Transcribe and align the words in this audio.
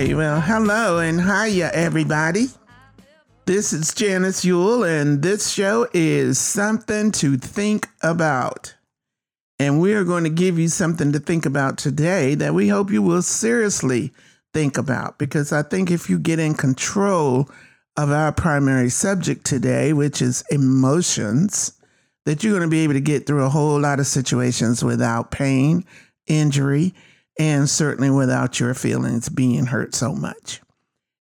Okay, 0.00 0.14
well, 0.14 0.40
hello 0.40 0.98
and 0.98 1.20
hiya, 1.20 1.70
everybody. 1.74 2.46
This 3.44 3.74
is 3.74 3.92
Janice 3.92 4.46
Yule, 4.46 4.82
and 4.82 5.20
this 5.20 5.50
show 5.50 5.88
is 5.92 6.38
Something 6.38 7.12
to 7.12 7.36
Think 7.36 7.86
About. 8.00 8.74
And 9.58 9.78
we 9.78 9.92
are 9.92 10.04
going 10.04 10.24
to 10.24 10.30
give 10.30 10.58
you 10.58 10.68
something 10.68 11.12
to 11.12 11.18
think 11.18 11.44
about 11.44 11.76
today 11.76 12.34
that 12.36 12.54
we 12.54 12.68
hope 12.68 12.90
you 12.90 13.02
will 13.02 13.20
seriously 13.20 14.10
think 14.54 14.78
about. 14.78 15.18
Because 15.18 15.52
I 15.52 15.62
think 15.62 15.90
if 15.90 16.08
you 16.08 16.18
get 16.18 16.38
in 16.38 16.54
control 16.54 17.50
of 17.98 18.10
our 18.10 18.32
primary 18.32 18.88
subject 18.88 19.44
today, 19.44 19.92
which 19.92 20.22
is 20.22 20.42
emotions, 20.50 21.78
that 22.24 22.42
you're 22.42 22.56
going 22.56 22.62
to 22.62 22.70
be 22.70 22.84
able 22.84 22.94
to 22.94 23.00
get 23.00 23.26
through 23.26 23.44
a 23.44 23.50
whole 23.50 23.78
lot 23.78 24.00
of 24.00 24.06
situations 24.06 24.82
without 24.82 25.30
pain, 25.30 25.84
injury, 26.26 26.94
and 27.40 27.70
certainly 27.70 28.10
without 28.10 28.60
your 28.60 28.74
feelings 28.74 29.30
being 29.30 29.64
hurt 29.64 29.94
so 29.94 30.14
much. 30.14 30.60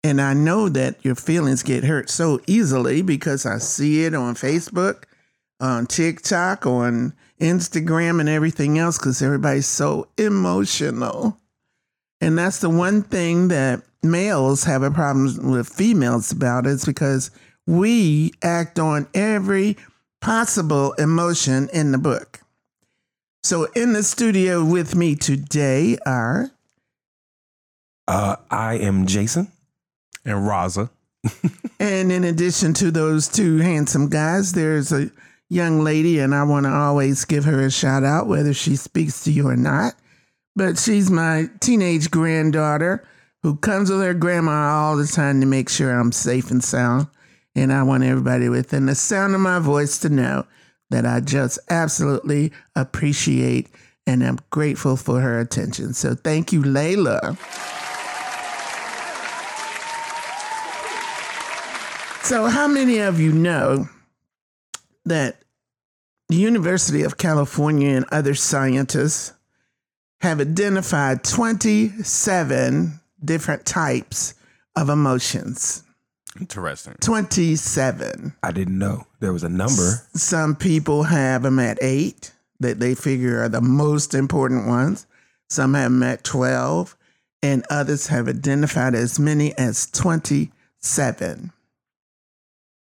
And 0.04 0.20
I 0.20 0.32
know 0.32 0.68
that 0.68 1.04
your 1.04 1.16
feelings 1.16 1.64
get 1.64 1.82
hurt 1.82 2.08
so 2.08 2.40
easily 2.46 3.02
because 3.02 3.44
I 3.44 3.58
see 3.58 4.04
it 4.04 4.14
on 4.14 4.36
Facebook, 4.36 5.06
on 5.58 5.86
TikTok, 5.86 6.66
on 6.66 7.14
Instagram, 7.40 8.20
and 8.20 8.28
everything 8.28 8.78
else 8.78 8.96
because 8.96 9.22
everybody's 9.22 9.66
so 9.66 10.06
emotional. 10.16 11.36
And 12.20 12.38
that's 12.38 12.60
the 12.60 12.70
one 12.70 13.02
thing 13.02 13.48
that 13.48 13.82
males 14.04 14.62
have 14.62 14.84
a 14.84 14.92
problem 14.92 15.50
with 15.50 15.68
females 15.68 16.30
about 16.30 16.64
is 16.64 16.84
because 16.84 17.32
we 17.66 18.32
act 18.40 18.78
on 18.78 19.08
every 19.14 19.76
possible 20.20 20.92
emotion 20.92 21.68
in 21.72 21.90
the 21.90 21.98
book. 21.98 22.43
So 23.44 23.64
in 23.76 23.92
the 23.92 24.02
studio 24.02 24.64
with 24.64 24.94
me 24.94 25.14
today 25.14 25.98
are 26.06 26.50
Uh, 28.08 28.36
I 28.50 28.76
am 28.78 29.04
Jason. 29.06 29.48
and 30.24 30.38
Raza. 30.48 30.88
and 31.78 32.10
in 32.10 32.24
addition 32.24 32.72
to 32.72 32.90
those 32.90 33.28
two 33.28 33.58
handsome 33.58 34.08
guys, 34.08 34.54
there's 34.54 34.92
a 34.92 35.10
young 35.50 35.80
lady 35.84 36.20
and 36.20 36.34
I 36.34 36.44
want 36.44 36.64
to 36.64 36.72
always 36.72 37.26
give 37.26 37.44
her 37.44 37.60
a 37.60 37.70
shout 37.70 38.02
out 38.02 38.28
whether 38.28 38.54
she 38.54 38.76
speaks 38.76 39.24
to 39.24 39.30
you 39.30 39.46
or 39.48 39.56
not. 39.56 39.92
But 40.56 40.78
she's 40.78 41.10
my 41.10 41.50
teenage 41.60 42.10
granddaughter 42.10 43.06
who 43.42 43.56
comes 43.56 43.90
with 43.90 44.00
her 44.00 44.14
grandma 44.14 44.70
all 44.70 44.96
the 44.96 45.06
time 45.06 45.42
to 45.42 45.46
make 45.46 45.68
sure 45.68 45.90
I'm 45.90 46.12
safe 46.12 46.50
and 46.50 46.64
sound. 46.64 47.08
And 47.54 47.74
I 47.74 47.82
want 47.82 48.04
everybody 48.04 48.48
within 48.48 48.86
the 48.86 48.94
sound 48.94 49.34
of 49.34 49.42
my 49.42 49.58
voice 49.58 49.98
to 49.98 50.08
know 50.08 50.46
that 50.90 51.06
I 51.06 51.20
just 51.20 51.58
absolutely 51.70 52.52
appreciate 52.76 53.68
and 54.06 54.22
am 54.22 54.38
grateful 54.50 54.96
for 54.96 55.20
her 55.20 55.40
attention. 55.40 55.94
So 55.94 56.14
thank 56.14 56.52
you, 56.52 56.62
Layla. 56.62 57.36
So, 62.24 62.46
how 62.46 62.66
many 62.66 63.00
of 63.00 63.20
you 63.20 63.32
know 63.32 63.86
that 65.04 65.42
the 66.30 66.36
University 66.36 67.02
of 67.02 67.18
California 67.18 67.94
and 67.94 68.06
other 68.10 68.34
scientists 68.34 69.34
have 70.22 70.40
identified 70.40 71.22
27 71.22 73.00
different 73.22 73.66
types 73.66 74.34
of 74.74 74.88
emotions? 74.88 75.83
Interesting. 76.40 76.94
27. 77.00 78.34
I 78.42 78.50
didn't 78.50 78.78
know 78.78 79.06
there 79.20 79.32
was 79.32 79.44
a 79.44 79.48
number. 79.48 80.02
Some 80.14 80.56
people 80.56 81.04
have 81.04 81.42
them 81.42 81.58
at 81.58 81.78
eight 81.80 82.32
that 82.60 82.80
they 82.80 82.94
figure 82.94 83.42
are 83.42 83.48
the 83.48 83.60
most 83.60 84.14
important 84.14 84.66
ones. 84.66 85.06
Some 85.48 85.74
have 85.74 85.90
them 85.90 86.02
at 86.02 86.24
12, 86.24 86.96
and 87.42 87.64
others 87.70 88.08
have 88.08 88.28
identified 88.28 88.94
as 88.94 89.18
many 89.18 89.56
as 89.58 89.86
27. 89.90 91.52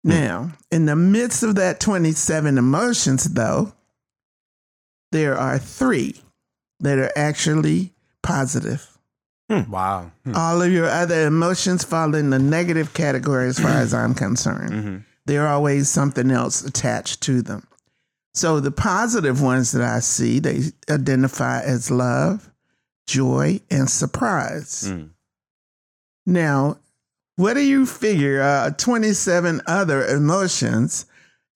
Hmm. 0.05 0.09
Now, 0.09 0.53
in 0.71 0.87
the 0.87 0.97
midst 0.97 1.43
of 1.43 1.55
that 1.55 1.81
27 1.81 2.59
emotions, 2.59 3.25
though, 3.25 3.73
there 5.13 5.37
are 5.39 5.59
three 5.59 6.21
that 6.81 6.99
are 6.99 7.13
actually 7.17 7.93
positive. 8.23 8.98
Wow. 9.49 10.11
Hmm. 10.25 10.35
All 10.37 10.61
of 10.61 10.71
your 10.71 10.87
other 10.89 11.27
emotions 11.27 11.83
fall 11.85 12.15
in 12.15 12.31
the 12.31 12.39
negative 12.39 12.93
category 12.93 13.49
as 13.49 13.59
far 13.59 13.71
as 13.71 13.95
I'm 13.95 14.15
concerned. 14.15 14.73
Mhm. 14.73 15.05
There 15.27 15.47
always 15.49 15.89
something 15.89 16.31
else 16.31 16.63
attached 16.63 17.23
to 17.23 17.41
them. 17.43 17.67
So 18.35 18.61
the 18.61 18.71
positive 18.71 19.41
ones 19.41 19.73
that 19.73 19.83
I 19.83 20.01
see, 20.01 20.39
they 20.39 20.73
identify 20.91 21.61
as 21.63 21.91
love, 21.91 22.51
joy, 23.07 23.61
and 23.71 23.89
surprise. 23.91 24.85
Mm. 24.87 25.11
Now, 26.27 26.79
what 27.37 27.55
do 27.55 27.61
you 27.61 27.87
figure 27.87 28.43
uh, 28.43 28.71
27 28.71 29.63
other 29.67 30.07
emotions 30.07 31.07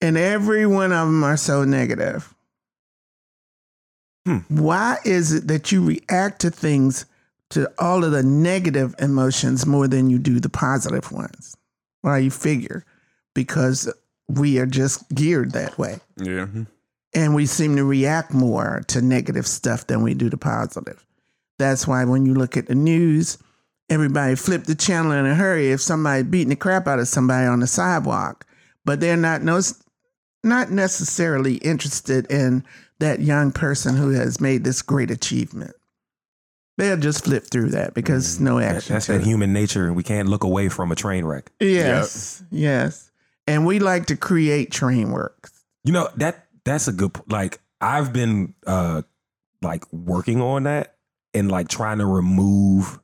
and 0.00 0.16
every 0.16 0.66
one 0.66 0.92
of 0.92 1.06
them 1.08 1.22
are 1.22 1.36
so 1.36 1.64
negative? 1.64 2.34
Hmm. 4.26 4.38
Why 4.48 4.98
is 5.04 5.32
it 5.32 5.48
that 5.48 5.72
you 5.72 5.84
react 5.84 6.40
to 6.42 6.50
things, 6.50 7.04
to 7.52 7.70
all 7.78 8.04
of 8.04 8.12
the 8.12 8.22
negative 8.22 8.94
emotions 8.98 9.66
more 9.66 9.88
than 9.88 10.10
you 10.10 10.18
do 10.18 10.40
the 10.40 10.48
positive 10.48 11.12
ones? 11.12 11.56
Why 12.00 12.18
you 12.18 12.30
figure? 12.30 12.84
Because 13.34 13.92
we 14.28 14.58
are 14.58 14.66
just 14.66 15.08
geared 15.14 15.52
that 15.52 15.78
way. 15.78 16.00
Yeah. 16.16 16.46
And 17.14 17.34
we 17.34 17.46
seem 17.46 17.76
to 17.76 17.84
react 17.84 18.32
more 18.32 18.82
to 18.88 19.02
negative 19.02 19.46
stuff 19.46 19.86
than 19.86 20.02
we 20.02 20.14
do 20.14 20.30
to 20.30 20.36
positive. 20.36 21.04
That's 21.58 21.86
why 21.86 22.04
when 22.04 22.24
you 22.26 22.34
look 22.34 22.56
at 22.56 22.66
the 22.66 22.74
news, 22.74 23.38
everybody 23.90 24.34
flip 24.34 24.64
the 24.64 24.74
channel 24.74 25.12
in 25.12 25.26
a 25.26 25.34
hurry 25.34 25.70
if 25.70 25.80
somebody 25.80 26.22
beating 26.22 26.48
the 26.48 26.56
crap 26.56 26.88
out 26.88 26.98
of 26.98 27.08
somebody 27.08 27.46
on 27.46 27.60
the 27.60 27.66
sidewalk, 27.66 28.46
but 28.84 29.00
they're 29.00 29.16
not 29.16 29.42
no, 29.42 29.60
not 30.42 30.70
necessarily 30.70 31.56
interested 31.56 32.30
in 32.30 32.64
that 32.98 33.20
young 33.20 33.52
person 33.52 33.96
who 33.96 34.10
has 34.10 34.40
made 34.40 34.64
this 34.64 34.80
great 34.80 35.10
achievement. 35.10 35.74
They'll 36.82 36.96
just 36.96 37.24
flip 37.24 37.44
through 37.48 37.70
that 37.70 37.94
because 37.94 38.40
no 38.40 38.58
That- 38.58 38.76
action. 38.76 38.94
That's 38.94 39.06
to 39.06 39.12
that 39.12 39.20
it. 39.20 39.24
human 39.24 39.52
nature. 39.52 39.86
And 39.86 39.94
we 39.94 40.02
can't 40.02 40.28
look 40.28 40.42
away 40.42 40.68
from 40.68 40.90
a 40.90 40.96
train 40.96 41.24
wreck. 41.24 41.52
Yes, 41.60 42.42
yes. 42.50 43.10
And 43.46 43.64
we 43.64 43.78
like 43.78 44.06
to 44.06 44.16
create 44.16 44.72
train 44.72 45.12
works. 45.12 45.52
You 45.84 45.92
know 45.92 46.08
that 46.16 46.46
that's 46.64 46.88
a 46.88 46.92
good. 46.92 47.12
Like 47.28 47.60
I've 47.80 48.12
been 48.12 48.54
uh 48.66 49.02
like 49.62 49.84
working 49.92 50.40
on 50.40 50.64
that 50.64 50.96
and 51.34 51.50
like 51.50 51.68
trying 51.68 51.98
to 51.98 52.06
remove 52.06 52.98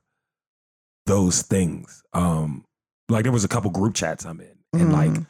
those 1.06 1.42
things. 1.42 2.02
Um, 2.12 2.64
like 3.08 3.22
there 3.22 3.32
was 3.32 3.44
a 3.44 3.48
couple 3.48 3.70
group 3.70 3.94
chats 3.94 4.24
I'm 4.26 4.40
in, 4.40 4.58
and 4.80 4.92
like 4.92 5.10
Mhm. 5.10 5.26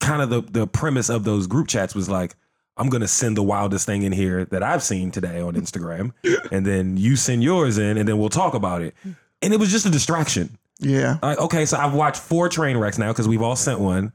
kind 0.00 0.22
of 0.22 0.30
the 0.30 0.40
the 0.60 0.66
premise 0.66 1.08
of 1.10 1.24
those 1.24 1.46
group 1.46 1.68
chats 1.68 1.94
was 1.94 2.08
like. 2.08 2.34
I'm 2.82 2.88
gonna 2.88 3.06
send 3.06 3.36
the 3.36 3.44
wildest 3.44 3.86
thing 3.86 4.02
in 4.02 4.10
here 4.10 4.44
that 4.46 4.64
I've 4.64 4.82
seen 4.82 5.12
today 5.12 5.40
on 5.40 5.54
Instagram, 5.54 6.10
and 6.50 6.66
then 6.66 6.96
you 6.96 7.14
send 7.14 7.44
yours 7.44 7.78
in, 7.78 7.96
and 7.96 8.08
then 8.08 8.18
we'll 8.18 8.28
talk 8.28 8.54
about 8.54 8.82
it. 8.82 8.96
And 9.40 9.54
it 9.54 9.60
was 9.60 9.70
just 9.70 9.86
a 9.86 9.90
distraction. 9.90 10.58
Yeah. 10.80 11.18
Like, 11.22 11.38
okay, 11.38 11.64
so 11.64 11.76
I've 11.76 11.94
watched 11.94 12.20
four 12.20 12.48
train 12.48 12.76
wrecks 12.76 12.98
now 12.98 13.12
because 13.12 13.28
we've 13.28 13.40
all 13.40 13.54
sent 13.54 13.78
one. 13.78 14.12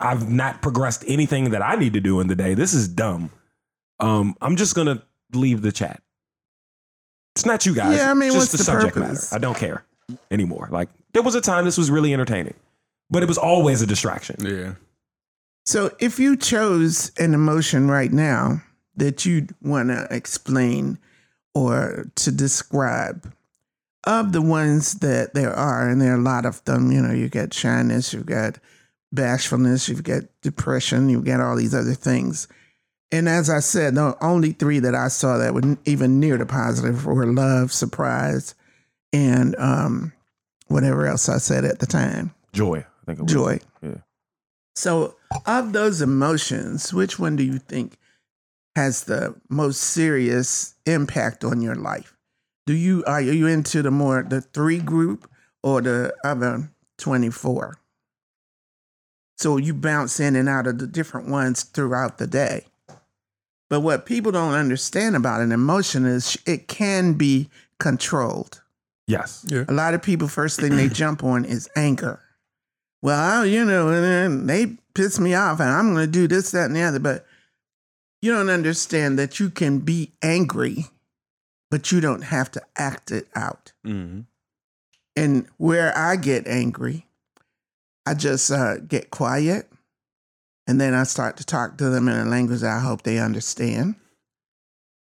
I've 0.00 0.28
not 0.28 0.60
progressed 0.60 1.04
anything 1.06 1.50
that 1.50 1.62
I 1.62 1.76
need 1.76 1.92
to 1.92 2.00
do 2.00 2.18
in 2.18 2.26
the 2.26 2.34
day. 2.34 2.54
This 2.54 2.74
is 2.74 2.88
dumb. 2.88 3.30
Um, 4.00 4.34
I'm 4.40 4.56
just 4.56 4.74
gonna 4.74 5.04
leave 5.32 5.62
the 5.62 5.70
chat. 5.70 6.02
It's 7.36 7.46
not 7.46 7.64
you 7.64 7.76
guys. 7.76 7.96
Yeah, 7.96 8.10
I 8.10 8.14
mean, 8.14 8.32
just 8.32 8.38
what's 8.38 8.50
the, 8.50 8.58
the 8.58 8.64
subject 8.64 8.94
purpose? 8.94 9.30
matter. 9.30 9.36
I 9.36 9.38
don't 9.38 9.56
care 9.56 9.84
anymore. 10.32 10.68
Like 10.72 10.88
there 11.12 11.22
was 11.22 11.36
a 11.36 11.40
time 11.40 11.64
this 11.64 11.78
was 11.78 11.92
really 11.92 12.12
entertaining, 12.12 12.54
but 13.08 13.22
it 13.22 13.26
was 13.26 13.38
always 13.38 13.82
a 13.82 13.86
distraction. 13.86 14.44
Yeah. 14.44 14.74
So 15.68 15.94
if 15.98 16.18
you 16.18 16.34
chose 16.34 17.12
an 17.18 17.34
emotion 17.34 17.90
right 17.90 18.10
now 18.10 18.62
that 18.96 19.26
you'd 19.26 19.54
want 19.60 19.90
to 19.90 20.08
explain 20.10 20.98
or 21.54 22.06
to 22.14 22.32
describe 22.32 23.30
of 24.04 24.32
the 24.32 24.40
ones 24.40 24.94
that 25.00 25.34
there 25.34 25.52
are, 25.52 25.86
and 25.86 26.00
there 26.00 26.14
are 26.14 26.18
a 26.18 26.22
lot 26.22 26.46
of 26.46 26.64
them, 26.64 26.90
you 26.90 27.02
know, 27.02 27.12
you 27.12 27.28
got 27.28 27.52
shyness, 27.52 28.14
you've 28.14 28.24
got 28.24 28.56
bashfulness, 29.12 29.90
you've 29.90 30.04
got 30.04 30.22
depression, 30.40 31.10
you've 31.10 31.26
got 31.26 31.40
all 31.40 31.54
these 31.54 31.74
other 31.74 31.92
things. 31.92 32.48
And 33.12 33.28
as 33.28 33.50
I 33.50 33.60
said, 33.60 33.94
the 33.94 34.16
only 34.22 34.52
three 34.52 34.78
that 34.78 34.94
I 34.94 35.08
saw 35.08 35.36
that 35.36 35.52
were 35.52 35.76
even 35.84 36.18
near 36.18 36.38
the 36.38 36.46
positive 36.46 37.04
were 37.04 37.26
love, 37.26 37.74
surprise, 37.74 38.54
and 39.12 39.54
um, 39.56 40.14
whatever 40.68 41.06
else 41.06 41.28
I 41.28 41.36
said 41.36 41.66
at 41.66 41.80
the 41.80 41.86
time. 41.86 42.34
Joy, 42.54 42.86
I 43.02 43.04
think 43.04 43.18
it 43.18 43.22
was. 43.24 43.32
Joy. 43.34 43.60
Yeah. 43.82 43.96
So, 44.74 45.17
of 45.46 45.72
those 45.72 46.00
emotions, 46.00 46.92
which 46.92 47.18
one 47.18 47.36
do 47.36 47.42
you 47.42 47.58
think 47.58 47.96
has 48.76 49.04
the 49.04 49.34
most 49.48 49.80
serious 49.80 50.74
impact 50.86 51.44
on 51.44 51.60
your 51.60 51.74
life? 51.74 52.16
Do 52.66 52.74
you 52.74 53.04
are 53.06 53.20
you 53.20 53.46
into 53.46 53.82
the 53.82 53.90
more 53.90 54.22
the 54.22 54.40
three 54.40 54.78
group 54.78 55.30
or 55.62 55.80
the 55.80 56.14
other 56.24 56.70
twenty 56.96 57.30
four? 57.30 57.78
So 59.38 59.56
you 59.56 59.72
bounce 59.72 60.18
in 60.18 60.36
and 60.36 60.48
out 60.48 60.66
of 60.66 60.78
the 60.78 60.86
different 60.86 61.28
ones 61.28 61.62
throughout 61.62 62.18
the 62.18 62.26
day. 62.26 62.66
But 63.70 63.80
what 63.80 64.06
people 64.06 64.32
don't 64.32 64.54
understand 64.54 65.14
about 65.14 65.40
an 65.40 65.52
emotion 65.52 66.06
is 66.06 66.36
it 66.46 66.68
can 66.68 67.14
be 67.14 67.48
controlled. 67.78 68.62
Yes. 69.06 69.46
Yeah. 69.48 69.64
A 69.68 69.72
lot 69.72 69.94
of 69.94 70.02
people, 70.02 70.28
first 70.28 70.60
thing 70.60 70.76
they 70.76 70.88
jump 70.88 71.22
on 71.22 71.44
is 71.44 71.68
anger. 71.76 72.20
Well, 73.02 73.42
I, 73.42 73.44
you 73.44 73.64
know, 73.64 73.88
and 73.90 74.48
they 74.48 74.76
piss 74.94 75.20
me 75.20 75.34
off, 75.34 75.60
and 75.60 75.68
I'm 75.68 75.94
going 75.94 76.06
to 76.06 76.10
do 76.10 76.26
this, 76.26 76.50
that, 76.50 76.66
and 76.66 76.76
the 76.76 76.82
other. 76.82 76.98
But 76.98 77.26
you 78.20 78.32
don't 78.32 78.50
understand 78.50 79.18
that 79.18 79.38
you 79.38 79.50
can 79.50 79.78
be 79.80 80.12
angry, 80.22 80.86
but 81.70 81.92
you 81.92 82.00
don't 82.00 82.22
have 82.22 82.50
to 82.52 82.62
act 82.76 83.10
it 83.10 83.28
out. 83.34 83.72
Mm-hmm. 83.86 84.22
And 85.16 85.46
where 85.56 85.96
I 85.96 86.16
get 86.16 86.46
angry, 86.46 87.06
I 88.06 88.14
just 88.14 88.50
uh, 88.50 88.78
get 88.78 89.10
quiet, 89.10 89.70
and 90.66 90.80
then 90.80 90.94
I 90.94 91.04
start 91.04 91.36
to 91.36 91.44
talk 91.44 91.78
to 91.78 91.90
them 91.90 92.08
in 92.08 92.16
a 92.16 92.24
language 92.24 92.62
I 92.62 92.80
hope 92.80 93.02
they 93.02 93.18
understand, 93.18 93.94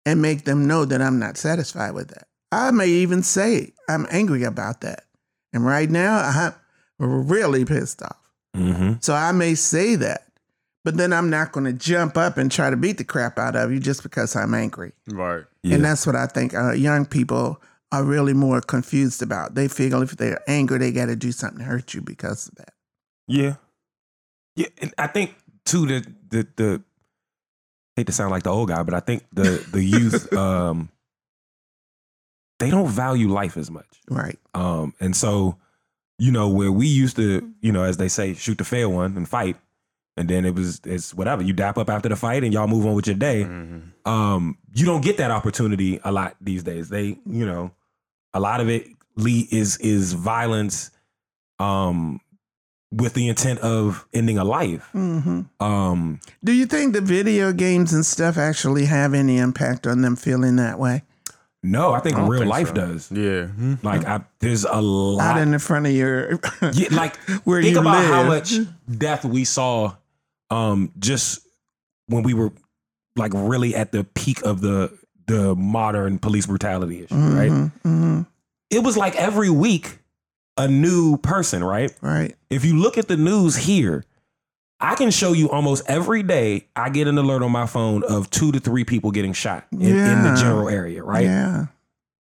and 0.04 0.22
make 0.22 0.44
them 0.44 0.66
know 0.66 0.84
that 0.84 1.02
I'm 1.02 1.18
not 1.18 1.36
satisfied 1.36 1.92
with 1.92 2.08
that. 2.08 2.26
I 2.50 2.70
may 2.70 2.88
even 2.88 3.22
say 3.22 3.72
I'm 3.88 4.06
angry 4.10 4.42
about 4.42 4.80
that, 4.80 5.04
and 5.52 5.64
right 5.64 5.90
now 5.90 6.18
I'm 6.18 6.54
really 6.98 7.64
pissed 7.64 8.02
off. 8.02 8.30
Mm-hmm. 8.56 8.94
So 9.00 9.14
I 9.14 9.32
may 9.32 9.54
say 9.54 9.96
that, 9.96 10.26
but 10.84 10.96
then 10.96 11.12
I'm 11.12 11.28
not 11.28 11.52
going 11.52 11.66
to 11.66 11.72
jump 11.72 12.16
up 12.16 12.38
and 12.38 12.50
try 12.50 12.70
to 12.70 12.76
beat 12.76 12.98
the 12.98 13.04
crap 13.04 13.38
out 13.38 13.56
of 13.56 13.70
you 13.72 13.80
just 13.80 14.02
because 14.02 14.34
I'm 14.36 14.54
angry. 14.54 14.92
Right. 15.08 15.44
Yeah. 15.62 15.74
And 15.74 15.84
that's 15.84 16.06
what 16.06 16.16
I 16.16 16.26
think 16.26 16.54
uh, 16.54 16.72
young 16.72 17.06
people 17.06 17.60
are 17.92 18.04
really 18.04 18.32
more 18.32 18.60
confused 18.60 19.22
about. 19.22 19.54
They 19.54 19.68
feel 19.68 20.02
if 20.02 20.16
they're 20.16 20.42
angry, 20.48 20.78
they 20.78 20.92
got 20.92 21.06
to 21.06 21.16
do 21.16 21.32
something 21.32 21.58
to 21.58 21.64
hurt 21.64 21.94
you 21.94 22.00
because 22.00 22.48
of 22.48 22.54
that. 22.56 22.72
Yeah. 23.28 23.56
Yeah. 24.54 24.68
And 24.78 24.94
I 24.96 25.06
think 25.06 25.34
too 25.64 25.86
the 25.86 26.06
the 26.30 26.46
the 26.56 26.82
hate 27.96 28.06
to 28.06 28.12
sound 28.12 28.30
like 28.30 28.44
the 28.44 28.50
old 28.50 28.68
guy, 28.68 28.82
but 28.82 28.94
I 28.94 29.00
think 29.00 29.24
the 29.32 29.64
the 29.72 29.82
youth 29.82 30.32
um 30.32 30.90
they 32.58 32.70
don't 32.70 32.88
value 32.88 33.28
life 33.28 33.56
as 33.56 33.70
much. 33.70 34.00
Right. 34.08 34.38
Um 34.54 34.94
and 35.00 35.14
so, 35.14 35.58
you 36.18 36.32
know, 36.32 36.48
where 36.48 36.72
we 36.72 36.86
used 36.86 37.16
to, 37.16 37.52
you 37.60 37.72
know, 37.72 37.82
as 37.84 37.96
they 37.98 38.08
say, 38.08 38.34
shoot 38.34 38.58
the 38.58 38.64
fair 38.64 38.88
one 38.88 39.16
and 39.16 39.28
fight. 39.28 39.56
And 40.18 40.28
then 40.30 40.46
it 40.46 40.54
was 40.54 40.80
it's 40.84 41.12
whatever. 41.12 41.42
You 41.42 41.52
dap 41.52 41.76
up 41.76 41.90
after 41.90 42.08
the 42.08 42.16
fight 42.16 42.42
and 42.42 42.52
y'all 42.52 42.66
move 42.68 42.86
on 42.86 42.94
with 42.94 43.06
your 43.06 43.16
day. 43.16 43.44
Mm-hmm. 43.44 44.08
Um, 44.10 44.56
you 44.74 44.86
don't 44.86 45.02
get 45.02 45.18
that 45.18 45.30
opportunity 45.30 46.00
a 46.04 46.10
lot 46.12 46.36
these 46.40 46.62
days. 46.62 46.88
They, 46.88 47.18
you 47.26 47.44
know, 47.44 47.70
a 48.32 48.40
lot 48.40 48.60
of 48.60 48.68
it 48.70 48.86
le- 49.16 49.44
is 49.50 49.76
is 49.78 50.14
violence 50.14 50.90
um 51.58 52.20
with 52.92 53.12
the 53.14 53.28
intent 53.28 53.58
of 53.60 54.06
ending 54.14 54.38
a 54.38 54.44
life. 54.44 54.88
hmm 54.92 55.42
Um, 55.60 56.20
Do 56.42 56.52
you 56.52 56.64
think 56.66 56.94
the 56.94 57.00
video 57.02 57.52
games 57.52 57.92
and 57.92 58.06
stuff 58.06 58.38
actually 58.38 58.86
have 58.86 59.12
any 59.12 59.36
impact 59.38 59.86
on 59.86 60.00
them 60.00 60.16
feeling 60.16 60.56
that 60.56 60.78
way? 60.78 61.02
No, 61.66 61.92
I 61.92 62.00
think 62.00 62.16
I 62.16 62.26
real 62.26 62.40
think 62.40 62.50
life 62.52 62.68
so. 62.68 62.74
does. 62.74 63.10
Yeah. 63.12 63.46
Mhm. 63.46 63.82
Like 63.82 64.04
I 64.06 64.20
there's 64.40 64.64
a 64.64 64.74
Out 64.74 64.82
lot 64.82 65.38
in 65.38 65.50
the 65.50 65.58
front 65.58 65.86
of 65.86 65.92
your 65.92 66.38
yeah, 66.72 66.88
like 66.92 67.16
where 67.44 67.60
think 67.62 67.74
you 67.74 67.80
about 67.80 67.96
live. 68.02 68.10
how 68.10 68.22
much 68.24 68.54
death 68.98 69.24
we 69.24 69.44
saw 69.44 69.94
um 70.50 70.92
just 70.98 71.40
when 72.08 72.22
we 72.22 72.34
were 72.34 72.52
like 73.16 73.32
really 73.34 73.74
at 73.74 73.92
the 73.92 74.04
peak 74.04 74.42
of 74.44 74.60
the 74.60 74.96
the 75.26 75.54
modern 75.56 76.18
police 76.18 76.46
brutality 76.46 77.02
issue, 77.04 77.14
right? 77.14 77.50
Mhm, 77.50 77.72
mhm. 77.84 78.26
It 78.70 78.82
was 78.84 78.96
like 78.96 79.16
every 79.16 79.50
week 79.50 79.98
a 80.56 80.68
new 80.68 81.16
person, 81.18 81.62
right? 81.64 81.92
Right. 82.00 82.34
If 82.50 82.64
you 82.64 82.76
look 82.76 82.96
at 82.96 83.08
the 83.08 83.16
news 83.16 83.56
here, 83.56 84.04
I 84.78 84.94
can 84.94 85.10
show 85.10 85.32
you 85.32 85.50
almost 85.50 85.84
every 85.88 86.22
day 86.22 86.68
I 86.76 86.90
get 86.90 87.08
an 87.08 87.16
alert 87.16 87.42
on 87.42 87.50
my 87.50 87.66
phone 87.66 88.02
of 88.04 88.28
two 88.30 88.52
to 88.52 88.60
three 88.60 88.84
people 88.84 89.10
getting 89.10 89.32
shot 89.32 89.66
in, 89.72 89.80
in 89.80 90.22
the 90.22 90.36
general 90.38 90.68
area, 90.68 91.02
right? 91.02 91.24
Yeah. 91.24 91.66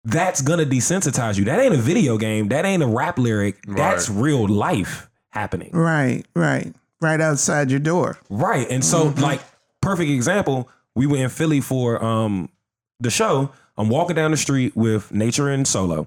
That's 0.05 0.43
gonna 0.43 0.67
desensitize 0.67 1.39
you. 1.39 1.47
That 1.47 1.59
ain't 1.61 1.75
a 1.75 1.79
video 1.79 2.19
game. 2.19 2.49
That 2.49 2.67
ain't 2.67 2.83
a 2.83 2.87
rap 2.87 3.19
lyric. 3.19 3.65
That's 3.67 4.11
real 4.11 4.47
life 4.47 5.09
happening. 5.31 5.71
Right. 5.73 6.25
Right. 6.37 6.75
Right 7.01 7.21
outside 7.21 7.71
your 7.71 7.81
door. 7.81 8.19
Right. 8.29 8.71
And 8.71 8.85
so, 8.85 9.07
like, 9.17 9.41
perfect 9.81 10.11
example, 10.11 10.69
we 10.95 11.07
were 11.07 11.17
in 11.17 11.31
Philly 11.31 11.63
for 11.63 12.05
um 12.05 12.51
the 13.01 13.11
show. 13.11 13.51
I'm 13.79 13.89
walking 13.89 14.17
down 14.17 14.31
the 14.31 14.37
street 14.37 14.77
with 14.77 15.11
Nature 15.13 15.49
and 15.49 15.67
Solo. 15.67 16.07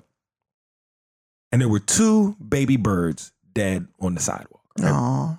And 1.51 1.62
there 1.62 1.69
were 1.69 1.80
two 1.80 2.36
baby 2.36 2.78
birds 2.78 3.31
dead 3.54 3.88
on 4.00 4.13
the 4.13 4.22
sidewalk. 4.22 4.62
Right. 4.80 4.92
Oh. 4.94 5.38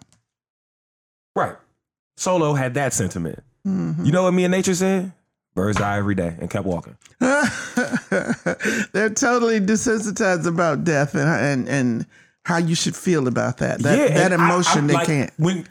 Solo 2.19 2.55
had 2.55 2.75
that 2.75 2.93
sentiment. 2.93 3.43
Mhm. 3.67 4.05
You 4.05 4.13
know 4.13 4.25
what 4.25 4.33
me 4.35 4.45
and 4.45 4.53
Nature 4.53 4.75
said? 4.75 5.13
Birds 5.55 5.79
die 5.79 5.99
every 5.99 6.15
day 6.15 6.37
and 6.41 6.49
kept 6.51 6.67
walking. 6.67 6.97
They're 7.21 9.11
totally 9.11 9.61
desensitized 9.61 10.47
about 10.47 10.85
death 10.85 11.15
and 11.15 11.29
and 11.29 11.69
and 11.69 12.07
how 12.45 12.57
you 12.59 12.75
should 12.75 12.97
feel 12.97 13.29
about 13.29 13.59
that. 13.59 13.81
That 13.81 13.99
yeah, 13.99 14.15
that 14.15 14.33
and 14.33 14.43
I- 14.43 14.47
emotion 14.49 14.85
I- 14.85 14.87
they 14.87 14.95
like, 14.95 15.07
can't. 15.07 15.33
When 15.37 15.67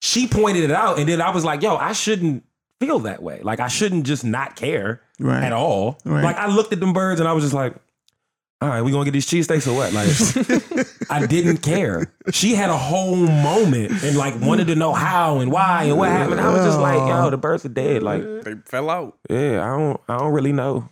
she 0.00 0.26
pointed 0.26 0.64
it 0.64 0.70
out, 0.70 0.98
and 0.98 1.08
then 1.08 1.20
I 1.20 1.30
was 1.30 1.44
like, 1.44 1.62
yo, 1.62 1.76
I 1.76 1.92
shouldn't 1.92 2.44
feel 2.80 2.98
that 3.00 3.22
way. 3.22 3.40
Like 3.42 3.60
I 3.60 3.68
shouldn't 3.68 4.04
just 4.06 4.24
not 4.24 4.56
care 4.56 5.00
Right. 5.18 5.42
at 5.44 5.52
all. 5.52 5.98
Right. 6.04 6.24
Like 6.24 6.36
I 6.36 6.46
looked 6.48 6.72
at 6.72 6.80
them 6.80 6.92
birds 6.92 7.20
and 7.20 7.28
I 7.28 7.32
was 7.32 7.44
just 7.44 7.54
like, 7.54 7.74
all 8.64 8.70
right, 8.70 8.82
we 8.82 8.90
gonna 8.92 9.04
get 9.04 9.10
these 9.12 9.26
cheesesteaks 9.26 9.66
or 9.70 9.74
what? 9.74 9.92
Like 9.92 11.10
I 11.10 11.26
didn't 11.26 11.58
care. 11.58 12.10
She 12.32 12.54
had 12.54 12.70
a 12.70 12.76
whole 12.76 13.14
moment 13.16 14.02
and 14.02 14.16
like 14.16 14.40
wanted 14.40 14.68
to 14.68 14.74
know 14.74 14.92
how 14.94 15.38
and 15.40 15.52
why 15.52 15.84
and 15.84 15.98
what 15.98 16.08
happened. 16.10 16.40
I 16.40 16.48
was 16.50 16.64
just 16.64 16.80
like, 16.80 16.96
yo, 16.96 17.30
the 17.30 17.36
birds 17.36 17.64
are 17.64 17.68
dead. 17.68 18.02
Like, 18.02 18.22
They 18.42 18.54
fell 18.64 18.88
out. 18.90 19.18
yeah, 19.28 19.62
I 19.62 19.76
don't 19.78 20.00
I 20.08 20.18
don't 20.18 20.32
really 20.32 20.52
know. 20.52 20.88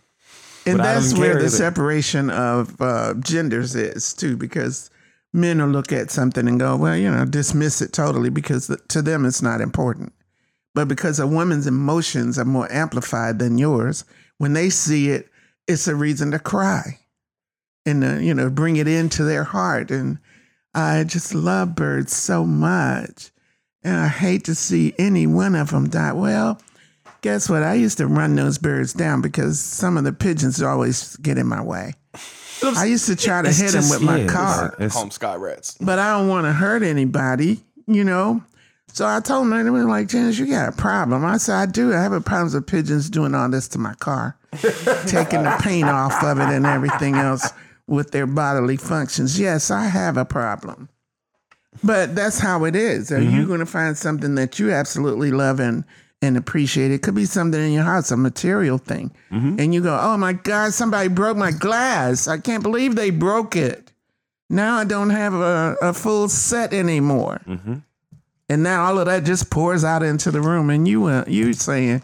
And 0.65 0.77
But 0.77 0.83
that's 0.83 1.13
where 1.17 1.33
the 1.33 1.39
either. 1.41 1.49
separation 1.49 2.29
of 2.29 2.79
uh, 2.81 3.15
genders 3.15 3.75
is 3.75 4.13
too, 4.13 4.37
because 4.37 4.89
men 5.33 5.59
will 5.59 5.67
look 5.69 5.91
at 5.91 6.11
something 6.11 6.47
and 6.47 6.59
go, 6.59 6.75
well, 6.77 6.95
you 6.95 7.09
know, 7.11 7.25
dismiss 7.25 7.81
it 7.81 7.91
totally 7.91 8.29
because 8.29 8.67
th- 8.67 8.79
to 8.89 9.01
them 9.01 9.25
it's 9.25 9.41
not 9.41 9.59
important. 9.61 10.13
But 10.75 10.87
because 10.87 11.19
a 11.19 11.27
woman's 11.27 11.67
emotions 11.67 12.37
are 12.39 12.45
more 12.45 12.71
amplified 12.71 13.39
than 13.39 13.57
yours, 13.57 14.05
when 14.37 14.53
they 14.53 14.69
see 14.69 15.09
it, 15.09 15.27
it's 15.67 15.87
a 15.87 15.95
reason 15.95 16.31
to 16.31 16.39
cry 16.39 16.99
and, 17.85 18.03
uh, 18.03 18.13
you 18.15 18.33
know, 18.33 18.49
bring 18.49 18.75
it 18.77 18.87
into 18.87 19.23
their 19.23 19.43
heart. 19.43 19.91
And 19.91 20.17
I 20.73 21.03
just 21.03 21.33
love 21.33 21.75
birds 21.75 22.15
so 22.15 22.45
much. 22.45 23.31
And 23.83 23.97
I 23.97 24.07
hate 24.07 24.45
to 24.45 24.55
see 24.55 24.93
any 24.97 25.27
one 25.27 25.55
of 25.55 25.71
them 25.71 25.89
die. 25.89 26.13
Well, 26.13 26.61
guess 27.21 27.49
what? 27.49 27.63
I 27.63 27.73
used 27.73 27.97
to 27.97 28.07
run 28.07 28.35
those 28.35 28.57
birds 28.57 28.93
down 28.93 29.21
because 29.21 29.59
some 29.59 29.97
of 29.97 30.03
the 30.05 30.13
pigeons 30.13 30.61
always 30.61 31.17
get 31.17 31.37
in 31.37 31.47
my 31.47 31.61
way. 31.61 31.93
I 32.63 32.85
used 32.85 33.07
to 33.07 33.15
try 33.17 33.41
to 33.41 33.49
It's 33.49 33.59
hit 33.59 33.71
them 33.73 33.89
with 33.89 34.01
my 34.01 34.17
yeah, 34.17 34.23
it's- 34.23 34.31
car, 34.33 34.67
it's- 34.75 34.93
Home 34.93 35.11
sky 35.11 35.35
rats. 35.35 35.75
but 35.81 35.99
I 35.99 36.17
don't 36.17 36.29
want 36.29 36.45
to 36.45 36.53
hurt 36.53 36.81
anybody, 36.81 37.61
you 37.87 38.05
know? 38.05 38.41
So 38.93 39.05
I 39.05 39.19
told 39.19 39.51
them, 39.51 39.63
they 39.65 39.69
were 39.69 39.83
like, 39.83 40.07
Janice, 40.07 40.37
you 40.37 40.45
got 40.45 40.69
a 40.69 40.71
problem. 40.71 41.25
I 41.25 41.37
said, 41.37 41.55
I 41.55 41.65
do. 41.65 41.93
I 41.93 42.01
have 42.01 42.13
a 42.13 42.21
problem 42.21 42.53
with 42.53 42.67
pigeons 42.67 43.09
doing 43.09 43.33
all 43.35 43.49
this 43.49 43.67
to 43.69 43.79
my 43.79 43.95
car, 43.95 44.37
taking 45.07 45.43
the 45.43 45.57
paint 45.61 45.89
off 45.89 46.23
of 46.23 46.37
it 46.39 46.43
and 46.49 46.65
everything 46.65 47.15
else 47.15 47.49
with 47.87 48.11
their 48.11 48.25
bodily 48.27 48.77
functions. 48.77 49.39
Yes, 49.39 49.69
I 49.71 49.85
have 49.85 50.17
a 50.17 50.25
problem. 50.25 50.89
But 51.83 52.15
that's 52.15 52.39
how 52.39 52.65
it 52.65 52.75
is. 52.75 53.11
Are 53.11 53.21
you 53.21 53.45
going 53.47 53.59
to 53.59 53.65
find 53.65 53.97
something 53.97 54.35
that 54.35 54.59
you 54.59 54.71
absolutely 54.71 55.31
love 55.31 55.59
and, 55.59 55.83
and 56.21 56.37
appreciate? 56.37 56.91
It 56.91 57.01
could 57.01 57.15
be 57.15 57.25
something 57.25 57.59
in 57.59 57.73
your 57.73 57.83
house, 57.83 58.11
a 58.11 58.17
material 58.17 58.77
thing. 58.77 59.11
And 59.31 59.73
you 59.73 59.81
go, 59.81 59.97
oh 59.99 60.15
my 60.17 60.33
God, 60.33 60.73
somebody 60.73 61.09
broke 61.09 61.35
my 61.35 61.51
glass. 61.51 62.27
I 62.27 62.37
can't 62.37 62.63
believe 62.63 62.95
they 62.95 63.09
broke 63.09 63.55
it. 63.55 63.91
Now 64.49 64.77
I 64.77 64.83
don't 64.85 65.09
have 65.09 65.33
a, 65.33 65.75
a 65.81 65.93
full 65.93 66.29
set 66.29 66.73
anymore. 66.73 67.41
Mhm. 67.47 67.83
And 68.49 68.61
now 68.61 68.83
all 68.85 68.99
of 68.99 69.07
that 69.07 69.23
just 69.23 69.49
pours 69.49 69.83
out 69.83 70.03
into 70.03 70.29
the 70.29 70.41
room. 70.41 70.69
And 70.69 70.87
you, 70.87 71.05
uh, 71.05 71.23
you 71.27 71.53
saying, 71.53 72.03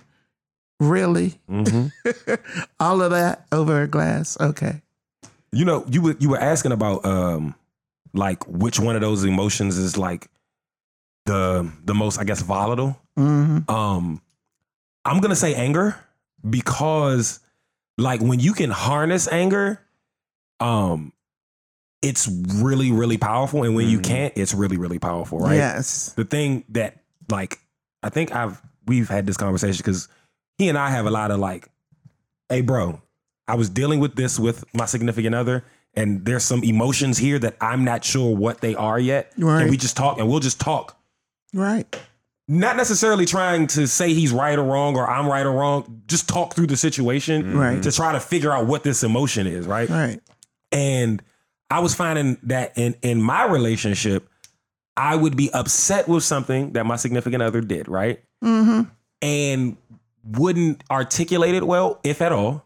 really? 0.80 1.40
Mhm. 1.50 1.92
all 2.80 3.02
of 3.04 3.12
that 3.12 3.46
over 3.52 3.84
a 3.84 3.88
glass? 3.88 4.36
Okay. 4.40 4.82
You 5.52 5.66
know, 5.66 5.86
you 5.90 6.02
were 6.02 6.16
you 6.20 6.30
were 6.30 6.40
asking 6.40 6.72
about 6.72 7.06
um 7.06 7.56
like 8.14 8.44
which 8.48 8.80
one 8.80 8.96
of 8.96 9.02
those 9.02 9.24
emotions 9.24 9.78
is 9.78 9.98
like 9.98 10.30
the 11.26 11.72
the 11.86 11.94
most, 11.94 12.20
I 12.20 12.24
guess, 12.24 12.42
volatile. 12.42 13.00
hmm 13.18 13.60
Um 13.68 14.22
I'm 15.06 15.20
gonna 15.22 15.36
say 15.36 15.56
anger 15.56 15.96
because 16.48 17.40
like 17.98 18.22
when 18.22 18.40
you 18.40 18.54
can 18.54 18.70
harness 18.70 19.28
anger, 19.32 19.82
um 20.60 21.14
it's 22.02 22.30
really, 22.30 22.92
really 22.94 23.18
powerful. 23.18 23.64
And 23.64 23.76
when 23.76 23.90
you 23.90 24.00
Mhm. 24.00 24.04
can't, 24.04 24.34
it's 24.38 24.54
really, 24.54 24.78
really 24.78 25.00
powerful, 25.00 25.40
right? 25.40 25.56
Yes. 25.58 26.14
the 26.16 26.24
thing 26.24 26.64
that 26.70 26.98
like 27.30 27.60
I 28.04 28.10
think 28.10 28.34
I've 28.34 28.62
we've 28.88 29.10
had 29.10 29.26
this 29.28 29.36
conversation 29.38 29.78
because 29.78 30.08
he 30.58 30.70
and 30.70 30.78
I 30.78 30.90
have 30.92 31.06
a 31.06 31.12
lot 31.12 31.32
of 31.32 31.40
like, 31.40 31.68
hey 32.48 32.62
bro, 32.62 33.02
I 33.50 33.56
was 33.56 33.70
dealing 33.70 34.00
with 34.00 34.16
this 34.16 34.40
with 34.40 34.64
my 34.74 34.86
significant 34.86 35.36
other, 35.36 35.64
and 35.96 36.24
there's 36.24 36.44
some 36.44 36.64
emotions 36.64 37.18
here 37.18 37.40
that 37.40 37.58
I'm 37.60 37.84
not 37.84 38.06
sure 38.06 38.36
what 38.36 38.62
they 38.62 38.76
are 38.76 39.00
yet. 39.00 39.34
Right. 39.38 39.62
And 39.64 39.72
we 39.72 39.78
just 39.78 39.98
talk 39.98 40.20
and 40.20 40.30
we'll 40.30 40.40
just 40.40 40.60
talk. 40.60 40.98
Right. 41.54 42.00
Not 42.48 42.78
necessarily 42.78 43.26
trying 43.26 43.68
to 43.68 43.88
say 43.88 44.14
he's 44.14 44.32
right 44.32 44.58
or 44.58 44.64
wrong 44.64 44.96
or 44.96 45.10
I'm 45.10 45.28
right 45.28 45.46
or 45.46 45.52
wrong. 45.52 46.02
Just 46.08 46.28
talk 46.30 46.56
through 46.56 46.68
the 46.68 46.78
situation 46.78 47.56
Right. 47.56 47.82
to 47.84 47.92
try 47.92 48.12
to 48.14 48.20
figure 48.20 48.52
out 48.52 48.66
what 48.68 48.84
this 48.84 49.04
emotion 49.04 49.46
is, 49.48 49.68
right? 49.68 49.90
Right. 49.90 50.20
And 50.72 51.22
I 51.72 51.80
was 51.80 51.94
finding 51.96 52.38
that 52.44 52.78
in 52.78 52.96
in 53.02 53.22
my 53.22 53.46
relationship, 53.46 54.28
I 54.98 55.16
would 55.16 55.36
be 55.36 55.52
upset 55.54 56.08
with 56.08 56.24
something 56.24 56.74
that 56.74 56.86
my 56.86 56.96
significant 56.98 57.44
other 57.44 57.62
did, 57.62 57.88
right? 57.88 58.22
Mm-hmm. 58.44 58.90
And 59.22 59.78
wouldn't 60.24 60.84
articulate 60.92 61.56
it 61.56 61.66
well, 61.66 62.00
if 62.04 62.22
at 62.22 62.32
all. 62.32 62.66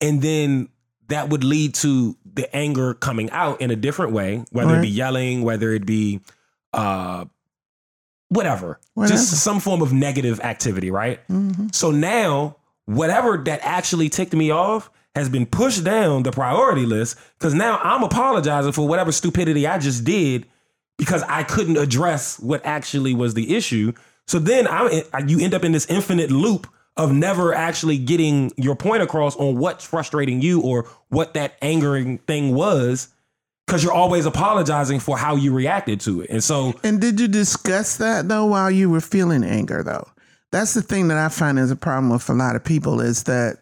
And 0.00 0.22
then 0.22 0.68
that 1.08 1.28
would 1.30 1.44
lead 1.44 1.74
to 1.74 2.16
the 2.24 2.54
anger 2.54 2.94
coming 2.94 3.30
out 3.30 3.60
in 3.60 3.70
a 3.70 3.76
different 3.76 4.12
way, 4.12 4.44
whether 4.50 4.76
it 4.76 4.82
be 4.82 4.88
yelling, 4.88 5.42
whether 5.42 5.72
it 5.72 5.84
be 5.86 6.20
uh 6.72 7.24
whatever. 8.28 8.78
Whatever. 8.94 9.14
Just 9.14 9.42
some 9.42 9.60
form 9.60 9.82
of 9.82 9.92
negative 9.92 10.40
activity, 10.40 10.90
right? 10.90 11.26
Mm-hmm. 11.28 11.68
So 11.72 11.90
now, 11.90 12.56
whatever 12.84 13.38
that 13.38 13.60
actually 13.62 14.08
ticked 14.08 14.34
me 14.34 14.50
off 14.50 14.90
has 15.14 15.28
been 15.28 15.46
pushed 15.46 15.82
down 15.84 16.22
the 16.22 16.30
priority 16.30 16.86
list 16.86 17.18
because 17.38 17.54
now 17.54 17.78
I'm 17.82 18.02
apologizing 18.02 18.72
for 18.72 18.86
whatever 18.86 19.12
stupidity 19.12 19.66
I 19.66 19.78
just 19.78 20.04
did 20.04 20.46
because 20.96 21.22
I 21.24 21.42
couldn't 21.42 21.76
address 21.76 22.38
what 22.38 22.64
actually 22.64 23.14
was 23.14 23.34
the 23.34 23.56
issue. 23.56 23.92
So 24.26 24.38
then 24.38 24.68
I, 24.68 25.02
you 25.26 25.40
end 25.40 25.54
up 25.54 25.64
in 25.64 25.72
this 25.72 25.86
infinite 25.86 26.30
loop 26.30 26.66
of 26.98 27.12
never 27.12 27.54
actually 27.54 27.96
getting 27.96 28.52
your 28.56 28.74
point 28.76 29.02
across 29.02 29.36
on 29.36 29.56
what's 29.56 29.84
frustrating 29.84 30.42
you 30.42 30.60
or 30.60 30.86
what 31.08 31.32
that 31.34 31.56
angering 31.62 32.18
thing 32.18 32.54
was 32.54 33.08
because 33.66 33.82
you're 33.84 33.92
always 33.92 34.26
apologizing 34.26 34.98
for 34.98 35.16
how 35.16 35.36
you 35.36 35.54
reacted 35.54 36.00
to 36.00 36.20
it. 36.22 36.28
And 36.30 36.42
so 36.42 36.74
And 36.82 37.00
did 37.00 37.20
you 37.20 37.28
discuss 37.28 37.96
that 37.98 38.28
though 38.28 38.46
while 38.46 38.70
you 38.70 38.90
were 38.90 39.00
feeling 39.00 39.44
anger 39.44 39.82
though? 39.82 40.08
That's 40.50 40.74
the 40.74 40.82
thing 40.82 41.08
that 41.08 41.18
I 41.18 41.28
find 41.28 41.58
is 41.58 41.70
a 41.70 41.76
problem 41.76 42.10
with 42.10 42.28
a 42.28 42.34
lot 42.34 42.56
of 42.56 42.64
people 42.64 43.00
is 43.00 43.24
that, 43.24 43.58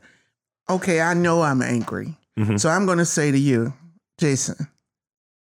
okay, 0.70 1.00
I 1.00 1.14
know 1.14 1.42
I'm 1.42 1.60
angry. 1.62 2.16
Mhm. 2.38 2.58
So 2.60 2.68
I'm 2.70 2.86
going 2.86 2.98
to 2.98 3.04
say 3.04 3.30
to 3.32 3.38
you, 3.38 3.74
Jason, 4.18 4.68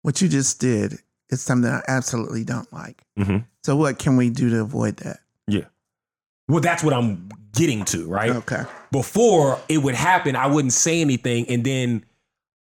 what 0.02 0.20
you 0.22 0.28
just 0.28 0.60
did 0.60 0.98
is 1.30 1.40
something 1.40 1.70
I 1.70 1.82
absolutely 1.88 2.44
don't 2.44 2.70
like. 2.72 3.02
Mhm. 3.18 3.46
So 3.64 3.74
what 3.76 3.98
can 3.98 4.16
we 4.16 4.28
do 4.30 4.50
to 4.50 4.60
avoid 4.60 4.98
that? 4.98 5.20
yeah. 5.48 5.64
Well, 6.48 6.60
that's 6.60 6.82
what 6.84 6.92
I'm 6.92 7.28
getting 7.54 7.84
to, 7.86 8.08
right? 8.08 8.30
Okay. 8.30 8.62
before 8.92 9.58
it 9.68 9.78
would 9.78 9.94
happen, 9.94 10.36
I 10.36 10.46
wouldn't 10.46 10.72
say 10.72 11.00
anything 11.00 11.46
and 11.48 11.64
then 11.64 12.04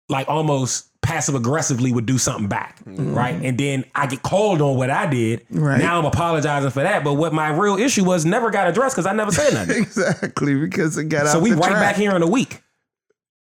like 0.09 0.27
almost 0.29 0.89
passive 1.01 1.35
aggressively 1.35 1.91
would 1.91 2.05
do 2.05 2.17
something 2.17 2.47
back. 2.47 2.79
Right. 2.85 3.35
And 3.43 3.57
then 3.57 3.85
I 3.93 4.07
get 4.07 4.23
called 4.23 4.61
on 4.61 4.75
what 4.75 4.89
I 4.89 5.05
did. 5.07 5.45
Right. 5.51 5.79
Now 5.79 5.99
I'm 5.99 6.05
apologizing 6.05 6.71
for 6.71 6.81
that. 6.83 7.03
But 7.03 7.13
what 7.13 7.31
my 7.33 7.49
real 7.49 7.77
issue 7.77 8.03
was 8.03 8.25
never 8.25 8.49
got 8.49 8.67
addressed 8.67 8.95
because 8.95 9.05
I 9.05 9.13
never 9.13 9.31
said 9.31 9.53
nothing. 9.53 9.77
exactly, 9.83 10.55
because 10.55 10.97
it 10.97 11.05
got 11.09 11.27
so 11.27 11.39
we 11.39 11.51
right 11.51 11.61
track. 11.69 11.73
back 11.73 11.95
here 11.95 12.15
in 12.15 12.21
a 12.23 12.27
week. 12.27 12.61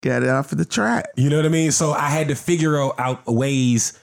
Got 0.03 0.23
it 0.23 0.31
off 0.31 0.53
of 0.53 0.59
the 0.59 0.65
track. 0.65 1.11
You 1.17 1.29
know 1.29 1.37
what 1.37 1.45
I 1.45 1.51
mean? 1.51 1.71
So 1.71 1.93
I 1.93 2.09
had 2.09 2.29
to 2.29 2.35
figure 2.35 2.81
out- 2.81 2.99
out 2.99 3.27
ways 3.27 3.99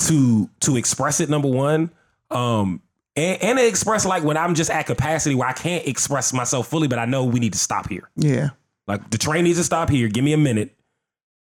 to 0.00 0.48
to 0.60 0.76
express 0.76 1.18
it, 1.20 1.28
number 1.28 1.48
one. 1.48 1.90
Um 2.30 2.80
and, 3.16 3.42
and 3.42 3.58
to 3.58 3.66
express 3.66 4.06
like 4.06 4.22
when 4.22 4.36
I'm 4.36 4.54
just 4.54 4.70
at 4.70 4.86
capacity 4.86 5.34
where 5.34 5.48
I 5.48 5.52
can't 5.52 5.86
express 5.86 6.32
myself 6.32 6.68
fully, 6.68 6.88
but 6.88 6.98
I 6.98 7.04
know 7.04 7.24
we 7.24 7.40
need 7.40 7.52
to 7.52 7.58
stop 7.58 7.88
here. 7.88 8.10
Yeah. 8.16 8.50
Like 8.86 9.10
the 9.10 9.18
train 9.18 9.44
needs 9.44 9.58
to 9.58 9.64
stop 9.64 9.90
here. 9.90 10.08
Give 10.08 10.24
me 10.24 10.32
a 10.32 10.38
minute. 10.38 10.76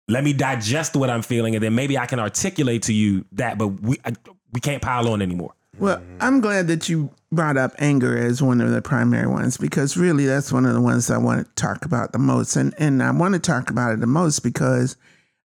Let 0.09 0.25
me 0.25 0.33
digest 0.33 0.97
what 0.97 1.09
I'm 1.09 1.23
feeling, 1.23 1.55
and 1.55 1.63
then 1.63 1.75
maybe 1.75 1.97
I 1.97 2.07
can 2.07 2.19
articulate 2.19 2.83
to 2.85 2.93
you 2.93 3.25
that. 3.33 3.59
But 3.59 3.69
we 3.69 3.97
I, 4.05 4.13
we 4.53 4.61
can't 4.61 4.83
pile 4.83 5.09
on 5.09 5.23
anymore. 5.23 5.55
Well, 5.79 5.99
mm-hmm. 5.99 6.17
I'm 6.21 6.41
glad 6.41 6.67
that 6.67 6.89
you 6.89 7.11
brought 7.33 7.57
up 7.57 7.73
anger 7.79 8.19
as 8.19 8.43
one 8.43 8.61
of 8.61 8.71
the 8.73 8.83
primary 8.83 9.29
ones 9.29 9.57
because 9.57 9.97
really 9.97 10.27
that's 10.27 10.53
one 10.53 10.67
of 10.67 10.75
the 10.75 10.81
ones 10.81 11.11
I 11.11 11.19
want 11.19 11.47
to 11.47 11.55
talk 11.55 11.85
about 11.85 12.13
the 12.13 12.19
most. 12.19 12.57
And 12.57 12.75
and 12.79 13.03
I 13.03 13.11
want 13.13 13.35
to 13.35 13.41
talk 13.41 13.71
about 13.71 13.93
it 13.93 14.01
the 14.01 14.07
most 14.07 14.41
because 14.41 14.97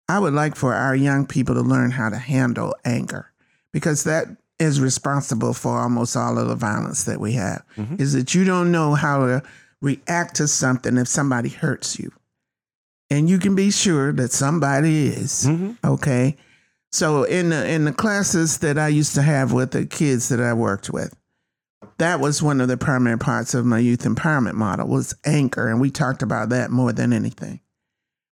I 0.10 0.20
would 0.20 0.34
like 0.34 0.56
for 0.56 0.74
our 0.74 0.96
young 0.96 1.26
people 1.28 1.56
to 1.56 1.62
learn 1.62 1.92
how 1.92 2.10
to 2.10 2.18
handle 2.18 2.76
anger 2.84 3.32
because 3.72 4.04
that 4.04 4.28
is 4.60 4.80
responsible 4.80 5.54
for 5.54 5.80
almost 5.80 6.16
all 6.16 6.38
of 6.38 6.48
the 6.48 6.56
violence 6.56 7.04
that 7.06 7.20
we 7.20 7.34
have. 7.34 7.64
Mm-hmm. 7.78 8.02
Is 8.02 8.14
that 8.14 8.34
you 8.34 8.44
don't 8.44 8.72
know 8.72 8.94
how 8.94 9.26
to 9.26 9.44
react 9.82 10.36
to 10.36 10.48
something 10.48 10.98
if 10.98 11.08
somebody 11.08 11.50
hurts 11.50 12.00
you. 12.00 12.12
And 13.10 13.30
you 13.30 13.38
can 13.38 13.56
be 13.56 13.70
sure 13.70 14.12
that 14.14 14.32
somebody 14.32 15.08
is. 15.08 15.46
Mm-hmm. 15.46 15.74
Okay. 15.86 16.38
So 16.92 17.24
in 17.24 17.50
the 17.50 17.70
in 17.70 17.86
the 17.86 17.94
classes 17.94 18.60
that 18.60 18.78
I 18.78 18.88
used 18.88 19.16
to 19.16 19.22
have 19.22 19.52
with 19.52 19.72
the 19.72 19.86
kids 19.86 20.30
that 20.30 20.40
I 20.40 20.54
worked 20.54 20.90
with, 20.90 21.14
that 21.98 22.20
was 22.20 22.42
one 22.42 22.62
of 22.62 22.68
the 22.68 22.78
primary 22.78 23.18
parts 23.18 23.54
of 23.54 23.66
my 23.66 23.80
youth 23.80 24.04
empowerment 24.04 24.54
model 24.54 24.88
was 24.88 25.14
anchor. 25.26 25.68
and 25.68 25.80
we 25.80 25.92
talked 25.92 26.22
about 26.22 26.50
that 26.50 26.72
more 26.72 26.94
than 26.94 27.14
anything. 27.14 27.60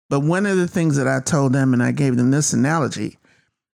But 0.08 0.20
one 0.20 0.46
of 0.46 0.56
the 0.56 0.68
things 0.68 0.96
that 0.96 1.08
I 1.08 1.20
told 1.20 1.52
them, 1.52 1.72
and 1.72 1.82
I 1.82 1.90
gave 1.90 2.16
them 2.16 2.30
this 2.30 2.52
analogy, 2.52 3.18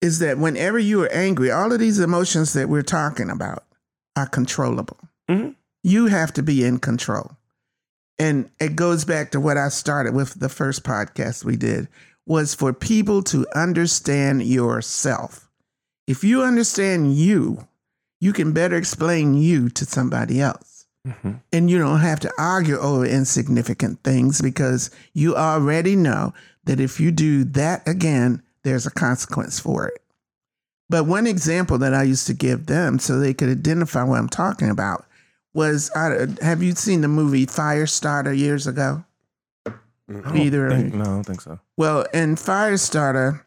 is 0.02 0.18
that 0.18 0.36
whenever 0.36 0.78
you 0.78 1.02
are 1.02 1.12
angry, 1.12 1.50
all 1.50 1.72
of 1.72 1.78
these 1.78 1.98
emotions 2.00 2.52
that 2.52 2.68
we're 2.68 2.82
talking 2.82 3.30
about 3.30 3.64
are 4.16 4.26
controllable. 4.26 4.98
Mhm. 5.30 5.54
You 5.82 6.06
have 6.06 6.32
to 6.34 6.42
be 6.42 6.64
in 6.64 6.78
control. 6.78 7.36
And 8.18 8.50
it 8.60 8.76
goes 8.76 9.04
back 9.04 9.30
to 9.30 9.40
what 9.40 9.56
I 9.56 9.68
started 9.68 10.12
with 10.14 10.38
the 10.38 10.48
first 10.48 10.84
podcast 10.84 11.44
we 11.44 11.56
did 11.56 11.88
was 12.26 12.54
for 12.54 12.72
people 12.72 13.22
to 13.24 13.46
understand 13.54 14.42
yourself. 14.42 15.48
If 16.06 16.22
you 16.22 16.42
understand 16.42 17.16
you, 17.16 17.66
you 18.20 18.32
can 18.32 18.52
better 18.52 18.76
explain 18.76 19.34
you 19.34 19.68
to 19.70 19.84
somebody 19.84 20.40
else. 20.40 20.86
And 21.52 21.68
you 21.68 21.78
don't 21.78 21.98
have 21.98 22.20
to 22.20 22.32
argue 22.38 22.78
over 22.78 23.04
insignificant 23.04 24.04
things 24.04 24.40
because 24.40 24.88
you 25.14 25.34
already 25.34 25.96
know 25.96 26.32
that 26.64 26.78
if 26.78 27.00
you 27.00 27.10
do 27.10 27.42
that 27.42 27.82
again, 27.88 28.40
there's 28.64 28.86
a 28.86 28.90
consequence 28.90 29.58
for 29.58 29.86
it. 29.86 30.02
But 30.88 31.06
one 31.06 31.26
example 31.26 31.78
that 31.78 31.94
I 31.94 32.02
used 32.02 32.26
to 32.26 32.34
give 32.34 32.66
them 32.66 32.98
so 32.98 33.18
they 33.18 33.34
could 33.34 33.48
identify 33.48 34.02
what 34.04 34.18
I'm 34.18 34.28
talking 34.28 34.68
about 34.68 35.06
was 35.54 35.90
I, 35.94 36.26
have 36.42 36.62
you 36.62 36.72
seen 36.72 37.00
the 37.00 37.08
movie 37.08 37.46
Firestarter 37.46 38.36
years 38.36 38.66
ago? 38.66 39.04
Either 40.34 40.68
Think- 40.68 40.94
no, 40.94 41.02
I 41.02 41.06
don't 41.06 41.24
think 41.24 41.40
so. 41.40 41.58
Well, 41.76 42.04
in 42.12 42.34
Firestarter, 42.34 43.42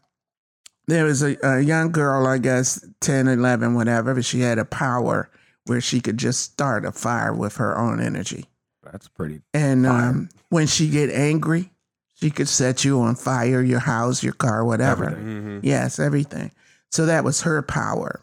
there 0.87 1.05
was 1.05 1.21
a, 1.21 1.37
a 1.43 1.61
young 1.61 1.91
girl, 1.91 2.25
I 2.25 2.37
guess 2.37 2.83
10, 3.01 3.27
11, 3.27 3.73
whatever, 3.73 4.15
but 4.15 4.25
she 4.25 4.41
had 4.41 4.57
a 4.57 4.65
power 4.65 5.29
where 5.65 5.81
she 5.81 5.99
could 5.99 6.17
just 6.17 6.41
start 6.41 6.85
a 6.85 6.91
fire 6.91 7.33
with 7.33 7.57
her 7.57 7.77
own 7.77 7.99
energy. 7.99 8.45
That's 8.83 9.07
pretty. 9.07 9.41
And 9.53 9.85
um, 9.85 10.29
when 10.49 10.67
she 10.67 10.89
get 10.89 11.09
angry, 11.09 11.71
she 12.25 12.31
could 12.31 12.49
set 12.49 12.83
you 12.83 13.01
on 13.01 13.13
fire, 13.13 13.61
your 13.61 13.81
house, 13.81 14.23
your 14.23 14.33
car, 14.33 14.65
whatever. 14.65 15.11
Everything. 15.11 15.25
Mm-hmm. 15.25 15.59
Yes, 15.61 15.99
everything. 15.99 16.51
So 16.91 17.05
that 17.05 17.23
was 17.23 17.43
her 17.43 17.61
power. 17.61 18.19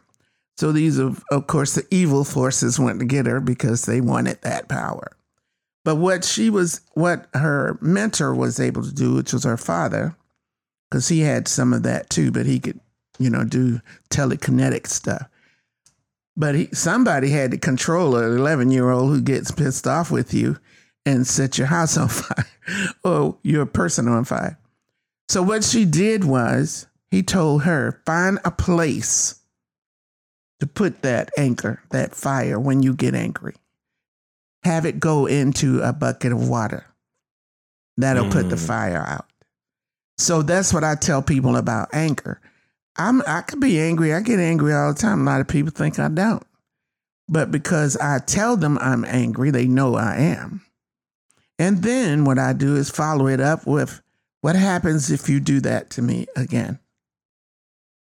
So 0.56 0.72
these, 0.72 0.98
of, 0.98 1.22
of 1.30 1.46
course, 1.46 1.76
the 1.76 1.86
evil 1.92 2.24
forces 2.24 2.80
went 2.80 2.98
to 2.98 3.04
get 3.04 3.26
her 3.26 3.40
because 3.40 3.84
they 3.84 4.00
wanted 4.00 4.42
that 4.42 4.68
power. 4.68 5.12
But 5.84 5.96
what 5.96 6.24
she 6.24 6.50
was, 6.50 6.80
what 6.94 7.28
her 7.34 7.78
mentor 7.80 8.34
was 8.34 8.58
able 8.58 8.82
to 8.82 8.92
do, 8.92 9.14
which 9.14 9.32
was 9.32 9.44
her 9.44 9.56
father, 9.56 10.16
because 10.90 11.06
he 11.06 11.20
had 11.20 11.46
some 11.46 11.72
of 11.72 11.84
that 11.84 12.10
too, 12.10 12.32
but 12.32 12.44
he 12.44 12.58
could, 12.58 12.80
you 13.20 13.30
know, 13.30 13.44
do 13.44 13.80
telekinetic 14.10 14.88
stuff. 14.88 15.28
But 16.36 16.56
he, 16.56 16.68
somebody 16.72 17.30
had 17.30 17.52
to 17.52 17.56
control 17.56 18.16
an 18.16 18.36
11 18.36 18.72
year 18.72 18.90
old 18.90 19.10
who 19.10 19.20
gets 19.20 19.52
pissed 19.52 19.86
off 19.86 20.10
with 20.10 20.34
you 20.34 20.58
and 21.04 21.26
set 21.26 21.58
your 21.58 21.66
house 21.66 21.96
on 21.96 22.08
fire 22.08 22.46
or 23.04 23.36
your 23.42 23.66
person 23.66 24.08
on 24.08 24.24
fire. 24.24 24.58
So 25.28 25.42
what 25.42 25.64
she 25.64 25.84
did 25.84 26.24
was 26.24 26.86
he 27.10 27.22
told 27.22 27.62
her, 27.64 28.00
find 28.06 28.38
a 28.44 28.50
place 28.50 29.36
to 30.60 30.66
put 30.66 31.02
that 31.02 31.30
anchor, 31.36 31.82
that 31.90 32.14
fire 32.14 32.58
when 32.58 32.82
you 32.82 32.94
get 32.94 33.14
angry. 33.14 33.54
Have 34.64 34.86
it 34.86 35.00
go 35.00 35.26
into 35.26 35.80
a 35.82 35.92
bucket 35.92 36.32
of 36.32 36.48
water. 36.48 36.86
That'll 37.96 38.30
put 38.30 38.48
the 38.48 38.56
Mm. 38.56 38.66
fire 38.66 39.04
out. 39.06 39.26
So 40.18 40.42
that's 40.42 40.72
what 40.72 40.84
I 40.84 40.94
tell 40.94 41.20
people 41.22 41.56
about 41.56 41.88
anger. 41.92 42.40
I'm 42.96 43.22
I 43.26 43.40
could 43.40 43.58
be 43.60 43.80
angry. 43.80 44.14
I 44.14 44.20
get 44.20 44.38
angry 44.38 44.72
all 44.74 44.92
the 44.92 44.98
time. 44.98 45.22
A 45.22 45.24
lot 45.24 45.40
of 45.40 45.48
people 45.48 45.72
think 45.72 45.98
I 45.98 46.08
don't. 46.08 46.44
But 47.28 47.50
because 47.50 47.96
I 47.96 48.18
tell 48.18 48.56
them 48.56 48.78
I'm 48.78 49.04
angry, 49.04 49.50
they 49.50 49.66
know 49.66 49.96
I 49.96 50.16
am. 50.16 50.62
And 51.62 51.80
then 51.80 52.24
what 52.24 52.40
I 52.40 52.54
do 52.54 52.74
is 52.74 52.90
follow 52.90 53.28
it 53.28 53.38
up 53.40 53.68
with 53.68 54.02
what 54.40 54.56
happens 54.56 55.12
if 55.12 55.28
you 55.28 55.38
do 55.38 55.60
that 55.60 55.90
to 55.90 56.02
me 56.02 56.26
again? 56.34 56.80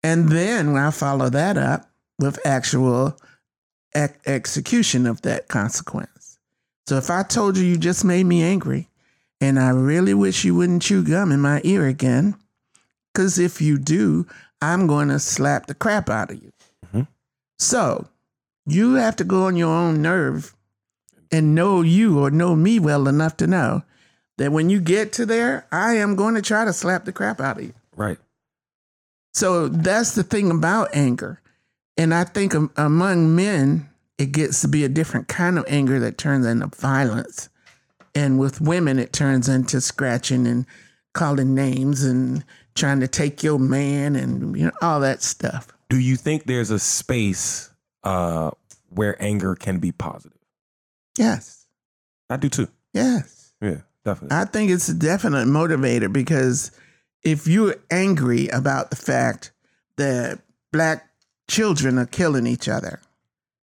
And 0.02 0.30
then 0.30 0.78
I 0.78 0.92
follow 0.92 1.30
that 1.30 1.58
up 1.58 1.90
with 2.18 2.40
actual 2.46 3.18
ex- 3.94 4.18
execution 4.26 5.06
of 5.06 5.24
that 5.24 5.50
consequence. 5.50 6.40
So 6.88 6.96
if 6.96 7.10
I 7.10 7.24
told 7.24 7.58
you 7.58 7.66
you 7.66 7.76
just 7.76 8.06
made 8.06 8.26
me 8.26 8.42
angry 8.42 8.88
and 9.42 9.60
I 9.60 9.72
really 9.72 10.14
wish 10.14 10.46
you 10.46 10.56
wouldn't 10.56 10.82
chew 10.84 11.04
gum 11.04 11.34
in 11.34 11.42
my 11.42 11.60
ear 11.66 11.86
again, 11.86 12.36
because 13.14 13.38
if 13.38 13.60
you 13.60 13.78
do, 13.78 14.26
I'm 14.62 14.88
going 14.88 15.10
to 15.10 15.20
slap 15.20 15.66
the 15.68 15.74
crap 15.74 16.10
out 16.10 16.32
of 16.32 16.42
you. 16.42 16.54
Mhm. 16.94 17.08
So 17.60 18.08
you 18.66 18.94
have 18.94 19.18
to 19.18 19.26
go 19.26 19.48
on 19.48 19.58
your 19.58 19.74
own 19.76 20.02
nerve 20.02 20.56
and 21.34 21.56
know 21.56 21.82
you 21.82 22.20
or 22.20 22.32
know 22.32 22.56
me 22.56 22.80
well 22.80 23.08
enough 23.08 23.36
to 23.38 23.48
know 23.48 23.84
that 24.38 24.52
when 24.52 24.70
you 24.70 24.80
get 24.80 25.12
to 25.14 25.26
there, 25.26 25.68
I 25.72 25.96
am 25.96 26.16
going 26.16 26.36
to 26.36 26.42
try 26.42 26.64
to 26.64 26.72
slap 26.72 27.06
the 27.06 27.12
crap 27.12 27.42
out 27.42 27.58
of 27.58 27.64
you. 27.64 27.74
Right. 27.96 28.18
So 29.34 29.68
that's 29.68 30.14
the 30.14 30.24
thing 30.24 30.52
about 30.52 30.90
anger. 30.94 31.42
And 31.98 32.14
I 32.14 32.24
think 32.24 32.54
among 32.78 33.36
men, 33.36 33.90
it 34.18 34.32
gets 34.32 34.62
to 34.62 34.68
be 34.68 34.84
a 34.84 34.90
different 34.90 35.28
kind 35.28 35.58
of 35.58 35.66
anger 35.68 36.00
that 36.00 36.18
turns 36.18 36.46
into 36.46 36.68
violence. 36.68 37.50
And 38.16 38.40
with 38.40 38.62
women, 38.62 39.00
it 39.00 39.12
turns 39.12 39.50
into 39.50 39.82
scratching 39.82 40.46
and 40.46 40.68
calling 41.14 41.56
names 41.56 42.04
and 42.04 42.46
trying 42.76 43.00
to 43.00 43.08
take 43.08 43.44
your 43.44 43.60
man 43.60 44.16
and 44.16 44.56
you 44.58 44.66
know 44.66 44.72
all 44.82 45.00
that 45.00 45.24
stuff. 45.24 45.68
Do 45.90 46.00
you 46.00 46.16
think 46.16 46.46
there's 46.46 46.70
a 46.70 46.80
space 46.80 47.72
uh, 48.04 48.52
where 48.90 49.22
anger 49.22 49.56
can 49.56 49.80
be 49.80 49.92
positive? 49.92 50.33
Yes. 51.18 51.66
I 52.30 52.38
do 52.38 52.50
too. 52.50 52.68
Yes. 52.94 53.54
Yeah, 53.62 53.82
definitely. 54.04 54.38
I 54.38 54.46
think 54.46 54.72
it's 54.72 54.90
a 54.90 54.94
definite 54.94 55.48
motivator 55.48 56.12
because 56.12 56.72
if 57.24 57.48
you're 57.48 57.76
angry 57.92 58.48
about 58.50 58.90
the 58.90 58.96
fact 58.96 59.52
that 59.98 60.40
black 60.72 61.10
children 61.48 61.98
are 61.98 62.06
killing 62.06 62.48
each 62.48 62.68
other, 62.68 63.02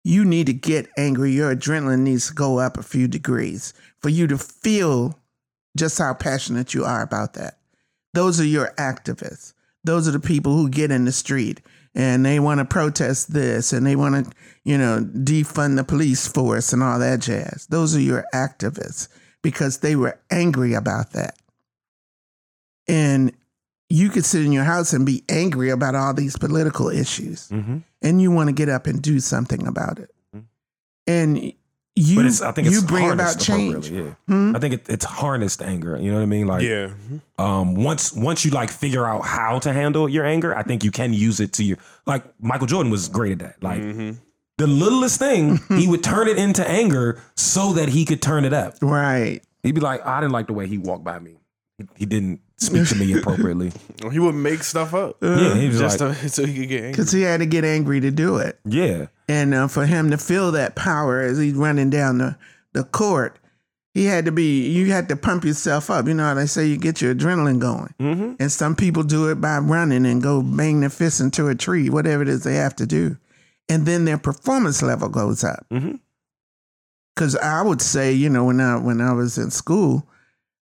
you 0.02 0.24
need 0.24 0.46
to 0.46 0.52
get 0.52 0.88
angry. 0.96 1.32
Your 1.32 1.54
adrenaline 1.54 2.00
needs 2.00 2.28
to 2.28 2.34
go 2.34 2.58
up 2.58 2.78
a 2.78 2.82
few 2.82 3.08
degrees 3.08 3.74
for 4.00 4.08
you 4.08 4.26
to 4.28 4.38
feel 4.38 5.18
just 5.76 5.98
how 5.98 6.14
passionate 6.14 6.74
you 6.74 6.84
are 6.84 7.02
about 7.02 7.34
that. 7.34 7.58
Those 8.14 8.40
are 8.40 8.44
your 8.44 8.72
activists. 8.78 9.52
Those 9.84 10.08
are 10.08 10.12
the 10.12 10.20
people 10.20 10.54
who 10.54 10.68
get 10.68 10.90
in 10.90 11.04
the 11.04 11.12
street 11.12 11.60
and 11.96 12.26
they 12.26 12.38
want 12.38 12.58
to 12.58 12.64
protest 12.66 13.32
this 13.32 13.72
and 13.72 13.86
they 13.86 13.96
want 13.96 14.26
to, 14.26 14.32
you 14.64 14.76
know, 14.76 15.00
defund 15.00 15.76
the 15.76 15.84
police 15.84 16.28
force 16.28 16.74
and 16.74 16.82
all 16.82 16.98
that 16.98 17.20
jazz. 17.20 17.66
Those 17.70 17.96
are 17.96 18.00
your 18.00 18.26
activists 18.34 19.08
because 19.42 19.78
they 19.78 19.96
were 19.96 20.20
angry 20.30 20.74
about 20.74 21.12
that. 21.12 21.38
And 22.86 23.32
you 23.88 24.10
could 24.10 24.26
sit 24.26 24.44
in 24.44 24.52
your 24.52 24.64
house 24.64 24.92
and 24.92 25.06
be 25.06 25.24
angry 25.30 25.70
about 25.70 25.94
all 25.94 26.12
these 26.12 26.36
political 26.36 26.90
issues 26.90 27.48
mm-hmm. 27.48 27.78
and 28.02 28.20
you 28.20 28.30
want 28.30 28.48
to 28.48 28.52
get 28.52 28.68
up 28.68 28.86
and 28.86 29.00
do 29.00 29.18
something 29.18 29.66
about 29.66 29.98
it. 29.98 30.10
Mhm. 30.36 30.44
And 31.06 31.52
you, 31.96 32.16
But 32.16 32.26
it's, 32.26 32.42
I 32.42 32.52
think 32.52 32.68
it's 32.68 32.76
you 32.76 32.82
bring 32.86 33.06
about 33.10 33.16
harnessed 33.24 33.46
change. 33.46 33.86
appropriately, 33.88 34.08
Yeah. 34.28 34.34
Hmm? 34.34 34.54
I 34.56 34.58
think 34.58 34.74
it, 34.74 34.88
it's 34.88 35.04
harnessed 35.04 35.62
anger. 35.62 35.96
You 35.98 36.10
know 36.10 36.18
what 36.18 36.22
I 36.22 36.26
mean? 36.26 36.46
Like, 36.46 36.62
yeah. 36.62 36.90
um, 37.38 37.74
once 37.74 38.12
once 38.12 38.44
you 38.44 38.50
like 38.50 38.70
figure 38.70 39.06
out 39.06 39.22
how 39.24 39.58
to 39.60 39.72
handle 39.72 40.08
your 40.08 40.24
anger, 40.26 40.54
I 40.56 40.62
think 40.62 40.84
you 40.84 40.90
can 40.90 41.12
use 41.12 41.40
it 41.40 41.52
to 41.54 41.64
your 41.64 41.78
like 42.06 42.22
Michael 42.40 42.66
Jordan 42.66 42.90
was 42.92 43.08
great 43.08 43.32
at 43.32 43.38
that. 43.40 43.62
Like 43.62 43.80
Mm-hmm. 43.80 44.18
the 44.58 44.66
littlest 44.66 45.18
thing, 45.18 45.58
he 45.70 45.88
would 45.88 46.04
turn 46.04 46.28
it 46.28 46.38
into 46.38 46.66
anger 46.68 47.20
so 47.34 47.72
that 47.74 47.88
he 47.88 48.04
could 48.04 48.20
turn 48.22 48.44
it 48.44 48.52
up. 48.52 48.74
Right. 48.82 49.40
He'd 49.62 49.74
be 49.74 49.80
like, 49.80 50.04
I 50.06 50.20
didn't 50.20 50.32
like 50.32 50.46
the 50.46 50.52
way 50.52 50.66
he 50.68 50.78
walked 50.78 51.02
by 51.04 51.18
me. 51.18 51.38
He, 51.78 51.84
he 51.96 52.06
didn't 52.06 52.40
speak 52.56 52.86
to 52.88 52.94
me 52.94 53.12
appropriately. 53.18 53.72
He 54.12 54.18
would 54.18 54.34
make 54.34 54.62
stuff 54.62 54.94
up 54.94 55.16
Yeah, 55.20 55.54
he 55.54 55.68
was 55.68 55.78
just 55.78 56.00
like, 56.00 56.18
to, 56.20 56.28
so 56.36 56.46
he 56.46 56.54
could 56.60 56.68
get 56.68 56.76
angry. 56.78 56.90
Because 56.92 57.12
he 57.12 57.22
had 57.22 57.40
to 57.40 57.46
get 57.46 57.64
angry 57.64 58.00
to 58.00 58.10
do 58.10 58.36
it. 58.36 58.58
yeah, 58.64 59.06
And 59.28 59.54
uh, 59.54 59.68
for 59.68 59.86
him 59.86 60.10
to 60.10 60.18
feel 60.18 60.52
that 60.52 60.76
power 60.76 61.20
as 61.20 61.38
he's 61.38 61.54
running 61.54 61.90
down 61.90 62.18
the, 62.18 62.36
the 62.72 62.84
court, 62.84 63.38
he 63.92 64.04
had 64.04 64.26
to 64.26 64.32
be, 64.32 64.68
you 64.68 64.92
had 64.92 65.08
to 65.08 65.16
pump 65.16 65.44
yourself 65.44 65.90
up. 65.90 66.06
You 66.06 66.14
know 66.14 66.24
how 66.24 66.34
they 66.34 66.46
say 66.46 66.66
you 66.66 66.76
get 66.76 67.00
your 67.00 67.14
adrenaline 67.14 67.58
going. 67.58 67.94
mm-hmm. 67.98 68.34
And 68.38 68.52
some 68.52 68.76
people 68.76 69.02
do 69.02 69.30
it 69.30 69.40
by 69.40 69.58
running 69.58 70.04
and 70.04 70.22
go 70.22 70.42
bang 70.42 70.80
their 70.80 70.90
fist 70.90 71.20
into 71.20 71.48
a 71.48 71.54
tree, 71.54 71.88
whatever 71.88 72.22
it 72.22 72.28
is 72.28 72.44
they 72.44 72.56
have 72.56 72.76
to 72.76 72.86
do. 72.86 73.16
And 73.68 73.86
then 73.86 74.04
their 74.04 74.18
performance 74.18 74.82
level 74.82 75.08
goes 75.08 75.42
up. 75.42 75.66
Because 77.14 77.36
I 77.36 77.62
would 77.62 77.80
say, 77.80 78.12
you 78.12 78.28
know, 78.28 78.44
when 78.44 78.60
I 78.60 78.76
when 78.76 79.00
I 79.00 79.12
was 79.14 79.38
in 79.38 79.50
school, 79.50 80.06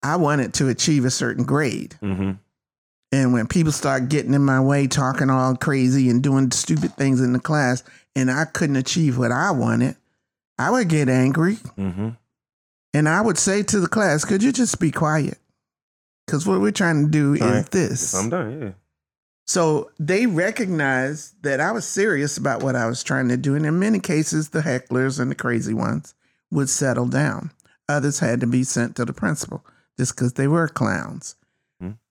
I 0.02 0.16
wanted 0.16 0.54
to 0.56 0.70
achieve 0.70 1.04
a 1.04 1.12
certain 1.12 1.44
grade. 1.44 1.96
Mm-hmm. 2.02 2.32
And 3.12 3.32
when 3.32 3.48
people 3.48 3.72
start 3.72 4.10
getting 4.10 4.34
in 4.34 4.44
my 4.44 4.60
way, 4.60 4.88
talking 4.88 5.30
all 5.30 5.56
crazy 5.56 6.10
and 6.10 6.22
doing 6.22 6.52
stupid 6.52 6.94
things 6.96 7.22
in 7.22 7.34
the 7.34 7.40
class, 7.40 7.84
and 8.16 8.30
I 8.30 8.46
couldn't 8.46 8.76
achieve 8.76 9.18
what 9.18 9.32
I 9.32 9.52
wanted, 9.52 9.96
I 10.60 10.72
would 10.72 10.90
get 10.90 11.08
angry. 11.08 11.56
Mm-hmm. 11.78 12.10
And 12.94 13.10
I 13.10 13.22
would 13.22 13.38
say 13.38 13.64
to 13.64 13.80
the 13.80 13.88
class, 13.88 14.26
could 14.26 14.44
you 14.44 14.52
just 14.52 14.80
be 14.80 14.92
quiet? 14.92 15.38
Because 16.26 16.46
what 16.46 16.60
we're 16.60 16.72
trying 16.72 17.06
to 17.06 17.12
do 17.12 17.30
All 17.42 17.50
is 17.50 17.56
right. 17.64 17.72
this. 17.72 18.14
I'm 18.14 18.30
done. 18.30 18.62
Yeah. 18.62 18.72
So 19.46 19.92
they 19.98 20.26
recognized 20.26 21.42
that 21.44 21.62
I 21.62 21.72
was 21.72 21.88
serious 21.88 22.38
about 22.38 22.62
what 22.62 22.76
I 22.76 22.86
was 22.86 23.02
trying 23.02 23.30
to 23.30 23.38
do. 23.38 23.56
And 23.56 23.66
in 23.66 23.80
many 23.80 24.00
cases, 24.00 24.50
the 24.50 24.60
hecklers 24.60 25.22
and 25.22 25.32
the 25.32 25.36
crazy 25.36 25.74
ones 25.74 26.14
would 26.52 26.70
settle 26.70 27.08
down. 27.08 27.52
Others 27.88 28.20
had 28.20 28.42
to 28.42 28.48
be 28.48 28.66
sent 28.66 28.98
to 28.98 29.06
the 29.06 29.14
principal 29.14 29.66
just 29.98 30.16
because 30.16 30.34
they 30.34 30.50
were 30.50 30.68
clowns. 30.68 31.37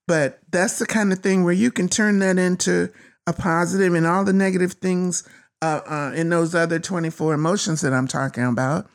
But 0.07 0.41
that's 0.51 0.79
the 0.79 0.87
kind 0.87 1.13
of 1.13 1.19
thing 1.19 1.45
where 1.45 1.53
you 1.53 1.71
can 1.71 1.89
turn 1.89 2.21
that 2.21 2.39
into 2.39 2.93
a 3.27 3.33
positive 3.33 3.95
and 3.95 4.07
all 4.07 4.25
the 4.25 4.33
negative 4.33 4.75
things 4.75 5.29
uh, 5.63 5.81
uh, 5.87 6.13
in 6.15 6.29
those 6.29 6.55
other 6.55 6.79
24 6.79 7.35
emotions 7.35 7.81
that 7.81 7.93
I'm 7.93 8.07
talking 8.07 8.45
about 8.45 8.89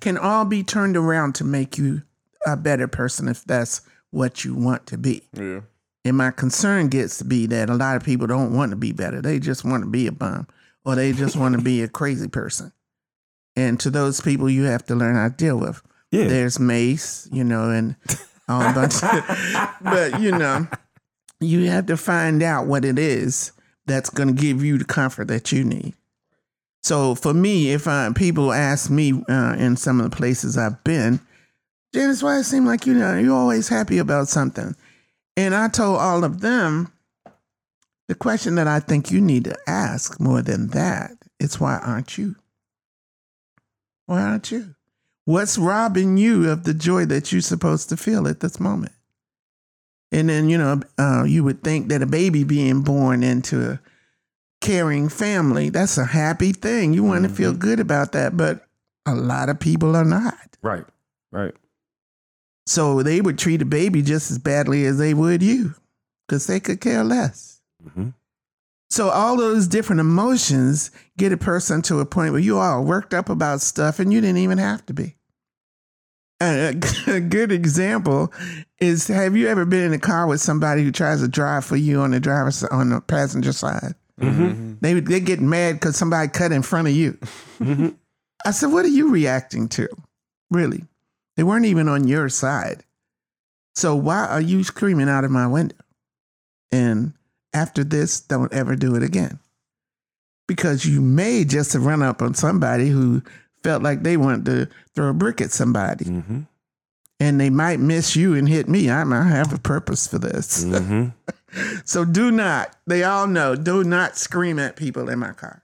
can 0.00 0.18
all 0.18 0.44
be 0.44 0.62
turned 0.62 0.96
around 0.96 1.34
to 1.36 1.44
make 1.44 1.78
you 1.78 2.02
a 2.46 2.56
better 2.56 2.88
person 2.88 3.28
if 3.28 3.44
that's 3.44 3.82
what 4.10 4.44
you 4.44 4.54
want 4.54 4.86
to 4.86 4.98
be. 4.98 5.22
Yeah. 5.32 5.60
And 6.04 6.16
my 6.16 6.30
concern 6.30 6.88
gets 6.88 7.18
to 7.18 7.24
be 7.24 7.46
that 7.46 7.68
a 7.68 7.74
lot 7.74 7.96
of 7.96 8.04
people 8.04 8.26
don't 8.26 8.54
want 8.54 8.70
to 8.70 8.76
be 8.76 8.92
better. 8.92 9.20
They 9.20 9.38
just 9.38 9.64
want 9.64 9.82
to 9.82 9.90
be 9.90 10.06
a 10.06 10.12
bum 10.12 10.46
or 10.84 10.94
they 10.94 11.12
just 11.12 11.36
want 11.36 11.56
to 11.56 11.60
be 11.60 11.82
a 11.82 11.88
crazy 11.88 12.28
person. 12.28 12.72
And 13.56 13.80
to 13.80 13.90
those 13.90 14.20
people, 14.20 14.48
you 14.48 14.64
have 14.64 14.84
to 14.86 14.94
learn 14.94 15.16
how 15.16 15.28
to 15.28 15.34
deal 15.34 15.58
with. 15.58 15.82
Yeah. 16.12 16.28
There's 16.28 16.60
Mace, 16.60 17.28
you 17.32 17.42
know, 17.42 17.70
and 17.70 17.96
bunch 18.48 19.02
of, 19.02 19.76
but 19.82 20.20
you 20.20 20.30
know, 20.32 20.66
you 21.40 21.68
have 21.70 21.86
to 21.86 21.96
find 21.96 22.42
out 22.42 22.66
what 22.66 22.84
it 22.84 22.98
is 22.98 23.52
that's 23.86 24.10
going 24.10 24.34
to 24.34 24.40
give 24.40 24.64
you 24.64 24.78
the 24.78 24.84
comfort 24.84 25.28
that 25.28 25.52
you 25.52 25.64
need. 25.64 25.94
So 26.82 27.16
for 27.16 27.34
me, 27.34 27.72
if 27.72 27.88
uh, 27.88 28.12
people 28.12 28.52
ask 28.52 28.90
me 28.90 29.20
uh, 29.28 29.56
in 29.58 29.76
some 29.76 30.00
of 30.00 30.10
the 30.10 30.16
places 30.16 30.56
I've 30.56 30.82
been, 30.84 31.18
Janice, 31.92 32.22
why 32.22 32.38
it 32.38 32.44
seem 32.44 32.64
like 32.64 32.86
you 32.86 32.94
know 32.94 33.18
you're 33.18 33.34
always 33.34 33.68
happy 33.68 33.98
about 33.98 34.28
something? 34.28 34.76
And 35.36 35.54
I 35.54 35.68
told 35.68 35.98
all 35.98 36.22
of 36.22 36.40
them 36.40 36.92
the 38.06 38.14
question 38.14 38.54
that 38.54 38.68
I 38.68 38.78
think 38.78 39.10
you 39.10 39.20
need 39.20 39.44
to 39.44 39.56
ask 39.66 40.20
more 40.20 40.42
than 40.42 40.68
that 40.68 41.10
is 41.40 41.58
why 41.58 41.78
aren't 41.78 42.16
you? 42.16 42.36
Why 44.06 44.22
aren't 44.22 44.52
you? 44.52 44.75
What's 45.26 45.58
robbing 45.58 46.16
you 46.16 46.48
of 46.48 46.62
the 46.62 46.72
joy 46.72 47.04
that 47.06 47.32
you're 47.32 47.40
supposed 47.40 47.88
to 47.88 47.96
feel 47.96 48.28
at 48.28 48.40
this 48.40 48.60
moment? 48.60 48.92
And 50.12 50.28
then, 50.28 50.48
you 50.48 50.56
know, 50.56 50.80
uh, 50.98 51.24
you 51.24 51.42
would 51.42 51.64
think 51.64 51.88
that 51.88 52.00
a 52.00 52.06
baby 52.06 52.44
being 52.44 52.82
born 52.82 53.24
into 53.24 53.72
a 53.72 53.80
caring 54.60 55.08
family, 55.08 55.68
that's 55.68 55.98
a 55.98 56.04
happy 56.04 56.52
thing. 56.52 56.94
You 56.94 57.02
want 57.02 57.24
to 57.24 57.28
feel 57.28 57.52
good 57.52 57.80
about 57.80 58.12
that, 58.12 58.36
but 58.36 58.66
a 59.04 59.16
lot 59.16 59.48
of 59.48 59.58
people 59.58 59.96
are 59.96 60.04
not. 60.04 60.56
Right. 60.62 60.84
Right. 61.32 61.54
So 62.66 63.02
they 63.02 63.20
would 63.20 63.36
treat 63.36 63.62
a 63.62 63.66
baby 63.66 64.02
just 64.02 64.30
as 64.30 64.38
badly 64.38 64.84
as 64.86 64.96
they 64.96 65.12
would 65.12 65.42
you 65.42 65.74
because 66.26 66.46
they 66.46 66.60
could 66.60 66.80
care 66.80 67.02
less. 67.02 67.60
Mm-hmm. 67.84 68.10
So 68.88 69.10
all 69.10 69.36
those 69.36 69.66
different 69.66 70.00
emotions 70.00 70.90
get 71.18 71.32
a 71.32 71.36
person 71.36 71.82
to 71.82 72.00
a 72.00 72.06
point 72.06 72.32
where 72.32 72.40
you 72.40 72.58
are 72.58 72.80
worked 72.80 73.14
up 73.14 73.28
about 73.28 73.60
stuff 73.60 73.98
and 73.98 74.12
you 74.12 74.20
didn't 74.20 74.38
even 74.38 74.58
have 74.58 74.86
to 74.86 74.94
be. 74.94 75.16
And 76.40 76.84
a, 76.84 77.14
a 77.16 77.20
good 77.20 77.50
example 77.50 78.32
is 78.78 79.08
have 79.08 79.36
you 79.36 79.48
ever 79.48 79.64
been 79.64 79.84
in 79.84 79.92
a 79.92 79.98
car 79.98 80.26
with 80.26 80.40
somebody 80.40 80.82
who 80.82 80.92
tries 80.92 81.20
to 81.20 81.28
drive 81.28 81.64
for 81.64 81.76
you 81.76 82.00
on 82.00 82.12
the 82.12 82.20
driver's 82.20 82.62
on 82.64 82.90
the 82.90 83.00
passenger 83.00 83.52
side? 83.52 83.94
Mm-hmm. 84.20 84.74
They 84.80 85.00
they 85.00 85.20
get 85.20 85.40
mad 85.40 85.74
because 85.74 85.96
somebody 85.96 86.28
cut 86.28 86.52
in 86.52 86.62
front 86.62 86.88
of 86.88 86.94
you. 86.94 87.12
Mm-hmm. 87.58 87.88
I 88.44 88.50
said, 88.50 88.72
"What 88.72 88.84
are 88.84 88.88
you 88.88 89.10
reacting 89.10 89.68
to? 89.70 89.88
Really? 90.50 90.84
They 91.36 91.42
weren't 91.42 91.66
even 91.66 91.88
on 91.88 92.08
your 92.08 92.28
side. 92.28 92.84
So 93.74 93.94
why 93.94 94.26
are 94.26 94.40
you 94.40 94.64
screaming 94.64 95.08
out 95.08 95.24
of 95.24 95.30
my 95.30 95.46
window? 95.46 95.76
And 96.72 97.12
after 97.56 97.82
this, 97.84 98.20
don't 98.20 98.52
ever 98.52 98.76
do 98.76 98.94
it 98.94 99.02
again. 99.02 99.38
Because 100.46 100.84
you 100.86 101.00
may 101.00 101.44
just 101.44 101.72
have 101.72 101.84
run 101.86 102.02
up 102.02 102.22
on 102.22 102.34
somebody 102.34 102.88
who 102.88 103.22
felt 103.64 103.82
like 103.82 104.02
they 104.02 104.16
wanted 104.16 104.44
to 104.46 104.68
throw 104.94 105.08
a 105.08 105.14
brick 105.14 105.40
at 105.40 105.50
somebody, 105.50 106.04
Mm-hmm. 106.04 106.40
and 107.18 107.40
they 107.40 107.50
might 107.50 107.80
miss 107.80 108.14
you 108.14 108.34
and 108.34 108.48
hit 108.48 108.68
me. 108.68 108.88
I 108.90 109.02
might 109.04 109.24
have 109.24 109.52
a 109.52 109.58
purpose 109.58 110.06
for 110.06 110.18
this. 110.18 110.64
Mm-hmm. 110.64 111.08
So 111.86 112.04
do 112.04 112.30
not. 112.30 112.76
They 112.86 113.02
all 113.02 113.26
know. 113.26 113.54
Do 113.56 113.82
not 113.82 114.18
scream 114.18 114.58
at 114.58 114.76
people 114.76 115.08
in 115.08 115.18
my 115.20 115.32
car. 115.32 115.62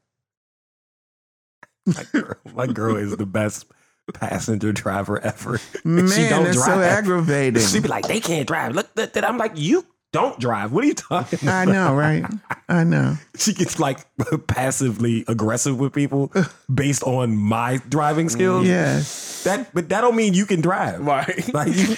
My 1.85 2.05
girl, 2.13 2.35
my 2.55 2.67
girl 2.67 2.97
is 2.97 3.15
the 3.17 3.27
best 3.27 3.67
passenger 4.15 4.73
driver 4.73 5.21
ever. 5.21 5.61
Man, 5.85 6.09
she 6.09 6.29
don't 6.29 6.53
so 6.55 6.65
drive. 6.65 6.81
aggravating. 6.83 7.61
She'd 7.63 7.83
be 7.83 7.89
like, 7.89 8.07
they 8.07 8.21
can't 8.21 8.47
drive. 8.47 8.75
Look, 8.75 8.95
that, 8.95 9.13
that. 9.15 9.29
I'm 9.29 9.37
like, 9.37 9.53
you 9.57 9.85
don't 10.13 10.39
drive. 10.39 10.73
What 10.73 10.85
are 10.85 10.87
you 10.87 10.95
talking 10.95 11.39
about? 11.43 11.69
I 11.69 11.71
know, 11.71 11.95
right? 11.95 12.25
I 12.69 12.85
know. 12.85 13.17
She 13.37 13.55
gets 13.55 13.81
like 13.81 13.99
passively 14.47 15.25
aggressive 15.27 15.81
with 15.81 15.93
people 15.93 16.31
based 16.73 17.03
on 17.03 17.37
my 17.37 17.81
driving 17.89 18.29
skills. 18.29 18.67
Yes. 18.67 19.43
That, 19.45 19.75
but 19.75 19.89
that 19.89 20.03
don't 20.03 20.15
mean 20.15 20.35
you 20.35 20.47
can 20.47 20.61
drive. 20.61 21.01
Right. 21.01 21.49
Like, 21.53 21.75
you, 21.75 21.97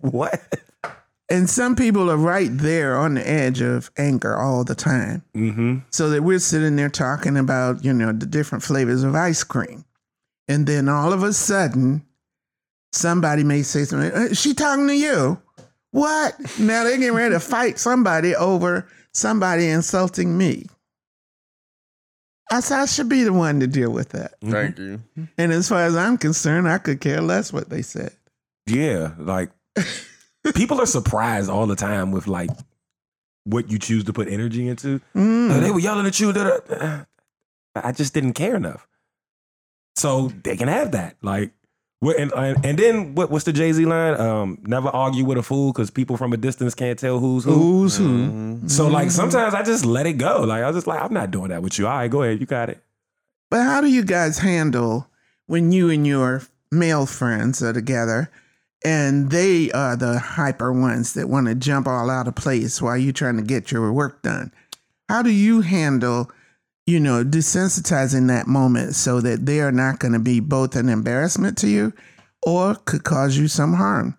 what? 0.00 0.42
And 1.30 1.48
some 1.48 1.76
people 1.76 2.10
are 2.10 2.16
right 2.16 2.50
there 2.52 2.98
on 2.98 3.14
the 3.14 3.28
edge 3.28 3.60
of 3.60 3.90
anger 3.96 4.36
all 4.36 4.64
the 4.64 4.74
time. 4.74 5.22
Mm-hmm. 5.34 5.78
So 5.90 6.10
that 6.10 6.22
we're 6.22 6.38
sitting 6.38 6.76
there 6.76 6.88
talking 6.90 7.36
about, 7.36 7.84
you 7.84 7.92
know, 7.92 8.12
the 8.12 8.26
different 8.26 8.64
flavors 8.64 9.04
of 9.04 9.14
ice 9.14 9.44
cream. 9.44 9.84
And 10.48 10.66
then 10.66 10.88
all 10.88 11.12
of 11.12 11.22
a 11.22 11.32
sudden, 11.32 12.04
somebody 12.92 13.44
may 13.44 13.62
say 13.62 13.84
something, 13.84 14.10
"Uh, 14.10 14.34
she 14.34 14.54
talking 14.54 14.88
to 14.88 14.96
you. 14.96 15.40
What? 15.92 16.34
Now 16.58 16.84
they're 16.84 16.96
getting 16.98 17.14
ready 17.14 17.34
to 17.34 17.40
fight 17.40 17.78
somebody 17.78 18.34
over 18.36 18.86
somebody 19.12 19.68
insulting 19.68 20.36
me. 20.36 20.66
I 22.52 22.60
said 22.60 22.80
I 22.80 22.86
should 22.86 23.08
be 23.08 23.22
the 23.22 23.32
one 23.32 23.60
to 23.60 23.66
deal 23.66 23.90
with 23.92 24.10
that. 24.10 24.34
Thank 24.40 24.78
you. 24.78 25.00
And 25.38 25.52
as 25.52 25.68
far 25.68 25.84
as 25.84 25.96
I'm 25.96 26.18
concerned, 26.18 26.68
I 26.68 26.78
could 26.78 27.00
care 27.00 27.20
less 27.20 27.52
what 27.52 27.70
they 27.70 27.82
said. 27.82 28.12
Yeah, 28.66 29.12
like 29.18 29.50
people 30.54 30.80
are 30.80 30.86
surprised 30.86 31.48
all 31.48 31.66
the 31.66 31.76
time 31.76 32.10
with 32.10 32.26
like 32.26 32.50
what 33.44 33.70
you 33.70 33.78
choose 33.78 34.04
to 34.04 34.12
put 34.12 34.28
energy 34.28 34.68
into. 34.68 35.00
Mm. 35.14 35.50
Uh, 35.50 35.60
they 35.60 35.70
were 35.70 35.80
yelling 35.80 36.06
at 36.06 36.18
you. 36.20 36.32
da- 36.32 36.58
da- 36.68 37.04
I 37.74 37.92
just 37.92 38.14
didn't 38.14 38.34
care 38.34 38.56
enough. 38.56 38.86
So 39.96 40.28
they 40.42 40.56
can 40.56 40.68
have 40.68 40.92
that. 40.92 41.16
Like, 41.22 41.52
what, 41.52 41.59
and, 42.02 42.32
and 42.32 42.64
and 42.64 42.78
then 42.78 43.14
what? 43.14 43.30
What's 43.30 43.44
the 43.44 43.52
Jay 43.52 43.72
Z 43.72 43.84
line? 43.84 44.18
Um, 44.18 44.58
never 44.62 44.88
argue 44.88 45.24
with 45.24 45.36
a 45.36 45.42
fool 45.42 45.72
because 45.72 45.90
people 45.90 46.16
from 46.16 46.32
a 46.32 46.36
distance 46.36 46.74
can't 46.74 46.98
tell 46.98 47.18
who's 47.18 47.44
who. 47.44 47.52
Who's 47.52 47.96
who? 47.96 48.08
Mhm. 48.08 48.70
So 48.70 48.88
like 48.88 49.10
sometimes 49.10 49.52
I 49.54 49.62
just 49.62 49.84
let 49.84 50.06
it 50.06 50.14
go. 50.14 50.40
Like 50.44 50.62
I 50.62 50.66
was 50.66 50.76
just 50.76 50.86
like, 50.86 51.00
I'm 51.02 51.12
not 51.12 51.30
doing 51.30 51.48
that 51.48 51.62
with 51.62 51.78
you. 51.78 51.86
All 51.86 51.92
right, 51.98 52.10
go 52.10 52.22
ahead, 52.22 52.40
you 52.40 52.46
got 52.46 52.70
it. 52.70 52.82
But 53.50 53.64
how 53.64 53.80
do 53.80 53.88
you 53.88 54.02
guys 54.04 54.38
handle 54.38 55.08
when 55.46 55.72
you 55.72 55.90
and 55.90 56.06
your 56.06 56.42
male 56.72 57.04
friends 57.04 57.62
are 57.62 57.72
together 57.72 58.30
and 58.82 59.30
they 59.30 59.70
are 59.72 59.94
the 59.96 60.18
hyper 60.18 60.72
ones 60.72 61.12
that 61.14 61.28
want 61.28 61.48
to 61.48 61.54
jump 61.54 61.86
all 61.86 62.08
out 62.08 62.28
of 62.28 62.34
place 62.34 62.80
while 62.80 62.96
you're 62.96 63.12
trying 63.12 63.36
to 63.36 63.42
get 63.42 63.70
your 63.70 63.92
work 63.92 64.22
done? 64.22 64.52
How 65.08 65.20
do 65.22 65.30
you 65.30 65.60
handle, 65.60 66.30
you 66.90 66.98
know, 66.98 67.24
desensitizing 67.24 68.26
that 68.28 68.48
moment 68.48 68.96
so 68.96 69.20
that 69.20 69.46
they 69.46 69.60
are 69.60 69.70
not 69.70 70.00
going 70.00 70.12
to 70.12 70.18
be 70.18 70.40
both 70.40 70.74
an 70.74 70.88
embarrassment 70.88 71.56
to 71.58 71.68
you 71.68 71.92
or 72.42 72.74
could 72.74 73.04
cause 73.04 73.38
you 73.38 73.46
some 73.46 73.74
harm 73.74 74.18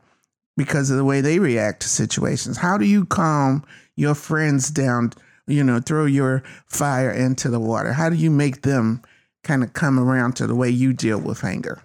because 0.55 0.89
of 0.89 0.97
the 0.97 1.03
way 1.03 1.19
they 1.19 1.37
react 1.37 1.81
to 1.81 1.89
situations? 1.89 2.57
How 2.57 2.77
do 2.77 2.85
you 2.85 3.05
calm 3.05 3.65
your 3.95 4.15
friends 4.15 4.69
down, 4.69 5.11
you 5.47 5.63
know, 5.63 5.79
throw 5.79 6.05
your 6.05 6.43
fire 6.67 7.11
into 7.11 7.49
the 7.49 7.59
water? 7.59 7.91
How 7.91 8.09
do 8.09 8.15
you 8.15 8.31
make 8.31 8.61
them 8.61 9.01
kind 9.43 9.63
of 9.63 9.73
come 9.73 9.99
around 9.99 10.37
to 10.37 10.47
the 10.47 10.55
way 10.55 10.69
you 10.69 10.93
deal 10.93 11.19
with 11.19 11.43
anger? 11.43 11.81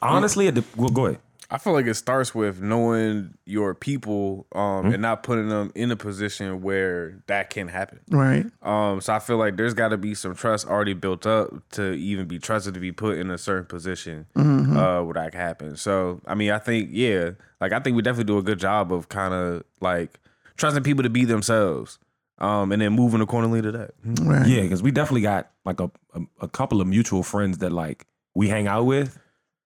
Honestly, 0.00 0.46
it 0.46 0.54
de- 0.54 0.64
well, 0.76 0.88
go 0.88 1.06
ahead. 1.06 1.20
I 1.50 1.56
feel 1.56 1.72
like 1.72 1.86
it 1.86 1.94
starts 1.94 2.34
with 2.34 2.60
knowing 2.60 3.32
your 3.46 3.74
people 3.74 4.46
um, 4.54 4.84
Mhm. 4.84 4.92
and 4.94 5.02
not 5.02 5.22
putting 5.22 5.48
them 5.48 5.72
in 5.74 5.90
a 5.90 5.96
position 5.96 6.60
where 6.60 7.22
that 7.26 7.48
can 7.48 7.68
happen. 7.68 8.00
Right. 8.10 8.44
Um, 8.62 9.00
so 9.00 9.14
I 9.14 9.18
feel 9.18 9.38
like 9.38 9.56
there's 9.56 9.72
got 9.72 9.88
to 9.88 9.96
be 9.96 10.14
some 10.14 10.34
trust 10.34 10.66
already 10.66 10.92
built 10.92 11.26
up 11.26 11.48
to 11.70 11.92
even 11.92 12.26
be 12.26 12.38
trusted 12.38 12.74
to 12.74 12.80
be 12.80 12.92
put 12.92 13.16
in 13.16 13.30
a 13.30 13.38
certain 13.38 13.64
position 13.64 14.26
Mhm. 14.36 14.76
uh, 14.76 15.02
where 15.04 15.14
that 15.14 15.32
can 15.32 15.40
happen. 15.40 15.76
So 15.76 16.20
I 16.26 16.34
mean, 16.34 16.50
I 16.50 16.58
think 16.58 16.90
yeah, 16.92 17.30
like 17.62 17.72
I 17.72 17.80
think 17.80 17.96
we 17.96 18.02
definitely 18.02 18.24
do 18.32 18.36
a 18.38 18.42
good 18.42 18.58
job 18.58 18.92
of 18.92 19.08
kind 19.08 19.32
of 19.32 19.62
like 19.80 20.20
trusting 20.58 20.82
people 20.82 21.02
to 21.04 21.08
be 21.10 21.24
themselves, 21.24 21.98
um, 22.38 22.72
and 22.72 22.82
then 22.82 22.92
moving 22.92 23.22
accordingly 23.22 23.62
to 23.62 23.72
that. 23.72 23.90
right. 24.20 24.46
Yeah, 24.46 24.62
because 24.62 24.82
we 24.82 24.90
definitely 24.90 25.22
got 25.22 25.50
like 25.64 25.80
a, 25.80 25.90
a 26.14 26.20
a 26.42 26.48
couple 26.48 26.82
of 26.82 26.86
mutual 26.86 27.22
friends 27.22 27.56
that 27.58 27.72
like 27.72 28.06
we 28.34 28.48
hang 28.48 28.66
out 28.66 28.84
with 28.84 29.18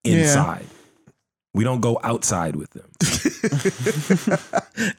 Yeah. 0.05 0.59
Inside. 1.53 1.57
We 1.57 1.63
don't 1.63 1.81
go 1.81 1.99
outside 2.03 2.55
with 2.55 2.69
them. 2.71 2.89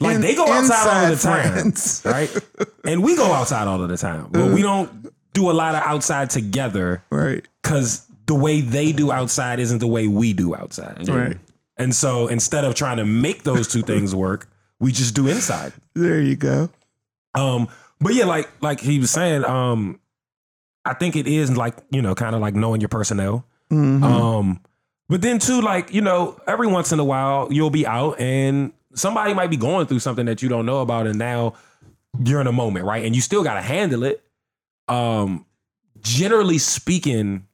Like 0.00 0.16
In- 0.16 0.20
they 0.22 0.34
go 0.34 0.46
outside 0.46 1.04
all 1.04 1.10
the 1.14 1.20
time, 1.20 1.52
friends. 1.52 2.02
right? 2.06 2.30
And 2.84 3.02
we 3.02 3.16
go 3.16 3.32
outside 3.32 3.66
all 3.66 3.82
of 3.82 3.88
the 3.88 3.96
time, 3.96 4.28
but 4.30 4.52
we 4.52 4.62
don't 4.62 5.12
do 5.32 5.50
a 5.50 5.52
lot 5.52 5.74
of 5.74 5.82
outside 5.82 6.30
together 6.30 7.02
Right. 7.10 7.44
because 7.62 8.06
the 8.26 8.34
way 8.34 8.60
they 8.60 8.92
do 8.92 9.10
outside 9.10 9.58
isn't 9.60 9.78
the 9.78 9.86
way 9.86 10.06
we 10.08 10.32
do 10.32 10.54
outside. 10.54 11.08
Right. 11.08 11.36
And 11.76 11.94
so 11.94 12.28
instead 12.28 12.64
of 12.64 12.74
trying 12.74 12.98
to 12.98 13.04
make 13.04 13.42
those 13.42 13.66
two 13.68 13.82
things 13.82 14.14
work, 14.26 14.48
we 14.78 14.92
just 14.92 15.14
do 15.14 15.26
inside. 15.28 15.72
There 15.94 16.20
you 16.20 16.36
go. 16.36 16.70
Um, 17.34 17.68
but 18.00 18.14
yeah, 18.14 18.26
like 18.26 18.48
like 18.62 18.80
he 18.80 18.98
was 19.00 19.10
saying, 19.10 19.44
um, 19.44 19.98
I 20.84 20.94
think 20.94 21.16
it 21.16 21.26
is 21.26 21.56
like 21.56 21.74
you 21.90 22.00
know, 22.02 22.14
kind 22.14 22.34
of 22.36 22.40
like 22.40 22.54
knowing 22.54 22.80
your 22.80 22.88
personnel. 22.88 23.44
Mhm. 23.72 24.02
Um, 24.04 24.60
but 25.08 25.22
then 25.22 25.38
too, 25.38 25.60
like 25.60 25.92
you 25.92 26.00
know, 26.00 26.38
every 26.46 26.66
once 26.66 26.92
in 26.92 26.98
a 26.98 27.04
while 27.04 27.48
you'll 27.50 27.70
be 27.70 27.86
out 27.86 28.20
and 28.20 28.72
somebody 28.94 29.34
might 29.34 29.50
be 29.50 29.56
going 29.56 29.86
through 29.86 29.98
something 29.98 30.26
that 30.26 30.42
you 30.42 30.48
don't 30.48 30.66
know 30.66 30.80
about, 30.80 31.06
and 31.06 31.18
now 31.18 31.54
you're 32.24 32.40
in 32.40 32.46
a 32.46 32.52
moment, 32.52 32.84
right? 32.84 33.04
And 33.04 33.14
you 33.14 33.20
still 33.20 33.42
got 33.42 33.54
to 33.54 33.62
handle 33.62 34.04
it. 34.04 34.22
Um, 34.88 35.46
generally 36.00 36.58
speaking, 36.58 37.46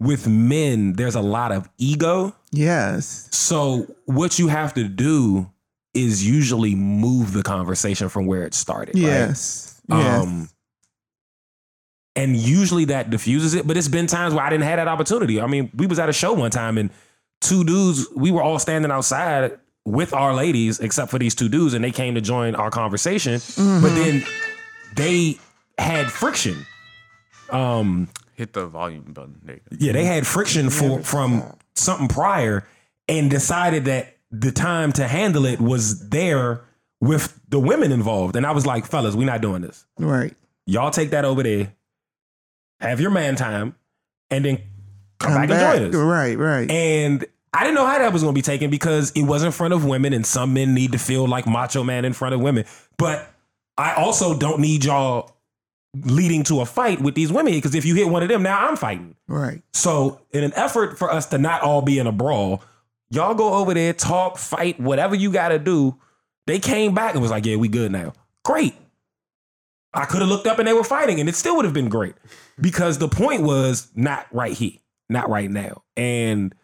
with 0.00 0.26
men, 0.28 0.94
there's 0.94 1.14
a 1.14 1.20
lot 1.20 1.52
of 1.52 1.68
ego. 1.78 2.34
yes. 2.50 3.28
So 3.30 3.86
what 4.06 4.38
you 4.38 4.48
have 4.48 4.74
to 4.74 4.88
do 4.88 5.50
is 5.94 6.26
usually 6.26 6.74
move 6.74 7.32
the 7.32 7.42
conversation 7.42 8.08
from 8.08 8.26
where 8.26 8.42
it 8.42 8.54
started. 8.54 8.96
right? 8.96 9.02
Yes. 9.02 9.80
Yes. 9.88 10.22
Um, 10.24 10.48
and 12.16 12.36
usually 12.36 12.84
that 12.86 13.10
diffuses 13.10 13.54
it, 13.54 13.66
but 13.66 13.76
it's 13.76 13.88
been 13.88 14.06
times 14.06 14.34
where 14.34 14.44
I 14.44 14.50
didn't 14.50 14.64
have 14.64 14.76
that 14.78 14.88
opportunity. 14.88 15.40
I 15.40 15.46
mean, 15.46 15.70
we 15.74 15.86
was 15.86 15.98
at 15.98 16.08
a 16.08 16.12
show 16.12 16.32
one 16.32 16.50
time 16.50 16.78
and 16.78 16.90
two 17.40 17.64
dudes, 17.64 18.06
we 18.14 18.30
were 18.30 18.42
all 18.42 18.58
standing 18.58 18.90
outside 18.90 19.58
with 19.84 20.14
our 20.14 20.32
ladies, 20.34 20.80
except 20.80 21.10
for 21.10 21.18
these 21.18 21.34
two 21.34 21.48
dudes, 21.48 21.74
and 21.74 21.84
they 21.84 21.90
came 21.90 22.14
to 22.14 22.20
join 22.20 22.54
our 22.54 22.70
conversation. 22.70 23.40
But 23.56 23.90
then 23.94 24.24
they 24.96 25.38
had 25.78 26.10
friction. 26.10 26.64
Um, 27.50 28.08
Hit 28.34 28.52
the 28.52 28.66
volume 28.66 29.12
button. 29.12 29.40
There 29.44 29.56
you 29.56 29.60
go. 29.70 29.76
yeah, 29.78 29.92
they 29.92 30.04
had 30.04 30.26
friction 30.26 30.70
for 30.70 31.02
from 31.02 31.44
something 31.74 32.08
prior 32.08 32.66
and 33.08 33.30
decided 33.30 33.84
that 33.84 34.16
the 34.30 34.50
time 34.50 34.92
to 34.92 35.06
handle 35.06 35.44
it 35.46 35.60
was 35.60 36.08
there 36.08 36.62
with 37.00 37.38
the 37.48 37.60
women 37.60 37.92
involved. 37.92 38.34
And 38.34 38.44
I 38.46 38.52
was 38.52 38.66
like, 38.66 38.86
fellas, 38.86 39.14
we're 39.14 39.26
not 39.26 39.40
doing 39.42 39.62
this. 39.62 39.84
right. 39.98 40.34
Y'all 40.66 40.90
take 40.90 41.10
that 41.10 41.26
over 41.26 41.42
there, 41.42 41.74
have 42.88 43.00
your 43.00 43.10
man 43.10 43.36
time, 43.36 43.74
and 44.30 44.44
then 44.44 44.56
come, 45.18 45.32
Come 45.32 45.46
back, 45.46 45.50
and 45.50 45.92
join 45.92 46.00
us. 46.02 46.06
Right. 46.06 46.38
Right. 46.38 46.70
And 46.70 47.24
I 47.52 47.62
didn't 47.62 47.76
know 47.76 47.86
how 47.86 47.98
that 47.98 48.12
was 48.12 48.22
going 48.22 48.34
to 48.34 48.38
be 48.38 48.42
taken 48.42 48.70
because 48.70 49.12
it 49.12 49.22
was 49.22 49.42
in 49.44 49.52
front 49.52 49.74
of 49.74 49.84
women, 49.84 50.12
and 50.12 50.26
some 50.26 50.54
men 50.54 50.74
need 50.74 50.92
to 50.92 50.98
feel 50.98 51.26
like 51.26 51.46
macho 51.46 51.84
man 51.84 52.04
in 52.04 52.12
front 52.12 52.34
of 52.34 52.40
women. 52.40 52.64
But 52.98 53.30
I 53.78 53.94
also 53.94 54.36
don't 54.36 54.60
need 54.60 54.84
y'all 54.84 55.30
leading 56.02 56.42
to 56.44 56.60
a 56.60 56.66
fight 56.66 57.00
with 57.00 57.14
these 57.14 57.30
women 57.32 57.52
because 57.52 57.74
if 57.74 57.84
you 57.84 57.94
hit 57.94 58.08
one 58.08 58.22
of 58.22 58.28
them, 58.28 58.42
now 58.42 58.66
I'm 58.68 58.76
fighting. 58.76 59.14
right. 59.28 59.62
So, 59.72 60.20
in 60.32 60.42
an 60.42 60.52
effort 60.56 60.98
for 60.98 61.12
us 61.12 61.26
to 61.26 61.38
not 61.38 61.62
all 61.62 61.82
be 61.82 61.98
in 62.00 62.06
a 62.08 62.12
brawl, 62.12 62.62
y'all 63.10 63.34
go 63.34 63.54
over 63.54 63.72
there, 63.74 63.92
talk, 63.92 64.38
fight, 64.38 64.80
whatever 64.80 65.14
you 65.14 65.30
got 65.30 65.50
to 65.50 65.58
do. 65.58 65.96
They 66.46 66.58
came 66.58 66.94
back 66.94 67.14
and 67.14 67.22
was 67.22 67.30
like, 67.30 67.46
"Yeah, 67.46 67.56
we 67.56 67.68
good 67.68 67.90
now." 67.92 68.12
Great. 68.44 68.74
I 69.94 70.04
could 70.04 70.20
have 70.20 70.28
looked 70.28 70.46
up 70.46 70.58
and 70.58 70.66
they 70.68 70.72
were 70.72 70.84
fighting, 70.84 71.20
and 71.20 71.28
it 71.28 71.36
still 71.36 71.56
would 71.56 71.64
have 71.64 71.72
been 71.72 71.88
great 71.88 72.14
because 72.60 72.98
the 72.98 73.08
point 73.08 73.42
was 73.42 73.90
not 73.94 74.26
right 74.32 74.52
here, 74.52 74.78
not 75.08 75.28
right 75.28 75.50
now. 75.50 75.82
And 75.96 76.54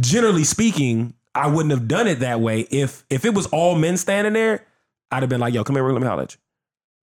generally 0.00 0.44
speaking, 0.44 1.14
I 1.34 1.48
wouldn't 1.48 1.70
have 1.70 1.88
done 1.88 2.06
it 2.06 2.20
that 2.20 2.40
way 2.40 2.60
if 2.60 3.04
if 3.10 3.24
it 3.24 3.34
was 3.34 3.46
all 3.46 3.74
men 3.76 3.96
standing 3.96 4.32
there. 4.32 4.64
I'd 5.10 5.22
have 5.22 5.30
been 5.30 5.40
like, 5.40 5.54
"Yo, 5.54 5.64
come 5.64 5.76
here, 5.76 5.90
let 5.90 6.00
me 6.00 6.06
holler 6.06 6.24
at 6.24 6.34
you." 6.34 6.40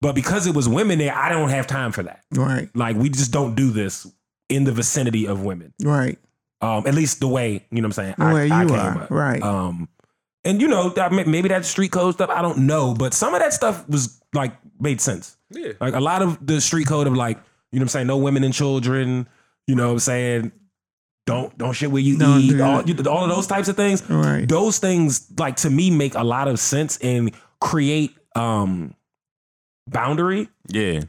But 0.01 0.15
because 0.15 0.47
it 0.47 0.55
was 0.55 0.69
women 0.69 0.99
there, 0.99 1.15
I 1.15 1.31
don't 1.31 1.49
have 1.49 1.67
time 1.67 1.93
for 1.93 2.03
that. 2.03 2.23
Right. 2.33 2.69
Like 2.75 2.97
we 2.97 3.09
just 3.09 3.33
don't 3.33 3.55
do 3.55 3.71
this 3.71 4.07
in 4.49 4.65
the 4.65 4.73
vicinity 4.73 5.27
of 5.27 5.43
women. 5.43 5.73
Right. 5.83 6.19
Um, 6.61 6.87
at 6.87 6.95
least 6.95 7.21
the 7.21 7.29
way 7.29 7.65
you 7.71 7.81
know 7.81 7.89
what 7.89 7.99
I'm 7.99 8.05
saying. 8.05 8.15
The 8.19 8.35
way 8.35 8.51
I, 8.51 8.59
I 8.59 8.63
you 8.63 8.69
came 8.69 8.79
are, 8.79 9.03
up. 9.05 9.11
right. 9.11 9.43
Um, 9.43 9.89
and 10.45 10.61
you 10.61 10.69
know 10.69 10.91
that 10.91 11.13
maybe 11.13 11.49
that 11.49 11.65
street 11.65 11.93
code 11.93 12.15
stuff. 12.15 12.31
I 12.31 12.43
don't 12.43 12.59
know, 12.67 12.95
but 12.95 13.15
some 13.15 13.35
of 13.35 13.41
that 13.41 13.53
stuff 13.53 13.89
was 13.89 14.21
like 14.35 14.53
made 14.79 15.01
sense. 15.01 15.37
Yeah. 15.51 15.73
Like 15.81 15.95
a 15.95 16.01
lot 16.01 16.23
of 16.23 16.47
the 16.47 16.61
street 16.61 16.87
code 16.87 17.07
of 17.07 17.15
like 17.15 17.39
you 17.75 17.81
know 17.81 17.83
what 17.83 17.87
I'm 17.87 17.89
saying. 17.89 18.07
No 18.07 18.17
women 18.19 18.45
and 18.45 18.55
children. 18.55 19.29
You 19.67 19.75
know 19.75 19.89
what 19.89 19.93
I'm 19.95 19.99
saying. 19.99 20.53
Don't 21.27 21.57
don't 21.59 21.73
shit 21.73 21.91
where 21.91 22.03
you 22.03 22.19
Don't 22.19 22.41
eat. 22.41 22.61
All, 22.61 22.83
you- 22.83 22.95
all 23.11 23.25
of 23.25 23.31
those 23.31 23.47
types 23.47 23.69
of 23.69 23.77
things. 23.77 24.09
Right. 24.09 24.49
Those 24.49 24.79
things 24.79 25.27
like 25.39 25.57
to 25.57 25.71
me 25.71 25.91
make 25.91 26.15
a 26.15 26.23
lot 26.23 26.49
of 26.49 26.59
sense 26.59 26.99
and 26.99 27.33
create 27.61 28.17
um 28.37 28.95
boundary 29.87 30.49
Yeah. 30.69 31.01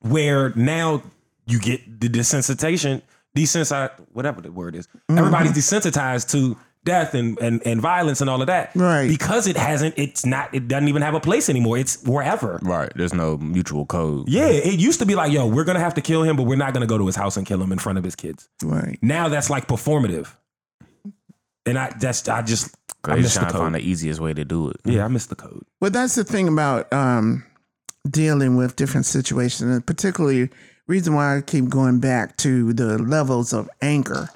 where 0.00 0.50
now 0.56 1.02
you 1.46 1.58
get 1.60 2.00
the 2.00 2.08
desensitization, 2.08 3.02
desensitized, 3.36 3.92
whatever 4.12 4.40
the 4.40 4.52
word 4.52 4.74
is. 4.76 4.88
Everybody's 5.08 5.52
desensitized 5.52 6.30
to 6.32 6.56
death 6.84 7.14
and, 7.14 7.38
and 7.40 7.64
and 7.66 7.80
violence 7.80 8.20
and 8.20 8.30
all 8.30 8.40
of 8.40 8.46
that. 8.46 8.70
Right. 8.74 9.08
Because 9.08 9.46
it 9.46 9.56
hasn't, 9.56 9.94
it's 9.98 10.24
not, 10.24 10.54
it 10.54 10.68
doesn't 10.68 10.88
even 10.88 11.02
have 11.02 11.14
a 11.14 11.20
place 11.20 11.48
anymore. 11.48 11.78
It's 11.78 12.02
wherever. 12.04 12.58
Right. 12.62 12.90
There's 12.94 13.14
no 13.14 13.36
mutual 13.36 13.86
code. 13.86 14.28
Yeah, 14.28 14.46
it 14.46 14.78
used 14.78 14.98
to 15.00 15.06
be 15.06 15.14
like, 15.14 15.32
yo, 15.32 15.46
we're 15.46 15.64
gonna 15.64 15.80
have 15.80 15.94
to 15.94 16.00
kill 16.00 16.22
him, 16.22 16.36
but 16.36 16.44
we're 16.44 16.56
not 16.56 16.72
gonna 16.72 16.86
go 16.86 16.98
to 16.98 17.06
his 17.06 17.16
house 17.16 17.36
and 17.36 17.46
kill 17.46 17.62
him 17.62 17.72
in 17.72 17.78
front 17.78 17.98
of 17.98 18.04
his 18.04 18.16
kids. 18.16 18.48
Right. 18.62 18.98
Now 19.02 19.28
that's 19.28 19.50
like 19.50 19.66
performative. 19.66 20.34
And 21.66 21.78
I 21.78 21.92
that's 22.00 22.26
I 22.28 22.42
just 22.42 22.74
I 23.04 23.16
They 23.16 23.22
missed 23.22 23.34
trying 23.34 23.48
the 23.48 23.52
to 23.52 23.58
find 23.58 23.74
the 23.74 23.80
easiest 23.80 24.20
way 24.20 24.32
to 24.32 24.44
do 24.44 24.70
it. 24.70 24.76
Yeah, 24.84 25.04
I 25.04 25.08
miss 25.08 25.26
the 25.26 25.36
code. 25.36 25.64
Well, 25.80 25.90
that's 25.90 26.14
the 26.14 26.24
thing 26.24 26.48
about 26.48 26.90
um, 26.92 27.44
dealing 28.08 28.56
with 28.56 28.76
different 28.76 29.06
situations, 29.06 29.70
and 29.70 29.86
particularly 29.86 30.48
reason 30.86 31.14
why 31.14 31.36
I 31.36 31.40
keep 31.42 31.68
going 31.68 32.00
back 32.00 32.36
to 32.38 32.72
the 32.72 32.98
levels 32.98 33.52
of 33.52 33.68
anger 33.80 34.28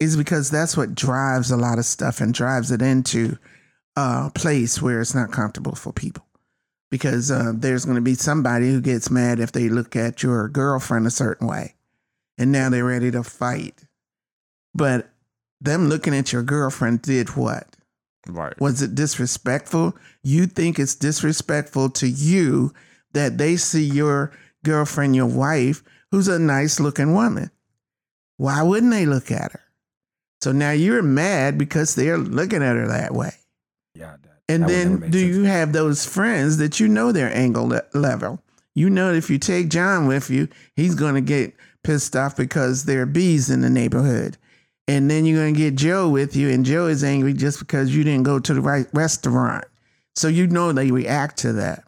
is 0.00 0.16
because 0.16 0.50
that's 0.50 0.76
what 0.76 0.94
drives 0.94 1.50
a 1.50 1.56
lot 1.56 1.78
of 1.78 1.84
stuff 1.84 2.20
and 2.20 2.34
drives 2.34 2.70
it 2.70 2.82
into 2.82 3.38
a 3.96 4.30
place 4.34 4.80
where 4.80 5.00
it's 5.00 5.14
not 5.14 5.32
comfortable 5.32 5.74
for 5.74 5.92
people. 5.92 6.24
Because 6.90 7.30
uh, 7.30 7.52
there's 7.54 7.84
going 7.84 7.96
to 7.96 8.00
be 8.02 8.14
somebody 8.14 8.70
who 8.70 8.80
gets 8.80 9.10
mad 9.10 9.40
if 9.40 9.52
they 9.52 9.68
look 9.68 9.96
at 9.96 10.22
your 10.22 10.48
girlfriend 10.48 11.06
a 11.06 11.10
certain 11.10 11.48
way, 11.48 11.74
and 12.38 12.52
now 12.52 12.68
they're 12.68 12.84
ready 12.84 13.10
to 13.10 13.24
fight. 13.24 13.82
But 14.72 15.10
them 15.60 15.88
looking 15.88 16.14
at 16.14 16.32
your 16.32 16.42
girlfriend 16.42 17.02
did 17.02 17.30
what? 17.30 17.66
Right. 18.28 18.58
Was 18.60 18.82
it 18.82 18.94
disrespectful? 18.94 19.96
You 20.22 20.46
think 20.46 20.78
it's 20.78 20.94
disrespectful 20.94 21.90
to 21.90 22.08
you 22.08 22.72
that 23.12 23.38
they 23.38 23.56
see 23.56 23.84
your 23.84 24.32
girlfriend, 24.64 25.16
your 25.16 25.26
wife, 25.26 25.82
who's 26.10 26.28
a 26.28 26.38
nice 26.38 26.78
looking 26.78 27.14
woman. 27.14 27.50
Why 28.36 28.62
wouldn't 28.62 28.92
they 28.92 29.06
look 29.06 29.30
at 29.30 29.52
her? 29.52 29.65
So 30.46 30.52
now 30.52 30.70
you're 30.70 31.02
mad 31.02 31.58
because 31.58 31.96
they're 31.96 32.16
looking 32.18 32.62
at 32.62 32.76
her 32.76 32.86
that 32.86 33.12
way. 33.12 33.32
Yeah, 33.96 34.14
that, 34.22 34.38
And 34.48 34.62
that 34.62 34.68
then 34.68 35.10
do 35.10 35.18
you 35.18 35.42
have 35.42 35.72
those 35.72 36.06
friends 36.06 36.58
that 36.58 36.78
you 36.78 36.86
know 36.86 37.10
their 37.10 37.34
angle 37.34 37.66
le- 37.66 37.82
level? 37.94 38.40
You 38.72 38.88
know 38.88 39.12
if 39.12 39.28
you 39.28 39.40
take 39.40 39.70
John 39.70 40.06
with 40.06 40.30
you, 40.30 40.46
he's 40.76 40.94
going 40.94 41.16
to 41.16 41.20
get 41.20 41.52
pissed 41.82 42.14
off 42.14 42.36
because 42.36 42.84
there 42.84 43.02
are 43.02 43.06
bees 43.06 43.50
in 43.50 43.60
the 43.62 43.68
neighborhood. 43.68 44.36
And 44.86 45.10
then 45.10 45.24
you're 45.24 45.42
going 45.42 45.54
to 45.54 45.58
get 45.58 45.74
Joe 45.74 46.08
with 46.08 46.36
you, 46.36 46.48
and 46.48 46.64
Joe 46.64 46.86
is 46.86 47.02
angry 47.02 47.32
just 47.32 47.58
because 47.58 47.92
you 47.92 48.04
didn't 48.04 48.22
go 48.22 48.38
to 48.38 48.54
the 48.54 48.60
right 48.60 48.86
restaurant. 48.92 49.64
So 50.14 50.28
you 50.28 50.46
know 50.46 50.70
they 50.70 50.92
react 50.92 51.38
to 51.38 51.54
that. 51.54 51.82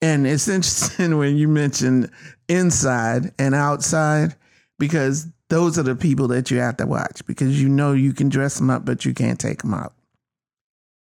And 0.00 0.24
it's 0.24 0.46
interesting 0.48 1.18
when 1.18 1.36
you 1.36 1.48
mention 1.48 2.12
inside 2.48 3.32
and 3.40 3.56
outside 3.56 4.36
because 4.78 5.26
those 5.50 5.78
are 5.78 5.82
the 5.82 5.96
people 5.96 6.28
that 6.28 6.50
you 6.50 6.58
have 6.58 6.76
to 6.78 6.86
watch 6.86 7.24
because 7.26 7.60
you 7.60 7.68
know 7.68 7.92
you 7.92 8.12
can 8.12 8.28
dress 8.28 8.58
them 8.58 8.70
up, 8.70 8.84
but 8.84 9.04
you 9.04 9.14
can't 9.14 9.38
take 9.40 9.62
them 9.62 9.74
out. 9.74 9.94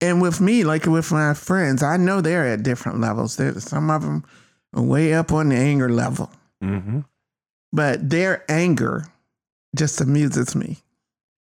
And 0.02 0.21
with 0.21 0.39
me, 0.39 0.63
like 0.63 0.86
with 0.86 1.12
my 1.12 1.34
friends, 1.34 1.84
I 1.84 1.97
know 1.97 2.21
they're 2.21 2.47
at 2.47 2.63
different 2.63 3.02
levels. 3.02 3.36
There, 3.36 3.60
some 3.60 3.89
of 3.89 4.02
them 4.02 4.23
are 4.73 4.82
way 4.82 5.13
up 5.13 5.32
on 5.34 5.49
the 5.49 5.56
anger 5.58 5.89
level, 5.89 6.32
Mhm. 6.63 7.04
but 7.73 8.10
their 8.10 8.43
anger 8.49 9.06
just 9.75 9.99
amuses 9.99 10.56
me 10.56 10.78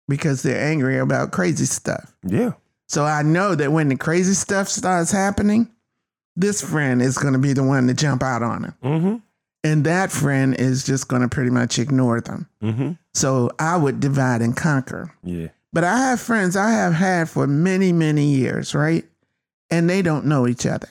because 0.08 0.42
they're 0.42 0.60
angry 0.64 0.98
about 0.98 1.32
crazy 1.32 1.66
stuff. 1.66 2.12
Yeah. 2.24 2.54
So 2.88 3.06
I 3.06 3.22
know 3.22 3.54
that 3.54 3.72
when 3.72 3.90
the 3.90 3.96
crazy 3.96 4.34
stuff 4.34 4.68
starts 4.68 5.12
happening, 5.12 5.70
this 6.36 6.60
friend 6.62 7.04
is 7.04 7.20
going 7.20 7.34
to 7.34 7.40
be 7.40 7.54
the 7.54 7.64
one 7.64 7.86
to 7.88 7.94
jump 7.94 8.24
out 8.24 8.42
on 8.42 8.64
him. 8.64 8.74
Mm-hmm. 8.84 9.16
And 9.64 9.84
that 9.86 10.12
friend 10.12 10.56
is 10.56 10.86
just 10.86 11.08
going 11.10 11.22
to 11.22 11.28
pretty 11.28 11.50
much 11.50 11.80
ignore 11.80 12.22
them. 12.22 12.48
Mm-hmm. 12.64 12.92
So 13.14 13.50
I 13.60 13.76
would 13.76 14.00
divide 14.00 14.42
and 14.42 14.56
conquer. 14.56 15.14
Yeah. 15.24 15.48
But 15.74 15.84
I 15.84 15.98
have 15.98 16.20
friends 16.22 16.56
I 16.56 16.72
have 16.72 16.94
had 16.94 17.30
for 17.30 17.46
many, 17.46 17.92
many 17.92 18.26
years, 18.26 18.74
right? 18.74 19.06
And 19.70 19.90
they 19.90 20.02
don't 20.02 20.26
know 20.26 20.48
each 20.48 20.66
other 20.66 20.88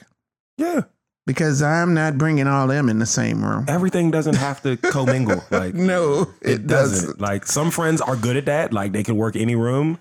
Yeah. 0.57 0.81
because 1.25 1.61
I'm 1.61 1.93
not 1.93 2.17
bringing 2.17 2.47
all 2.47 2.67
them 2.67 2.87
in 2.89 2.99
the 2.99 3.05
same 3.05 3.43
room. 3.43 3.65
Everything 3.67 4.09
doesn't 4.11 4.37
have 4.37 4.61
to 4.61 4.77
commingle. 4.91 5.43
Like 5.51 5.73
No, 5.73 6.31
it, 6.41 6.65
doesn't. 6.67 7.19
Like 7.19 7.45
some 7.47 7.71
friends 7.71 7.99
are 8.01 8.15
good 8.15 8.37
at 8.37 8.45
that. 8.45 8.71
Like 8.71 8.91
they 8.93 9.03
can 9.03 9.17
work 9.17 9.35
any 9.35 9.55
room. 9.55 9.97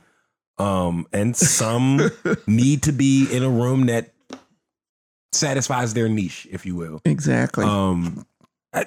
Um, 0.59 1.07
and 1.12 1.35
some 1.37 2.11
need 2.46 2.83
to 2.85 2.92
be 2.92 3.26
in 3.33 3.42
a 3.42 3.48
room 3.50 3.87
that 3.87 4.12
satisfies 5.33 5.94
their 5.94 6.09
niche, 6.09 6.46
if 6.50 6.66
you 6.66 6.74
will. 6.76 7.00
Exactly. 7.04 7.64
Um, 7.64 8.26
I- 8.72 8.87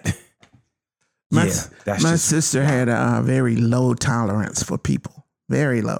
My- 1.33 1.45
yeah, 1.45 1.53
My 1.85 1.95
just 2.11 2.25
sister 2.25 2.63
had 2.63 2.89
a 2.89 3.21
very 3.23 3.55
low 3.55 3.93
tolerance 3.93 4.61
for 4.63 4.77
people, 4.77 5.25
very 5.49 5.81
low, 5.81 5.99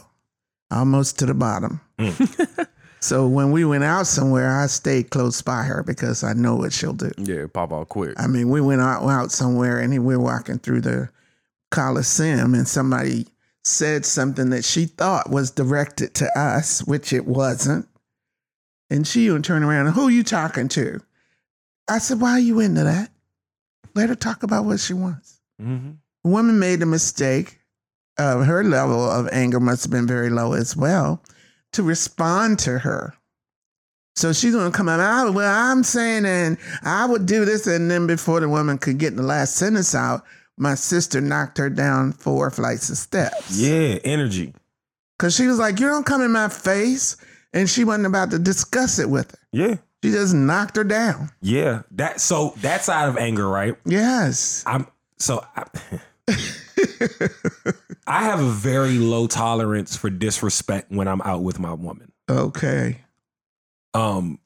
almost 0.69 1.19
to 1.19 1.25
the 1.25 1.33
bottom. 1.33 1.79
Mm. 1.97 2.67
so 2.99 3.27
when 3.29 3.51
we 3.53 3.63
went 3.63 3.85
out 3.85 4.07
somewhere, 4.07 4.51
I 4.59 4.67
stayed 4.67 5.09
close 5.09 5.41
by 5.41 5.63
her 5.63 5.83
because 5.83 6.23
I 6.25 6.33
know 6.33 6.57
what 6.57 6.73
she'll 6.73 6.91
do. 6.93 7.11
Yeah, 7.17 7.45
pop 7.51 7.71
out 7.71 7.87
quick. 7.87 8.13
I 8.19 8.27
mean, 8.27 8.49
we 8.49 8.59
went 8.59 8.81
out, 8.81 9.07
out 9.07 9.31
somewhere 9.31 9.79
and 9.79 9.91
we 10.05 10.17
were 10.17 10.21
walking 10.21 10.59
through 10.59 10.81
the 10.81 11.09
Coliseum 11.71 12.53
and 12.53 12.67
somebody 12.67 13.25
said 13.63 14.05
something 14.05 14.49
that 14.49 14.65
she 14.65 14.85
thought 14.85 15.29
was 15.29 15.51
directed 15.51 16.13
to 16.15 16.37
us, 16.37 16.83
which 16.83 17.13
it 17.13 17.25
wasn't. 17.25 17.87
And 18.89 19.07
she 19.07 19.29
would 19.29 19.45
turn 19.45 19.63
around 19.63 19.85
and 19.87 19.95
who 19.95 20.07
are 20.07 20.11
you 20.11 20.23
talking 20.23 20.67
to? 20.69 20.99
I 21.89 21.99
said, 21.99 22.19
why 22.19 22.31
are 22.31 22.39
you 22.39 22.59
into 22.59 22.83
that? 22.83 23.09
Let 23.95 24.09
her 24.09 24.15
talk 24.15 24.43
about 24.43 24.65
what 24.65 24.79
she 24.79 24.93
wants. 24.93 25.39
Mhm. 25.61 25.97
Woman 26.23 26.59
made 26.59 26.81
a 26.81 26.85
mistake. 26.85 27.59
Uh, 28.17 28.39
her 28.43 28.63
level 28.63 29.09
of 29.09 29.27
anger 29.31 29.59
must 29.59 29.83
have 29.83 29.91
been 29.91 30.05
very 30.07 30.29
low 30.29 30.53
as 30.53 30.75
well 30.75 31.23
to 31.73 31.81
respond 31.83 32.59
to 32.59 32.79
her. 32.79 33.13
So 34.15 34.33
she's 34.33 34.53
going 34.53 34.71
to 34.71 34.77
come 34.77 34.89
out, 34.89 34.99
"Oh, 34.99 35.31
well, 35.31 35.53
I'm 35.71 35.83
saying, 35.83 36.25
and 36.25 36.57
I 36.83 37.05
would 37.05 37.25
do 37.25 37.45
this. 37.45 37.65
And 37.65 37.89
then 37.89 38.07
before 38.07 38.39
the 38.41 38.49
woman 38.49 38.77
could 38.77 38.97
get 38.97 39.15
the 39.15 39.23
last 39.23 39.55
sentence 39.55 39.95
out, 39.95 40.23
my 40.57 40.75
sister 40.75 41.21
knocked 41.21 41.57
her 41.57 41.69
down 41.69 42.11
four 42.11 42.51
flights 42.51 42.89
of 42.89 42.97
steps. 42.97 43.51
yeah, 43.57 43.97
energy. 44.03 44.53
Because 45.17 45.33
she 45.35 45.47
was 45.47 45.57
like, 45.59 45.79
You 45.79 45.87
don't 45.87 46.05
come 46.05 46.21
in 46.21 46.31
my 46.31 46.49
face. 46.49 47.15
And 47.53 47.69
she 47.69 47.83
wasn't 47.83 48.05
about 48.05 48.31
to 48.31 48.39
discuss 48.39 48.97
it 48.99 49.09
with 49.09 49.31
her. 49.31 49.37
Yeah, 49.51 49.75
She 50.03 50.11
just 50.11 50.33
knocked 50.33 50.75
her 50.77 50.83
down. 50.83 51.29
yeah. 51.41 51.83
That 51.91 52.19
so 52.21 52.53
that 52.61 52.83
side 52.83 53.07
of 53.09 53.17
anger, 53.17 53.47
right? 53.47 53.75
Yes. 53.85 54.63
I'm 54.65 54.87
so 55.17 55.45
I, 55.55 55.65
I 58.07 58.23
have 58.23 58.39
a 58.39 58.49
very 58.49 58.97
low 58.97 59.27
tolerance 59.27 59.95
for 59.95 60.09
disrespect 60.09 60.91
when 60.91 61.07
I'm 61.07 61.21
out 61.21 61.43
with 61.43 61.59
my 61.59 61.73
woman. 61.73 62.11
Okay. 62.29 63.01
Um 63.93 64.39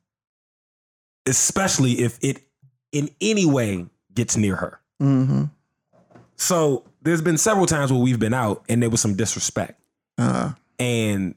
especially 1.28 1.94
if 2.02 2.18
it 2.22 2.42
in 2.92 3.10
any 3.22 3.46
way 3.46 3.86
gets 4.14 4.38
near 4.38 4.56
her. 4.56 4.80
Mm-hmm. 5.02 5.46
So 6.36 6.84
there's 7.02 7.22
been 7.22 7.38
several 7.38 7.66
times 7.66 7.92
where 7.92 8.02
we've 8.02 8.20
been 8.20 8.34
out 8.34 8.64
and 8.70 8.82
there 8.82 8.90
was 8.90 9.02
some 9.02 9.16
disrespect. 9.16 9.80
Uh, 10.18 10.52
And 10.80 11.36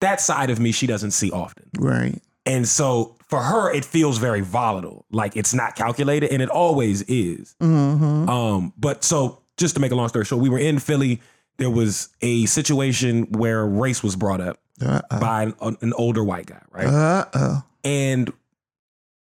that 0.00 0.20
side 0.20 0.50
of 0.50 0.58
me 0.58 0.72
she 0.72 0.86
doesn't 0.86 1.12
see 1.12 1.30
often. 1.30 1.64
right. 1.78 2.20
And 2.44 2.66
so 2.66 3.16
for 3.28 3.40
her 3.40 3.72
it 3.72 3.84
feels 3.84 4.18
very 4.18 4.40
volatile. 4.40 5.06
Like 5.10 5.36
it's 5.36 5.54
not 5.54 5.76
calculated 5.76 6.32
and 6.32 6.42
it 6.42 6.48
always 6.48 7.02
is. 7.02 7.54
Mm-hmm. 7.60 8.28
Um, 8.28 8.72
but 8.76 9.04
so 9.04 9.40
just 9.56 9.74
to 9.74 9.80
make 9.80 9.92
a 9.92 9.94
long 9.94 10.08
story 10.08 10.24
short, 10.24 10.42
we 10.42 10.48
were 10.48 10.58
in 10.58 10.78
Philly. 10.78 11.20
There 11.58 11.70
was 11.70 12.08
a 12.20 12.46
situation 12.46 13.24
where 13.32 13.64
race 13.64 14.02
was 14.02 14.16
brought 14.16 14.40
up 14.40 14.58
Uh-oh. 14.80 15.20
by 15.20 15.42
an, 15.60 15.76
an 15.80 15.92
older 15.94 16.24
white 16.24 16.46
guy, 16.46 16.62
right? 16.70 16.86
Uh-oh. 16.86 17.62
and 17.84 18.32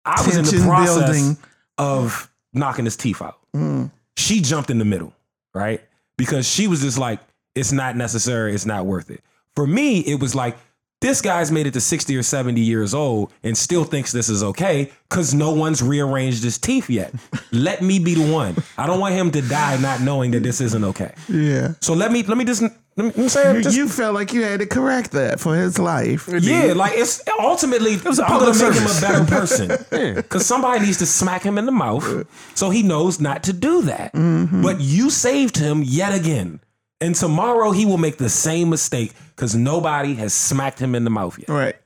I 0.04 0.24
was 0.24 0.36
in 0.36 0.44
the 0.44 0.66
process 0.66 1.12
building. 1.12 1.36
of 1.78 2.32
knocking 2.52 2.84
his 2.86 2.96
teeth 2.96 3.20
out. 3.22 3.38
Mm. 3.54 3.90
She 4.16 4.40
jumped 4.40 4.70
in 4.70 4.78
the 4.78 4.84
middle, 4.84 5.12
right? 5.54 5.80
Because 6.16 6.48
she 6.48 6.66
was 6.66 6.80
just 6.80 6.98
like, 6.98 7.20
it's 7.54 7.72
not 7.72 7.96
necessary, 7.96 8.54
it's 8.54 8.66
not 8.66 8.86
worth 8.86 9.10
it. 9.10 9.22
For 9.54 9.66
me, 9.66 10.00
it 10.00 10.20
was 10.20 10.34
like, 10.34 10.56
this 11.02 11.20
guy's 11.20 11.52
made 11.52 11.66
it 11.66 11.72
to 11.74 11.80
60 11.80 12.16
or 12.16 12.22
70 12.22 12.60
years 12.60 12.94
old 12.94 13.32
and 13.42 13.56
still 13.56 13.84
thinks 13.84 14.12
this 14.12 14.28
is 14.28 14.42
okay 14.42 14.90
because 15.08 15.34
no 15.34 15.50
one's 15.52 15.82
rearranged 15.82 16.42
his 16.42 16.58
teeth 16.58 16.88
yet. 16.88 17.12
let 17.52 17.82
me 17.82 17.98
be 17.98 18.14
the 18.14 18.32
one. 18.32 18.56
I 18.78 18.86
don't 18.86 19.00
want 19.00 19.14
him 19.14 19.30
to 19.32 19.42
die 19.42 19.76
not 19.78 20.00
knowing 20.00 20.30
that 20.30 20.42
this 20.42 20.60
isn't 20.60 20.84
okay. 20.84 21.12
Yeah. 21.28 21.74
So 21.80 21.92
let 21.92 22.10
me 22.12 22.22
let 22.22 22.38
me 22.38 22.44
just 22.44 22.62
let 22.96 23.16
me, 23.16 23.22
let 23.22 23.30
say 23.30 23.56
You, 23.56 23.62
just, 23.62 23.76
you 23.76 23.88
felt 23.88 24.14
like 24.14 24.32
you 24.32 24.42
had 24.42 24.60
to 24.60 24.66
correct 24.66 25.12
that 25.12 25.40
for 25.40 25.56
his 25.56 25.78
life. 25.78 26.28
yeah, 26.40 26.72
like 26.74 26.92
it's 26.94 27.22
ultimately 27.40 27.94
I'm 27.94 28.14
gonna 28.14 28.52
make 28.52 28.74
him 28.74 28.86
a 28.86 29.00
better 29.00 29.24
person 29.24 29.68
because 30.14 30.46
somebody 30.46 30.80
needs 30.84 30.98
to 30.98 31.06
smack 31.06 31.42
him 31.42 31.58
in 31.58 31.66
the 31.66 31.72
mouth 31.72 32.26
so 32.54 32.70
he 32.70 32.82
knows 32.82 33.20
not 33.20 33.42
to 33.44 33.52
do 33.52 33.82
that. 33.82 34.12
Mm-hmm. 34.12 34.62
But 34.62 34.80
you 34.80 35.10
saved 35.10 35.56
him 35.56 35.82
yet 35.82 36.14
again, 36.14 36.60
and 37.02 37.14
tomorrow 37.14 37.72
he 37.72 37.84
will 37.84 37.98
make 37.98 38.16
the 38.16 38.30
same 38.30 38.70
mistake 38.70 39.12
because 39.36 39.54
nobody 39.54 40.14
has 40.14 40.32
smacked 40.32 40.78
him 40.78 40.94
in 40.94 41.04
the 41.04 41.10
mouth 41.10 41.38
yet. 41.38 41.48
Right. 41.48 41.76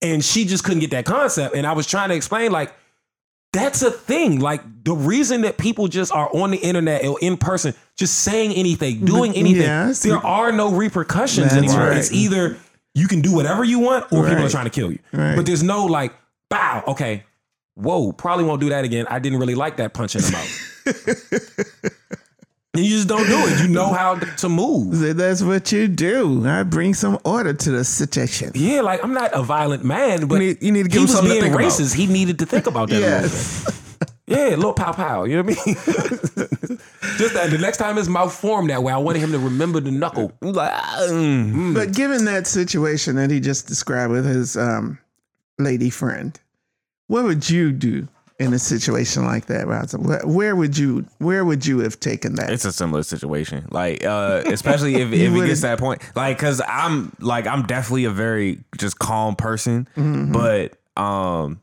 And 0.00 0.24
she 0.24 0.44
just 0.44 0.62
couldn't 0.62 0.80
get 0.80 0.90
that 0.92 1.04
concept. 1.06 1.56
And 1.56 1.66
I 1.66 1.72
was 1.72 1.86
trying 1.86 2.10
to 2.10 2.14
explain 2.14 2.52
like. 2.52 2.72
That's 3.54 3.80
a 3.80 3.90
thing. 3.90 4.40
Like 4.40 4.60
the 4.84 4.92
reason 4.92 5.40
that 5.40 5.56
people 5.56 5.88
just 5.88 6.12
are 6.12 6.28
on 6.36 6.50
the 6.50 6.58
internet 6.58 7.02
or 7.06 7.18
in 7.22 7.38
person, 7.38 7.72
just 7.96 8.18
saying 8.18 8.52
anything, 8.52 8.96
mm-hmm. 8.96 9.06
doing 9.06 9.34
anything, 9.34 9.62
Yes. 9.62 10.02
there 10.02 10.18
are 10.18 10.52
no 10.52 10.70
repercussions 10.70 11.52
That's 11.52 11.56
anymore. 11.56 11.88
right. 11.88 11.96
It's 11.96 12.12
either 12.12 12.58
you 12.94 13.08
can 13.08 13.22
do 13.22 13.34
whatever 13.34 13.64
you 13.64 13.78
want 13.78 14.04
or 14.12 14.28
people 14.28 14.44
are 14.44 14.50
trying 14.50 14.66
to 14.66 14.70
kill 14.70 14.92
you. 14.92 14.98
Right. 15.14 15.34
But 15.34 15.46
there's 15.46 15.62
no 15.62 15.86
like, 15.86 16.12
bow, 16.50 16.84
okay, 16.88 17.24
whoa, 17.74 18.12
probably 18.12 18.44
won't 18.44 18.60
do 18.60 18.68
that 18.68 18.84
again. 18.84 19.06
I 19.08 19.18
didn't 19.18 19.38
really 19.38 19.54
like 19.54 19.78
that 19.78 19.94
punch 19.94 20.14
in 20.14 20.20
the 20.20 20.32
mouth. 20.32 22.17
And 22.78 22.86
you 22.86 22.96
just 22.96 23.08
don't 23.08 23.26
do 23.26 23.38
it. 23.46 23.62
You 23.62 23.68
know 23.74 23.92
how 23.92 24.14
to 24.16 24.48
move. 24.48 24.98
That's 25.16 25.42
what 25.42 25.70
you 25.72 25.88
do. 25.88 26.46
I 26.46 26.62
bring 26.62 26.94
some 26.94 27.18
order 27.24 27.52
to 27.52 27.70
the 27.70 27.84
situation. 27.84 28.52
Yeah, 28.54 28.80
like 28.82 29.02
I'm 29.02 29.12
not 29.12 29.32
a 29.34 29.42
violent 29.42 29.84
man, 29.84 30.26
but 30.26 30.36
You 30.36 30.40
need- 30.48 30.62
you 30.62 30.72
need 30.72 30.82
to 30.84 30.88
give 30.88 31.02
he 31.02 31.06
him 31.08 31.12
was 31.14 31.20
being 31.22 31.42
think 31.42 31.54
about. 31.54 31.66
racist. 31.66 31.94
He 31.94 32.06
needed 32.06 32.38
to 32.38 32.46
think 32.46 32.66
about 32.66 32.88
that. 32.90 32.96
a 32.96 33.00
little 33.00 33.20
bit. 33.22 33.30
Yes. 33.30 33.84
Yeah, 34.26 34.48
little 34.56 34.74
pow 34.74 34.92
pow. 34.92 35.24
You 35.24 35.36
know 35.36 35.42
what 35.44 35.58
I 35.58 35.64
mean? 35.66 35.74
Just 37.16 37.34
that 37.34 37.48
the 37.50 37.58
next 37.58 37.78
time 37.78 37.96
his 37.96 38.08
mouth 38.10 38.32
formed 38.34 38.68
that 38.70 38.82
way, 38.82 38.92
I 38.92 38.98
wanted 38.98 39.20
him 39.20 39.32
to 39.32 39.38
remember 39.38 39.80
the 39.80 39.90
knuckle. 39.90 40.32
Like, 40.42 40.70
mm. 41.10 41.74
But 41.74 41.92
given 41.94 42.26
that 42.26 42.46
situation 42.46 43.16
that 43.16 43.30
he 43.30 43.40
just 43.40 43.66
described 43.66 44.12
with 44.12 44.26
his 44.26 44.56
um, 44.56 44.98
lady 45.58 45.88
friend, 45.90 46.38
what 47.06 47.24
would 47.24 47.48
you 47.48 47.72
do 47.72 48.06
in 48.38 48.52
a 48.52 48.58
situation 48.58 49.24
like 49.24 49.46
that, 49.46 49.66
Raza? 49.66 49.98
Where, 49.98 50.20
where 50.24 50.56
would 50.56 50.78
you 50.78 51.06
where 51.18 51.44
would 51.44 51.66
you 51.66 51.80
have 51.80 51.98
taken 51.98 52.36
that? 52.36 52.50
it's 52.50 52.64
a 52.64 52.72
similar 52.72 53.02
situation. 53.02 53.66
Like, 53.70 54.04
uh, 54.04 54.42
especially 54.46 54.94
if, 54.96 55.12
if 55.12 55.34
it 55.34 55.46
gets 55.46 55.60
to 55.60 55.66
that 55.68 55.78
point. 55.78 56.02
Like, 56.14 56.38
cause 56.38 56.60
I'm 56.66 57.12
like, 57.20 57.46
I'm 57.46 57.62
definitely 57.66 58.04
a 58.04 58.10
very 58.10 58.60
just 58.76 58.98
calm 58.98 59.34
person, 59.36 59.88
Mhm. 59.96 60.32
but 60.32 60.78
um, 61.02 61.60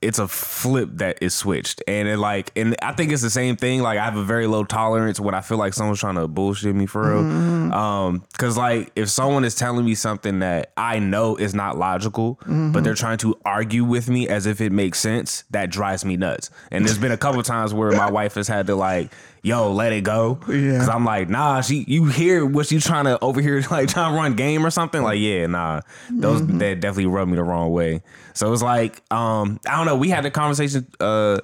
it's 0.00 0.18
a 0.18 0.26
flip 0.28 0.88
that 0.94 1.18
is 1.20 1.34
switched, 1.34 1.82
and 1.86 2.08
it 2.08 2.18
like, 2.18 2.50
and 2.56 2.74
I 2.82 2.92
think 2.92 3.12
it's 3.12 3.22
the 3.22 3.30
same 3.30 3.56
thing. 3.56 3.82
Like, 3.82 3.98
I 3.98 4.04
have 4.04 4.16
a 4.16 4.24
very 4.24 4.46
low 4.46 4.64
tolerance 4.64 5.18
when 5.20 5.34
I 5.34 5.40
feel 5.40 5.58
like 5.58 5.74
someone's 5.74 6.00
trying 6.00 6.14
to 6.14 6.26
bullshit 6.28 6.74
me 6.74 6.86
for 6.86 7.02
real. 7.10 7.22
Mhm. 7.22 7.72
Um, 7.72 8.22
cause 8.38 8.56
like 8.56 8.90
if 8.96 9.08
someone 9.10 9.44
is 9.44 9.54
telling 9.54 9.84
me 9.84 9.94
something 9.94 10.38
that 10.40 10.72
I 10.76 10.98
know 10.98 11.36
is 11.36 11.54
not 11.54 11.76
logical, 11.78 12.38
Mm-hmm. 12.42 12.72
but 12.72 12.84
they're 12.84 12.94
trying 12.94 13.18
to 13.18 13.36
argue 13.44 13.84
with 13.84 14.08
me 14.08 14.28
as 14.28 14.46
if 14.46 14.60
it 14.60 14.72
makes 14.72 14.98
sense, 15.00 15.44
that 15.50 15.70
drives 15.70 16.04
me 16.04 16.16
nuts. 16.16 16.50
And 16.70 16.84
there's 16.86 16.98
been 16.98 17.12
a 17.12 17.16
couple 17.16 17.42
times 17.42 17.72
where 17.74 17.92
my 17.92 18.10
wife 18.10 18.34
has 18.34 18.48
had 18.48 18.66
to 18.68 18.74
like, 18.74 19.10
yo, 19.42 19.72
let 19.72 19.92
it 19.92 20.02
go. 20.04 20.38
Yeah. 20.48 20.78
Cause 20.78 20.88
I'm 20.88 21.04
like, 21.04 21.28
nah, 21.28 21.60
she 21.60 21.84
you 21.88 22.06
hear 22.06 22.46
what 22.46 22.66
she 22.66 22.78
trying 22.78 23.04
to 23.06 23.18
over 23.22 23.40
here 23.40 23.60
like 23.70 23.88
trying 23.88 24.12
to 24.12 24.16
run 24.16 24.34
game 24.34 24.64
or 24.64 24.70
something? 24.70 25.02
Like, 25.02 25.18
yeah, 25.20 25.46
nah. 25.46 25.80
Those 26.10 26.42
Mm-hmm. 26.42 26.58
that 26.58 26.80
definitely 26.80 27.06
rubbed 27.06 27.30
me 27.30 27.36
the 27.36 27.44
wrong 27.44 27.70
way. 27.70 28.02
So 28.34 28.52
it's 28.52 28.62
like, 28.62 29.02
um, 29.12 29.60
I 29.68 29.76
don't 29.76 29.86
know, 29.86 29.96
we 29.96 30.08
had 30.08 30.24
the 30.24 30.30
conversation 30.30 30.86
uh 31.00 31.38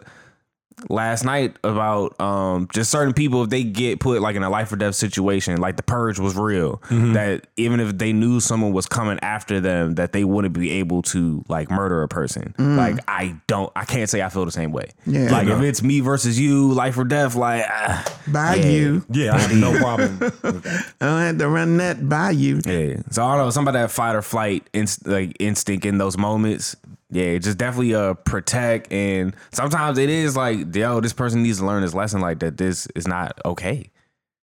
last 0.89 1.25
night 1.25 1.57
about 1.65 2.19
um 2.21 2.69
just 2.73 2.91
certain 2.91 3.13
people 3.13 3.43
if 3.43 3.51
they 3.51 3.65
get 3.65 4.01
put 4.01 4.21
like 4.23 4.37
in 4.37 4.43
a 4.43 4.51
life 4.51 4.71
or 4.73 4.77
death 4.77 4.95
situation 4.95 5.61
like 5.61 5.77
the 5.77 5.83
purge 5.83 6.19
was 6.19 6.37
real 6.37 6.81
that 6.91 7.47
even 7.57 7.81
if 7.81 7.99
they 7.99 8.13
knew 8.13 8.39
someone 8.41 8.73
was 8.73 8.87
coming 8.87 9.19
after 9.23 9.61
them 9.61 9.95
that 9.97 10.13
they 10.13 10.25
wouldn't 10.25 10.55
be 10.55 10.71
able 10.71 11.03
to 11.03 11.45
like 11.49 11.71
murder 11.71 12.03
a 12.03 12.09
person 12.09 12.55
like 12.59 12.99
i 13.09 13.35
don't 13.49 13.73
i 13.77 13.85
can't 13.85 14.09
say 14.09 14.23
i 14.23 14.29
feel 14.29 14.45
the 14.45 14.53
same 14.53 14.73
way 14.73 14.89
Yeah. 15.07 15.31
like 15.33 15.49
if 15.49 15.61
it's 15.63 15.83
me 15.83 16.01
versus 16.01 16.39
you 16.39 16.73
life 16.73 16.97
or 16.97 17.05
death 17.05 17.35
like 17.35 17.65
ah, 17.69 18.05
by 18.29 18.55
yeah. 18.57 18.67
you. 18.67 19.05
Yeah, 19.11 19.35
I 19.35 19.39
have 19.39 19.55
no 19.57 19.77
problem. 19.79 20.19
with 20.19 20.41
that. 20.43 20.93
I 21.01 21.07
don't 21.07 21.21
have 21.23 21.39
to 21.39 21.49
run 21.49 21.77
that 21.79 22.09
by 22.09 22.31
you. 22.31 22.61
yeah 22.67 23.03
so 23.11 23.25
i 23.25 23.37
don't 23.37 23.45
know 23.47 23.51
somebody 23.51 23.79
that 23.79 23.91
fight 23.91 24.15
or 24.15 24.23
flight 24.23 24.69
inst- 24.73 25.07
like 25.07 25.37
instinct 25.41 25.85
in 25.85 25.99
those 25.99 26.17
moments 26.17 26.77
yeah 27.11 27.39
just 27.39 27.59
definitely 27.59 27.95
uh 27.95 28.15
protect 28.15 28.93
and 28.93 29.35
sometimes 29.53 29.97
it 29.99 30.11
is 30.11 30.37
like 30.37 30.75
yo 30.75 31.01
this 31.01 31.13
person 31.13 31.43
needs 31.43 31.59
to 31.59 31.67
learn 31.67 31.83
this 31.83 31.95
lesson 31.95 32.21
like 32.21 32.39
that 32.41 32.57
this 32.59 32.87
is 32.95 33.07
not 33.09 33.39
okay 33.45 33.91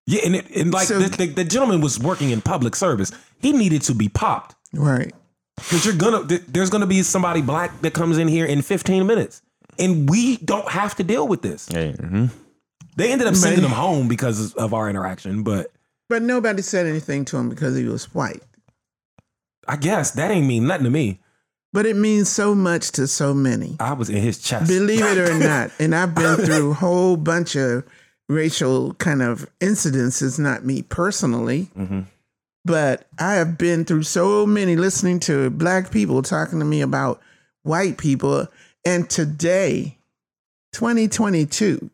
Yeah, 0.08 0.22
and, 0.26 0.36
it, 0.36 0.50
and 0.56 0.74
like 0.74 0.88
So- 0.88 1.00
the, 1.00 1.10
the, 1.16 1.26
the 1.28 1.44
gentleman 1.44 1.82
was 1.82 2.00
working 2.00 2.30
in 2.32 2.42
public 2.42 2.76
service. 2.76 3.12
He 3.40 3.52
needed 3.54 3.82
to 3.84 3.94
be 3.96 4.10
popped 4.10 4.56
Right. 4.74 5.14
because 5.56 5.86
you're 5.86 5.96
gonna. 5.96 6.28
th- 6.28 6.42
There's 6.48 6.70
gonna 6.70 6.86
be 6.88 7.02
somebody 7.04 7.42
black 7.42 7.82
that 7.82 7.94
comes 7.94 8.18
in 8.18 8.28
here 8.28 8.46
in 8.46 8.62
15 8.62 9.06
minutes, 9.08 9.42
and 9.80 10.10
we 10.10 10.38
don't 10.38 10.70
have 10.70 10.96
to 10.98 11.04
deal 11.04 11.28
with 11.28 11.42
this. 11.42 11.68
yeah 11.72 11.92
mhm. 11.94 12.30
They 12.98 13.12
ended 13.12 13.28
up 13.28 13.36
sending 13.36 13.64
him 13.64 13.72
home 13.72 14.08
because 14.08 14.54
of 14.56 14.74
our 14.74 14.90
interaction, 14.90 15.44
but 15.44 15.68
But 16.10 16.22
nobody 16.24 16.62
said 16.62 16.86
anything 16.88 17.26
to 17.26 17.38
him 17.38 17.50
because 17.50 17.76
he 17.76 17.86
was 17.86 18.14
white. 18.14 18.44
I 19.68 19.76
guess 19.78 20.12
that 20.12 20.30
ain't 20.32 20.46
mean 20.48 20.68
nothing 20.68 20.84
to 20.86 20.90
me. 20.92 21.20
But 21.76 21.86
it 21.86 21.96
means 21.98 22.30
so 22.30 22.56
much 22.56 22.92
to 22.94 23.06
so 23.06 23.34
many. 23.34 23.76
I 23.80 23.94
was 23.94 24.10
in 24.10 24.16
his 24.16 24.40
chest. 24.40 24.68
Believe 24.68 25.02
it 25.02 25.18
or 25.30 25.38
not. 25.40 25.72
And 25.80 25.94
I've 25.94 26.16
been 26.16 26.38
through 26.38 26.72
a 26.72 26.74
whole 26.74 27.18
bunch 27.18 27.56
of 27.56 27.84
racial 28.30 28.94
kind 28.96 29.22
of 29.22 29.46
incidences, 29.60 30.40
not 30.40 30.66
me 30.66 30.82
personally, 30.82 31.70
Mhm. 31.78 32.06
but 32.64 33.08
I 33.20 33.34
have 33.36 33.58
been 33.58 33.84
through 33.86 34.04
so 34.04 34.46
many 34.48 34.76
listening 34.78 35.20
to 35.22 35.50
black 35.52 35.92
people 35.92 36.22
talking 36.24 36.60
to 36.60 36.66
me 36.66 36.82
about 36.82 37.22
white 37.64 37.98
people. 37.98 38.48
And 38.86 39.10
today, 39.10 39.98
2022, 40.74 41.90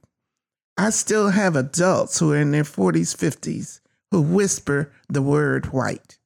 I 0.78 0.90
still 0.92 1.30
have 1.30 1.56
adults 1.56 2.20
who 2.20 2.32
are 2.34 2.38
in 2.38 2.52
their 2.52 2.64
40s, 2.64 3.14
50s 3.16 3.80
who 4.12 4.22
whisper 4.22 4.92
the 5.10 5.22
word 5.22 5.68
white 5.74 6.18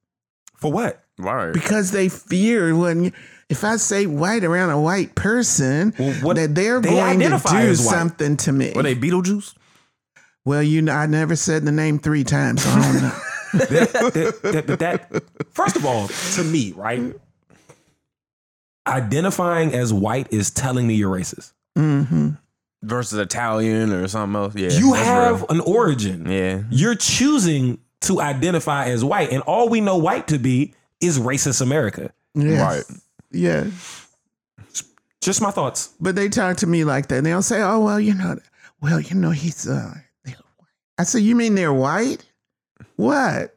For 0.54 0.70
what? 0.72 1.02
Right. 1.18 1.52
because 1.52 1.90
they 1.92 2.08
fear 2.10 2.76
when 2.76 3.12
if 3.48 3.62
I 3.64 3.76
say 3.76 4.06
white 4.06 4.42
around 4.44 4.70
a 4.70 4.80
white 4.80 5.14
person 5.14 5.94
Well, 5.98 6.12
what- 6.14 6.36
that 6.36 6.54
they're 6.54 6.80
they 6.80 6.90
going 6.90 7.20
to 7.20 7.40
do 7.50 7.74
something 7.76 8.36
to 8.38 8.52
me. 8.52 8.72
Were 8.74 8.82
they 8.82 8.94
Beetlejuice? 8.94 9.54
well, 10.44 10.62
you 10.62 10.82
know, 10.82 10.92
I 10.92 11.06
never 11.06 11.34
said 11.36 11.64
the 11.64 11.72
name 11.72 11.98
three 11.98 12.24
times, 12.24 12.62
so 12.64 12.70
I 12.70 12.82
don't 12.82 13.02
know. 13.02 13.20
that, 13.54 14.42
that, 14.42 14.66
that, 14.66 14.78
that- 14.78 15.22
first 15.52 15.76
of 15.76 15.84
all, 15.86 16.08
to 16.34 16.44
me, 16.44 16.72
right? 16.76 17.14
Identifying 18.86 19.74
as 19.74 19.92
white 19.92 20.32
is 20.32 20.50
telling 20.50 20.86
me 20.86 20.94
you're 20.94 21.14
racist. 21.14 21.52
hmm 21.74 22.30
Versus 22.82 23.18
Italian 23.18 23.92
or 23.92 24.06
something 24.06 24.40
else? 24.40 24.54
Yeah. 24.54 24.68
you 24.70 24.92
have 24.92 25.40
real. 25.40 25.46
an 25.50 25.60
origin. 25.60 26.30
Yeah. 26.30 26.62
You're 26.70 26.94
choosing 26.94 27.78
to 28.02 28.20
identify 28.20 28.84
as 28.86 29.02
white, 29.04 29.32
and 29.32 29.42
all 29.42 29.68
we 29.68 29.80
know 29.80 29.96
white 29.96 30.28
to 30.28 30.38
be 30.38 30.74
is 31.00 31.18
racist 31.18 31.60
America. 31.60 32.12
Yes. 32.34 32.60
Right. 32.88 32.98
Yeah. 33.30 33.66
Just 35.20 35.42
my 35.42 35.50
thoughts. 35.50 35.90
But 36.00 36.14
they 36.14 36.28
talk 36.28 36.58
to 36.58 36.66
me 36.66 36.84
like 36.84 37.08
that. 37.08 37.16
And 37.18 37.26
They'll 37.26 37.42
say, 37.42 37.60
"Oh 37.62 37.80
well, 37.80 37.98
you 37.98 38.14
know, 38.14 38.38
well, 38.80 39.00
you 39.00 39.14
know, 39.16 39.30
he's 39.30 39.66
uh." 39.68 39.94
I 40.98 41.02
said, 41.04 41.18
"You 41.22 41.34
mean 41.34 41.54
they're 41.54 41.72
white? 41.72 42.24
What?" 42.96 43.56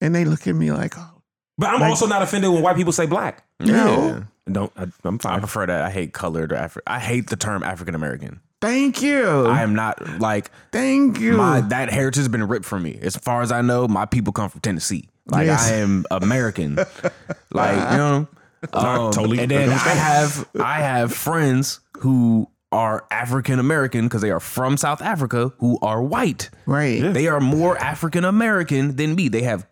And 0.00 0.14
they 0.14 0.24
look 0.24 0.46
at 0.46 0.54
me 0.54 0.72
like, 0.72 0.94
"Oh, 0.98 1.22
But 1.58 1.68
I'm 1.70 1.80
Like- 1.80 1.90
also 1.90 2.06
not 2.06 2.22
offended 2.22 2.50
when 2.50 2.62
white 2.62 2.76
people 2.76 2.92
say 2.92 3.06
black. 3.06 3.44
No. 3.60 3.66
Yeah. 4.06 4.20
Don't 4.50 4.72
I, 4.76 4.86
I'm 5.04 5.20
I 5.24 5.38
prefer 5.38 5.66
that. 5.66 5.82
I 5.82 5.90
hate 5.90 6.12
colored 6.12 6.50
or 6.52 6.56
Afri- 6.56 6.80
I 6.86 6.98
hate 6.98 7.28
the 7.30 7.36
term 7.36 7.62
African 7.62 7.94
American. 7.94 8.40
thank 8.60 9.00
you, 9.02 9.46
I 9.46 9.62
am 9.62 9.74
not 9.74 10.18
like 10.18 10.50
thank 10.72 11.20
you." 11.20 11.36
my 11.36 11.60
that 11.60 11.90
heritage 11.92 12.16
has 12.16 12.28
been 12.28 12.48
ripped 12.48 12.64
from 12.64 12.82
me. 12.82 12.98
As 13.02 13.14
far 13.16 13.42
as 13.42 13.52
I 13.52 13.60
know, 13.60 13.86
my 13.86 14.06
people 14.06 14.32
come 14.32 14.48
from 14.48 14.60
Tennessee. 14.62 15.08
Like 15.26 15.46
Yes. 15.46 15.70
I 15.70 15.74
am 15.74 16.04
American. 16.10 16.74
like 17.52 17.90
you 17.92 17.98
know. 17.98 18.28
Um, 18.72 19.12
totally 19.12 19.38
and 19.40 19.50
then 19.50 19.68
I 19.68 19.72
understand. 19.72 19.98
have 19.98 20.48
I 20.60 20.78
have 20.78 21.12
friends 21.12 21.80
who 21.98 22.48
are 22.70 23.04
African 23.10 23.58
American 23.58 24.06
because 24.06 24.22
they 24.22 24.30
are 24.30 24.40
from 24.40 24.76
South 24.78 25.02
Africa 25.02 25.52
who 25.58 25.78
are 25.82 26.02
white. 26.02 26.48
right. 26.66 27.02
They 27.12 27.26
are 27.26 27.38
more 27.40 27.76
African 27.76 28.24
American 28.24 28.96
than 28.96 29.14
me. 29.14 29.28
They 29.28 29.42
have 29.42 29.66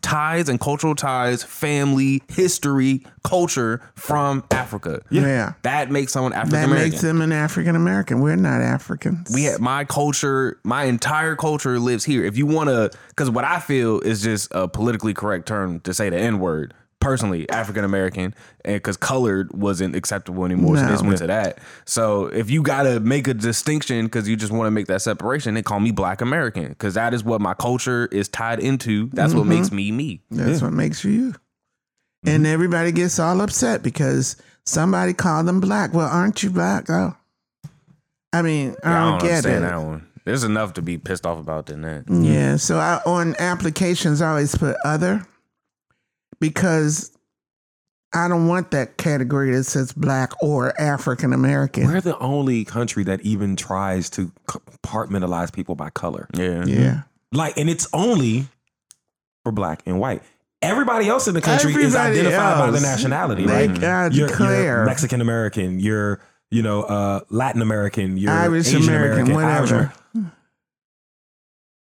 ties 0.00 0.48
and 0.48 0.58
cultural 0.58 0.94
ties, 0.94 1.42
family, 1.42 2.22
history, 2.28 3.04
culture 3.24 3.82
from 3.94 4.42
Africa. 4.50 5.02
Yeah. 5.10 5.52
That 5.62 5.90
makes 5.90 6.12
someone 6.12 6.32
African 6.32 6.70
That 6.70 6.74
makes 6.74 7.02
them 7.02 7.20
an 7.20 7.32
African 7.32 7.76
American. 7.76 8.20
We're 8.20 8.36
not 8.36 8.62
Africans. 8.62 9.30
we 9.34 9.44
have 9.44 9.60
my 9.60 9.84
culture, 9.84 10.58
my 10.64 10.84
entire 10.84 11.36
culture 11.36 11.78
lives 11.78 12.04
here. 12.04 12.24
If 12.24 12.38
you 12.38 12.46
want 12.46 12.70
to, 12.70 12.90
because 13.08 13.28
what 13.30 13.44
I 13.44 13.60
feel 13.60 14.00
is 14.00 14.22
just 14.22 14.48
a 14.52 14.66
politically 14.68 15.12
correct 15.12 15.46
term 15.46 15.80
to 15.80 15.92
say 15.92 16.08
the 16.08 16.16
N 16.18 16.38
word. 16.38 16.72
Personally, 17.00 17.48
African 17.48 17.82
American, 17.84 18.34
and 18.64 18.74
because 18.76 18.96
colored 18.98 19.50
wasn't 19.54 19.96
acceptable 19.96 20.44
anymore, 20.44 20.76
so 20.76 20.82
they 20.82 20.88
just 20.90 21.02
No. 21.02 21.08
went 21.08 21.18
to 21.20 21.26
that. 21.28 21.58
So 21.86 22.26
if 22.26 22.50
you 22.50 22.62
got 22.62 22.82
to 22.82 23.00
make 23.00 23.26
a 23.26 23.32
distinction 23.34 24.04
because 24.04 24.28
you 24.28 24.36
just 24.36 24.52
want 24.52 24.66
to 24.66 24.70
make 24.70 24.86
that 24.88 25.00
separation, 25.00 25.54
they 25.54 25.62
call 25.62 25.80
me 25.80 25.92
Black 25.92 26.20
American 26.20 26.68
because 26.68 26.94
that 26.94 27.14
is 27.14 27.24
what 27.24 27.40
my 27.40 27.54
culture 27.54 28.06
is 28.12 28.28
tied 28.28 28.60
into. 28.60 29.08
That's 29.14 29.32
what 29.32 29.40
Mm-hmm. 29.44 29.48
makes 29.48 29.72
me 29.72 29.90
me. 29.92 30.22
That's 30.30 30.60
what 30.60 30.72
makes 30.74 31.02
you 31.04 31.10
you. 31.10 31.34
And 32.26 32.46
everybody 32.46 32.92
gets 32.92 33.18
all 33.18 33.40
upset 33.40 33.82
because 33.82 34.36
somebody 34.66 35.14
called 35.14 35.46
them 35.46 35.58
black. 35.58 35.94
Well, 35.94 36.06
aren't 36.06 36.42
you 36.42 36.50
black? 36.50 36.90
Oh. 36.90 37.16
I 38.32 38.42
mean, 38.42 38.76
I 38.84 38.90
don't, 38.90 38.92
I 38.92 39.10
don't 39.10 39.22
get 39.22 39.46
it. 39.46 39.60
that 39.60 39.82
one. 39.82 40.06
There's 40.26 40.44
enough 40.44 40.74
to 40.74 40.82
be 40.82 40.98
pissed 40.98 41.24
off 41.26 41.38
about 41.40 41.64
than 41.66 41.80
that. 41.80 42.04
Yeah. 42.10 42.56
So 42.56 42.76
I, 42.78 43.00
on 43.06 43.34
applications, 43.38 44.20
I 44.20 44.28
always 44.28 44.54
put 44.54 44.76
other 44.84 45.26
because 46.40 47.16
I 48.12 48.26
don't 48.28 48.48
want 48.48 48.72
that 48.72 48.96
category 48.96 49.54
that 49.54 49.64
says 49.64 49.92
black 49.92 50.32
or 50.42 50.78
African 50.80 51.32
American. 51.32 51.86
We're 51.86 52.00
the 52.00 52.18
only 52.18 52.64
country 52.64 53.04
that 53.04 53.20
even 53.20 53.54
tries 53.54 54.10
to 54.10 54.32
compartmentalize 54.48 55.52
people 55.52 55.76
by 55.76 55.90
color. 55.90 56.28
Yeah. 56.34 56.64
Yeah. 56.64 57.02
Like, 57.32 57.56
and 57.56 57.70
it's 57.70 57.86
only 57.92 58.46
for 59.44 59.52
black 59.52 59.82
and 59.86 60.00
white. 60.00 60.22
Everybody 60.62 61.08
else 61.08 61.28
in 61.28 61.34
the 61.34 61.40
country 61.40 61.70
is 61.70 61.94
Everybody 61.94 62.18
identified 62.18 62.58
by 62.58 62.70
the 62.70 62.80
nationality, 62.80 63.46
They 63.46 63.68
right? 63.68 64.12
You're, 64.12 64.28
you're 64.28 64.84
Mexican 64.84 65.20
American. 65.20 65.80
You're, 65.80 66.20
you 66.50 66.62
know, 66.62 66.82
uh, 66.82 67.20
Latin 67.30 67.62
American. 67.62 68.18
You're 68.18 68.32
Irish 68.32 68.68
Asian 68.68 68.82
American, 68.82 69.30
American. 69.30 69.34
Whatever. 69.34 69.92
American. 70.14 70.32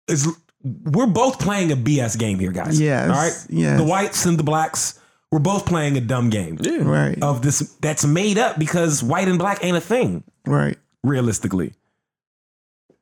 is 0.08 0.28
we're 0.64 1.06
both 1.06 1.38
playing 1.40 1.72
a 1.72 1.76
BS 1.76 2.18
game 2.18 2.38
here, 2.38 2.52
guys. 2.52 2.80
Yes, 2.80 3.08
All 3.10 3.16
right. 3.16 3.46
yes. 3.48 3.78
The 3.80 3.84
whites 3.86 4.26
and 4.26 4.38
the 4.38 4.42
blacks, 4.42 4.98
we're 5.30 5.38
both 5.40 5.66
playing 5.66 5.96
a 5.96 6.00
dumb 6.00 6.30
game 6.30 6.56
Right. 6.56 7.20
of 7.22 7.42
this 7.42 7.74
that's 7.80 8.04
made 8.04 8.38
up 8.38 8.58
because 8.58 9.02
white 9.02 9.28
and 9.28 9.38
black 9.38 9.64
ain't 9.64 9.76
a 9.76 9.80
thing 9.80 10.22
Right. 10.46 10.78
realistically. 11.02 11.74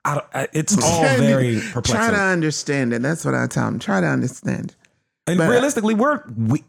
I 0.05 0.15
don't, 0.15 0.27
I, 0.33 0.49
it's 0.55 0.77
all 0.83 1.01
Try 1.03 1.17
to- 1.17 1.21
very 1.23 1.61
Try 1.83 2.11
to 2.11 2.17
understand 2.21 2.93
it. 2.95 3.03
That's 3.03 3.25
what 3.25 3.35
I 3.35 3.47
tell 3.47 3.67
them. 3.67 3.79
Try 3.79 4.01
to 4.01 4.07
understand. 4.07 4.75
and 5.27 5.37
but- 5.39 5.49
uh, 5.49 5.51
realistically, 5.51 5.95
we're 5.95 6.23
we 6.37 6.65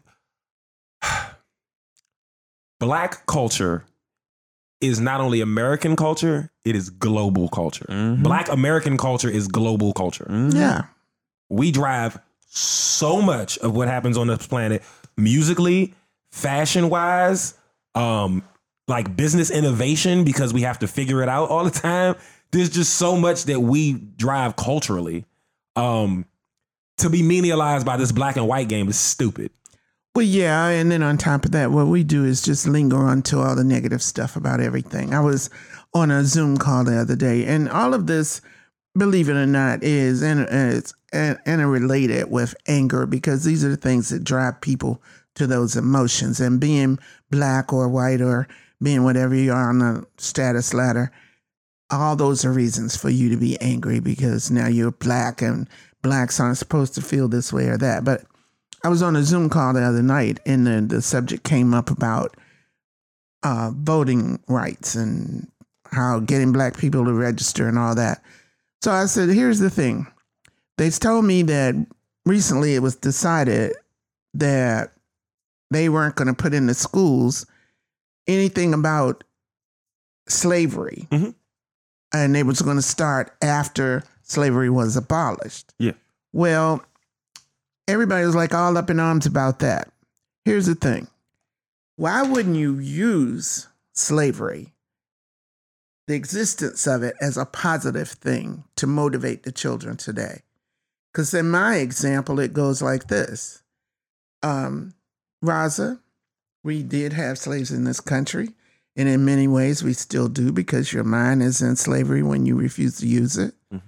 black 2.80 3.26
culture 3.26 3.84
is 4.82 5.00
not 5.00 5.20
only 5.20 5.40
American 5.40 5.96
culture, 5.96 6.50
it 6.64 6.76
is 6.76 6.90
global 6.90 7.48
culture. 7.48 7.86
Mhm. 7.88 8.22
Black 8.22 8.50
American 8.50 8.96
culture 8.98 9.30
is 9.30 9.48
global 9.48 9.92
culture. 9.92 10.26
Mhm. 10.28 10.54
Yeah. 10.54 10.82
We 11.48 11.70
drive 11.70 12.18
so 12.48 13.22
much 13.22 13.58
of 13.58 13.74
what 13.74 13.88
happens 13.88 14.18
on 14.18 14.26
this 14.26 14.46
planet 14.46 14.82
musically, 15.16 15.94
fashion 16.30 16.90
wise, 16.90 17.54
um, 17.94 18.42
like 18.88 19.14
business 19.16 19.50
innovation 19.50 20.24
because 20.24 20.52
we 20.52 20.62
have 20.62 20.78
to 20.80 20.86
figure 20.88 21.22
it 21.22 21.28
out 21.28 21.48
all 21.50 21.64
the 21.64 21.70
time. 21.70 22.14
There's 22.50 22.68
just 22.70 22.94
so 22.96 23.16
much 23.16 23.44
that 23.44 23.60
we 23.60 23.92
drive 23.94 24.56
culturally. 24.56 25.24
Um, 25.76 26.26
to 26.98 27.08
be 27.08 27.22
menialized 27.22 27.84
by 27.86 27.96
this 27.96 28.12
black 28.12 28.36
and 28.36 28.46
white 28.46 28.68
game 28.68 28.88
is 28.88 28.98
stupid. 28.98 29.50
Well, 30.14 30.26
yeah, 30.26 30.68
and 30.68 30.90
then 30.90 31.02
on 31.02 31.16
top 31.16 31.46
of 31.46 31.52
that, 31.52 31.70
what 31.70 31.86
we 31.86 32.04
do 32.04 32.24
is 32.26 32.42
just 32.42 32.66
linger 32.68 32.98
on 32.98 33.22
to 33.22 33.40
all 33.40 33.56
the 33.56 33.64
negative 33.64 34.02
stuff 34.02 34.36
about 34.36 34.60
everything. 34.60 35.14
I 35.14 35.20
was 35.20 35.48
on 35.94 36.10
a 36.10 36.24
Zoom 36.24 36.58
call 36.58 36.84
the 36.84 36.98
other 36.98 37.16
day, 37.16 37.46
and 37.46 37.66
all 37.68 37.94
of 37.94 38.06
this, 38.06 38.42
believe 38.94 39.30
it 39.30 39.36
or 39.36 39.46
not, 39.46 39.82
is 39.82 40.22
and 40.22 40.40
it's 40.50 40.92
interrelated 41.14 42.30
with 42.30 42.54
anger 42.66 43.06
because 43.06 43.44
these 43.44 43.64
are 43.64 43.70
the 43.70 43.76
things 43.78 44.10
that 44.10 44.22
drive 44.22 44.60
people 44.60 45.02
to 45.36 45.46
those 45.46 45.76
emotions. 45.76 46.40
And 46.40 46.60
being 46.60 46.98
black 47.30 47.72
or 47.72 47.88
white 47.88 48.20
or 48.20 48.48
being 48.82 49.04
whatever 49.04 49.34
you 49.34 49.52
are 49.52 49.70
on 49.70 49.78
the 49.78 50.06
status 50.18 50.74
ladder, 50.74 51.10
all 51.90 52.16
those 52.16 52.44
are 52.44 52.52
reasons 52.52 52.96
for 52.96 53.08
you 53.08 53.30
to 53.30 53.38
be 53.38 53.58
angry 53.62 53.98
because 53.98 54.50
now 54.50 54.66
you're 54.66 54.90
black 54.90 55.40
and 55.40 55.70
blacks 56.02 56.38
aren't 56.38 56.58
supposed 56.58 56.94
to 56.94 57.00
feel 57.00 57.28
this 57.28 57.50
way 57.50 57.68
or 57.68 57.78
that. 57.78 58.04
But 58.04 58.24
I 58.84 58.88
was 58.88 59.02
on 59.02 59.16
a 59.16 59.22
Zoom 59.22 59.48
call 59.48 59.72
the 59.72 59.82
other 59.82 60.02
night, 60.02 60.40
and 60.44 60.66
the, 60.66 60.80
the 60.80 61.02
subject 61.02 61.44
came 61.44 61.72
up 61.72 61.90
about 61.90 62.36
uh, 63.42 63.70
voting 63.74 64.40
rights 64.48 64.94
and 64.94 65.48
how 65.86 66.18
getting 66.20 66.52
black 66.52 66.76
people 66.76 67.04
to 67.04 67.12
register 67.12 67.68
and 67.68 67.78
all 67.78 67.94
that. 67.94 68.22
So 68.82 68.90
I 68.90 69.06
said, 69.06 69.28
here's 69.28 69.58
the 69.60 69.70
thing. 69.70 70.06
They 70.78 70.90
told 70.90 71.24
me 71.24 71.42
that 71.42 71.74
recently 72.26 72.74
it 72.74 72.80
was 72.82 72.96
decided 72.96 73.74
that 74.34 74.92
they 75.70 75.88
weren't 75.88 76.16
going 76.16 76.28
to 76.28 76.34
put 76.34 76.54
in 76.54 76.66
the 76.66 76.74
schools 76.74 77.46
anything 78.26 78.74
about 78.74 79.22
slavery. 80.28 81.06
Mhm. 81.10 81.34
And 82.14 82.34
they 82.34 82.42
was 82.42 82.62
going 82.62 82.76
to 82.76 82.82
start 82.82 83.34
after 83.42 84.02
slavery 84.22 84.70
was 84.70 84.96
abolished. 84.96 85.72
Yeah. 85.78 85.92
Well, 86.32 86.82
everybody 87.88 88.24
was 88.24 88.34
like 88.34 88.54
all 88.54 88.76
up 88.76 88.90
in 88.90 89.00
arms 89.00 89.26
about 89.26 89.60
that. 89.60 89.90
Here's 90.44 90.66
the 90.66 90.74
thing 90.74 91.08
why 91.96 92.22
wouldn't 92.22 92.56
you 92.56 92.78
use 92.78 93.68
slavery, 93.92 94.72
the 96.06 96.14
existence 96.14 96.86
of 96.86 97.02
it, 97.02 97.14
as 97.20 97.36
a 97.36 97.44
positive 97.44 98.08
thing 98.08 98.64
to 98.76 98.86
motivate 98.86 99.42
the 99.42 99.52
children 99.52 99.96
today? 99.96 100.42
Because 101.12 101.34
in 101.34 101.50
my 101.50 101.76
example, 101.76 102.40
it 102.40 102.52
goes 102.54 102.80
like 102.82 103.08
this 103.08 103.62
um, 104.42 104.94
Raza, 105.44 106.00
we 106.64 106.82
did 106.82 107.12
have 107.12 107.38
slaves 107.38 107.70
in 107.70 107.84
this 107.84 108.00
country. 108.00 108.50
And 108.94 109.08
in 109.08 109.24
many 109.24 109.48
ways, 109.48 109.82
we 109.82 109.94
still 109.94 110.28
do 110.28 110.52
because 110.52 110.92
your 110.92 111.04
mind 111.04 111.42
is 111.42 111.62
in 111.62 111.76
slavery 111.76 112.22
when 112.22 112.44
you 112.44 112.56
refuse 112.56 112.98
to 112.98 113.06
use 113.06 113.38
it. 113.38 113.54
Mhm. 113.72 113.80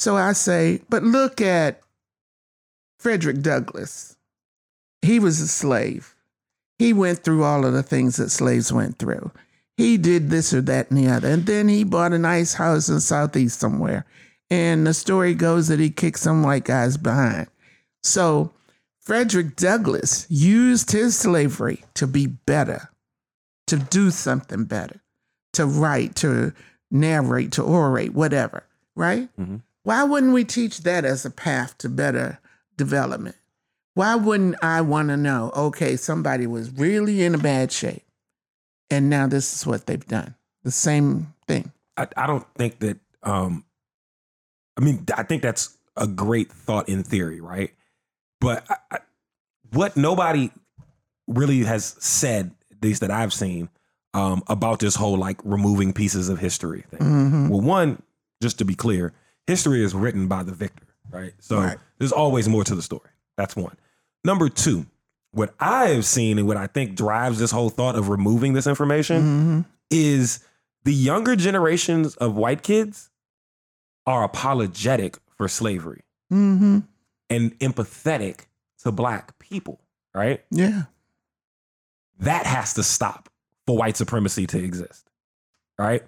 So 0.00 0.16
I 0.16 0.32
say, 0.32 0.82
but 0.88 1.04
look 1.04 1.40
at 1.40 1.80
Frederick 2.98 3.40
Douglass. 3.42 4.16
He 5.02 5.18
was 5.18 5.40
a 5.40 5.48
slave. 5.48 6.14
He 6.78 6.92
went 6.92 7.20
through 7.20 7.44
all 7.44 7.64
of 7.64 7.72
the 7.72 7.82
things 7.82 8.16
that 8.16 8.30
slaves 8.30 8.72
went 8.72 8.98
through. 8.98 9.30
He 9.76 9.96
did 9.96 10.30
this 10.30 10.52
or 10.52 10.60
that 10.62 10.90
and 10.90 10.98
the 10.98 11.08
other. 11.08 11.28
And 11.28 11.46
then 11.46 11.68
he 11.68 11.84
bought 11.84 12.12
a 12.12 12.18
nice 12.18 12.54
house 12.54 12.88
in 12.88 13.00
Southeast 13.00 13.58
somewhere. 13.60 14.04
And 14.50 14.86
the 14.86 14.94
story 14.94 15.34
goes 15.34 15.68
that 15.68 15.78
he 15.78 15.90
kicked 15.90 16.18
some 16.18 16.42
white 16.42 16.64
guys 16.64 16.96
behind. 16.96 17.48
So 18.02 18.52
Frederick 19.00 19.56
Douglass 19.56 20.26
used 20.28 20.90
his 20.90 21.16
slavery 21.16 21.84
to 21.94 22.06
be 22.06 22.26
better, 22.26 22.90
to 23.66 23.76
do 23.76 24.10
something 24.10 24.64
better, 24.64 25.00
to 25.52 25.66
write, 25.66 26.14
to 26.16 26.52
narrate, 26.90 27.52
to 27.52 27.62
orate, 27.62 28.14
whatever, 28.14 28.64
right? 28.96 29.28
Mhm. 29.38 29.62
Why 29.82 30.02
wouldn't 30.02 30.32
we 30.32 30.44
teach 30.44 30.82
that 30.82 31.04
as 31.04 31.24
a 31.24 31.30
path 31.30 31.78
to 31.78 31.88
better 31.88 32.38
development? 32.78 33.36
Why 33.92 34.14
wouldn't 34.14 34.56
I 34.62 34.80
want 34.80 35.08
to 35.08 35.16
know, 35.16 35.52
okay, 35.54 35.96
somebody 35.96 36.46
was 36.46 36.70
really 36.70 37.22
in 37.22 37.34
a 37.34 37.38
bad 37.38 37.70
shape 37.72 38.04
and 38.90 39.10
now 39.10 39.26
this 39.26 39.54
is 39.54 39.66
what 39.66 39.86
they've 39.86 40.06
done? 40.06 40.34
The 40.62 40.70
same 40.70 41.34
thing. 41.46 41.72
I, 41.96 42.06
I 42.16 42.26
don't 42.26 42.46
think 42.54 42.78
that 42.78 42.98
um 43.22 43.64
I 44.76 44.80
mean 44.80 45.04
I 45.14 45.24
think 45.24 45.42
that's 45.42 45.76
a 45.96 46.06
great 46.06 46.50
thought 46.50 46.88
in 46.88 47.02
theory, 47.02 47.40
right? 47.40 47.72
But 48.40 48.64
I, 48.70 48.76
I, 48.92 48.98
what 49.72 49.96
nobody 49.96 50.50
really 51.26 51.64
has 51.64 51.96
said, 51.98 52.52
at 52.70 52.82
least 52.82 53.00
that 53.00 53.10
I've 53.10 53.32
seen, 53.32 53.68
um, 54.14 54.42
about 54.46 54.78
this 54.78 54.94
whole 54.94 55.18
like 55.18 55.40
removing 55.44 55.92
pieces 55.92 56.28
of 56.28 56.38
history 56.38 56.84
thing. 56.90 57.00
hmm 57.00 57.48
Well, 57.48 57.60
one, 57.60 58.02
just 58.40 58.58
to 58.58 58.64
be 58.64 58.74
clear, 58.74 59.12
history 59.46 59.82
is 59.84 59.94
written 59.94 60.28
by 60.28 60.42
the 60.44 60.52
victor, 60.52 60.86
right? 61.10 61.32
So 61.40 61.58
Right. 61.60 61.78
there's 61.98 62.12
always 62.12 62.48
more 62.48 62.64
to 62.64 62.74
the 62.74 62.82
story. 62.82 63.10
That's 63.36 63.54
one. 63.56 63.76
Number 64.24 64.48
two, 64.48 64.86
what 65.32 65.54
I 65.60 65.88
have 65.88 66.04
seen 66.04 66.38
and 66.38 66.46
what 66.48 66.56
I 66.56 66.66
think 66.66 66.96
drives 66.96 67.38
this 67.38 67.50
whole 67.50 67.70
thought 67.70 67.94
of 67.96 68.08
removing 68.08 68.52
this 68.54 68.66
information 68.66 69.22
hmm 69.22 69.60
is 69.90 70.40
the 70.84 70.92
younger 70.92 71.34
generations 71.36 72.14
of 72.16 72.36
white 72.36 72.62
kids 72.62 73.10
are 74.06 74.22
apologetic 74.24 75.16
for 75.36 75.48
slavery 75.48 76.02
hmm 76.30 76.80
and 77.30 77.58
empathetic 77.58 78.40
to 78.82 78.92
black 78.92 79.38
people, 79.38 79.80
right? 80.14 80.42
Yeah. 80.50 80.84
That 82.20 82.46
has 82.46 82.74
to 82.74 82.82
stop 82.82 83.28
for 83.66 83.76
white 83.76 83.96
supremacy 83.96 84.46
to 84.48 84.58
exist, 84.58 85.08
right? 85.78 86.02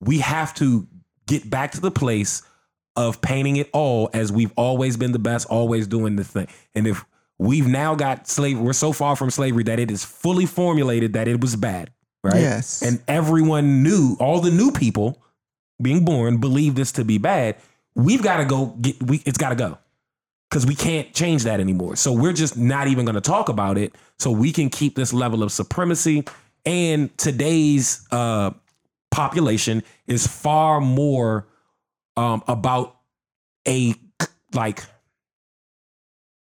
We 0.00 0.18
have 0.20 0.54
to 0.54 0.86
get 1.26 1.48
back 1.48 1.72
to 1.72 1.80
the 1.80 1.90
place 1.90 2.42
of 2.96 3.20
painting 3.20 3.56
it 3.56 3.68
all 3.72 4.10
as 4.12 4.32
we've 4.32 4.52
always 4.56 4.96
been 4.96 5.12
the 5.12 5.18
best, 5.18 5.46
always 5.48 5.86
doing 5.86 6.16
the 6.16 6.24
thing. 6.24 6.48
And 6.74 6.86
if 6.86 7.04
we've 7.38 7.66
now 7.66 7.94
got 7.94 8.28
slavery, 8.28 8.62
we're 8.62 8.72
so 8.72 8.92
far 8.92 9.16
from 9.16 9.30
slavery 9.30 9.62
that 9.64 9.78
it 9.78 9.90
is 9.90 10.04
fully 10.04 10.46
formulated 10.46 11.12
that 11.12 11.28
it 11.28 11.40
was 11.40 11.56
bad, 11.56 11.90
right? 12.24 12.40
Yes. 12.40 12.82
and 12.82 13.02
everyone 13.08 13.82
knew 13.82 14.16
all 14.18 14.40
the 14.40 14.50
new 14.50 14.72
people 14.72 15.22
being 15.80 16.04
born 16.04 16.38
believed 16.38 16.76
this 16.76 16.92
to 16.92 17.04
be 17.04 17.18
bad 17.18 17.56
we've 17.94 18.22
got 18.22 18.38
to 18.38 18.44
go 18.46 18.66
get 18.80 19.02
we 19.02 19.22
it's 19.26 19.36
got 19.36 19.50
to 19.50 19.54
go 19.54 19.76
because 20.48 20.64
we 20.64 20.74
can't 20.74 21.12
change 21.12 21.44
that 21.44 21.60
anymore 21.60 21.96
so 21.96 22.12
we're 22.12 22.32
just 22.32 22.56
not 22.56 22.88
even 22.88 23.04
going 23.04 23.14
to 23.14 23.20
talk 23.20 23.48
about 23.50 23.76
it 23.76 23.94
so 24.18 24.30
we 24.30 24.52
can 24.52 24.70
keep 24.70 24.94
this 24.94 25.12
level 25.12 25.42
of 25.42 25.52
supremacy 25.52 26.24
and 26.64 27.16
today's 27.18 28.06
uh 28.10 28.50
population 29.10 29.82
is 30.06 30.26
far 30.26 30.80
more 30.80 31.46
um 32.16 32.42
about 32.48 32.96
a 33.68 33.94
like 34.54 34.82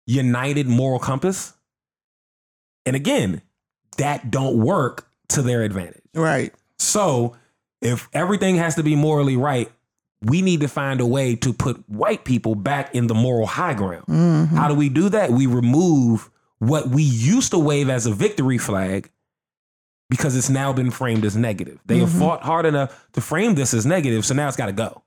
united 0.06 0.68
moral 0.68 1.00
compass 1.00 1.54
and 2.86 2.96
again 2.96 3.42
that 3.98 4.32
don't 4.32 4.58
work 4.58 5.08
to 5.28 5.42
their 5.42 5.62
advantage 5.64 6.02
right. 6.16 6.54
so 6.80 7.36
if 7.82 8.10
everything 8.14 8.56
has 8.58 8.76
to 8.76 8.84
be 8.84 8.94
morally 8.98 9.38
right, 9.38 9.72
we 10.22 10.42
need 10.42 10.60
to 10.60 10.68
find 10.68 11.00
a 11.00 11.06
way 11.06 11.34
to 11.38 11.54
put 11.54 11.78
white 11.90 12.26
people 12.26 12.54
back 12.54 12.94
in 12.94 13.08
the 13.08 13.14
moral 13.16 13.48
high 13.48 13.74
ground. 13.74 14.04
hmm 14.06 14.44
How 14.54 14.68
do 14.68 14.74
we 14.76 14.90
do 14.90 15.08
that? 15.08 15.30
We 15.32 15.46
remove 15.46 16.30
what 16.58 16.90
we 16.90 17.04
used 17.04 17.52
to 17.52 17.58
wave 17.60 17.90
as 17.90 18.06
a 18.06 18.12
victory 18.14 18.58
flag 18.58 19.10
because 20.10 20.36
it's 20.36 20.50
now 20.50 20.74
been 20.74 20.92
framed 20.92 21.24
as 21.24 21.38
negative. 21.38 21.80
They 21.86 22.00
have 22.00 22.10
Mhm. 22.10 22.20
fought 22.20 22.42
hard 22.44 22.66
enough 22.66 23.08
to 23.14 23.22
frame 23.22 23.56
this 23.56 23.74
as 23.74 23.86
negative, 23.86 24.26
so 24.26 24.34
now 24.34 24.50
it's 24.50 24.58
got 24.58 24.66
to 24.66 24.74
go 24.74 25.02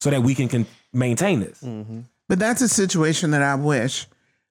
so 0.00 0.10
that 0.10 0.22
we 0.22 0.34
can, 0.34 0.48
can 0.48 0.66
maintain 0.92 1.40
this. 1.40 1.62
Mm-hmm. 1.62 2.00
But 2.28 2.38
that's 2.38 2.60
a 2.60 2.68
situation 2.68 3.30
that 3.32 3.42
I 3.42 3.54
wish 3.54 4.06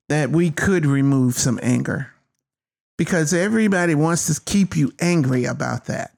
that 0.09 0.29
we 0.29 0.51
could 0.51 0.85
remove 0.85 1.35
some 1.35 1.59
anger 1.61 2.11
because 2.97 3.33
everybody 3.33 3.93
wants 3.95 4.33
to 4.33 4.41
keep 4.41 4.75
you 4.75 4.91
angry 4.99 5.45
about 5.45 5.85
that. 5.85 6.11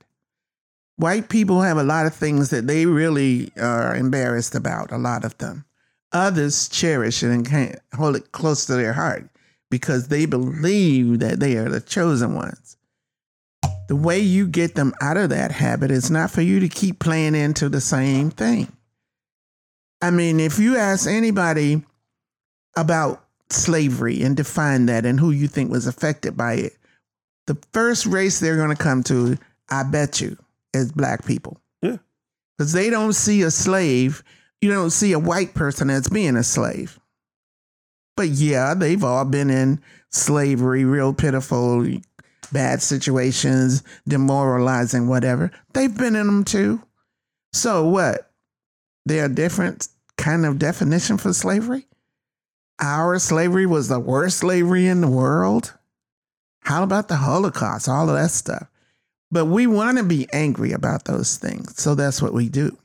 White 0.96 1.30
people 1.30 1.62
have 1.62 1.78
a 1.78 1.84
lot 1.84 2.06
of 2.06 2.14
things 2.14 2.50
that 2.50 2.68
they 2.68 2.86
really 2.86 3.52
are 3.58 3.96
embarrassed 3.96 4.56
about, 4.56 4.92
a 4.92 4.98
lot 4.98 5.24
of 5.26 5.38
them. 5.38 5.66
others 6.12 6.68
cherish 6.70 7.24
it 7.24 7.30
and 7.30 7.48
can't 7.48 7.78
hold 7.94 8.16
it 8.16 8.32
close 8.32 8.66
to 8.66 8.74
their 8.76 8.94
heart 8.94 9.30
because 9.70 10.08
they 10.08 10.26
believe 10.26 11.20
that 11.20 11.40
they 11.40 11.56
are 11.58 11.70
the 11.70 11.82
chosen 11.82 12.34
ones. 12.36 12.78
The 13.88 13.96
way 13.96 14.20
you 14.20 14.48
get 14.48 14.76
them 14.76 14.94
out 15.02 15.18
of 15.18 15.30
that 15.30 15.52
habit 15.52 15.92
is 15.92 16.12
not 16.12 16.32
for 16.32 16.42
you 16.42 16.60
to 16.60 16.70
keep 16.70 17.00
playing 17.00 17.36
into 17.36 17.70
the 17.70 17.82
same 17.82 18.30
thing. 18.30 18.72
I 20.02 20.12
mean, 20.12 20.40
if 20.40 20.60
you 20.60 20.78
ask 20.78 21.08
anybody 21.08 21.84
about 22.76 23.26
slavery 23.50 24.22
and 24.22 24.38
define 24.38 24.86
that 24.86 25.06
and 25.06 25.20
who 25.20 25.32
you 25.32 25.48
think 25.48 25.72
was 25.72 25.88
affected 25.88 26.38
by 26.38 26.54
it, 26.54 26.74
the 27.48 27.58
first 27.74 28.06
race 28.06 28.40
they're 28.40 28.56
going 28.58 28.76
to 28.76 28.82
come 28.82 29.04
to, 29.04 29.38
I 29.70 29.84
bet 29.84 30.22
you, 30.22 30.38
is 30.74 30.92
black 30.92 31.26
people. 31.26 31.60
Yeah. 31.82 31.98
Because 32.58 32.74
they 32.74 32.90
don't 32.90 33.14
see 33.14 33.42
a 33.42 33.52
slave, 33.52 34.24
you 34.62 34.72
don't 34.72 34.92
see 34.92 35.14
a 35.14 35.20
white 35.20 35.54
person 35.54 35.90
as 35.90 36.08
being 36.08 36.36
a 36.36 36.44
slave. 36.44 37.00
But 38.16 38.30
yeah, 38.30 38.74
they've 38.74 39.04
all 39.04 39.26
been 39.26 39.50
in 39.50 39.82
slavery, 40.12 40.86
real 40.86 41.14
pitiful, 41.14 41.88
bad 42.52 42.82
situations, 42.82 43.84
demoralizing, 44.08 45.08
whatever. 45.08 45.52
They've 45.74 45.96
been 45.96 46.16
in 46.16 46.28
them 46.28 46.44
too. 46.44 46.82
So 47.54 47.88
what? 47.88 48.29
They're 49.06 49.26
a 49.26 49.30
different 49.30 49.88
kind 50.18 50.46
of 50.46 50.60
definition 50.60 51.18
for 51.18 51.34
slavery? 51.34 51.88
Our 52.80 53.20
slavery 53.20 53.66
was 53.66 53.88
the 53.88 54.00
worst 54.00 54.38
slavery 54.38 54.88
in 54.88 55.02
the 55.02 55.10
world? 55.10 55.74
How 56.62 56.84
about 56.84 57.08
the 57.08 57.18
Holocaust? 57.18 57.90
All 57.90 58.10
of 58.10 58.16
that 58.16 58.32
stuff. 58.32 58.68
But 59.32 59.46
we 59.46 59.68
want 59.68 59.98
to 59.98 60.04
be 60.04 60.28
angry 60.34 60.72
about 60.72 61.06
those 61.06 61.38
things. 61.38 61.82
So 61.82 61.96
that's 61.96 62.22
what 62.22 62.34
we 62.34 62.50
do. 62.50 62.78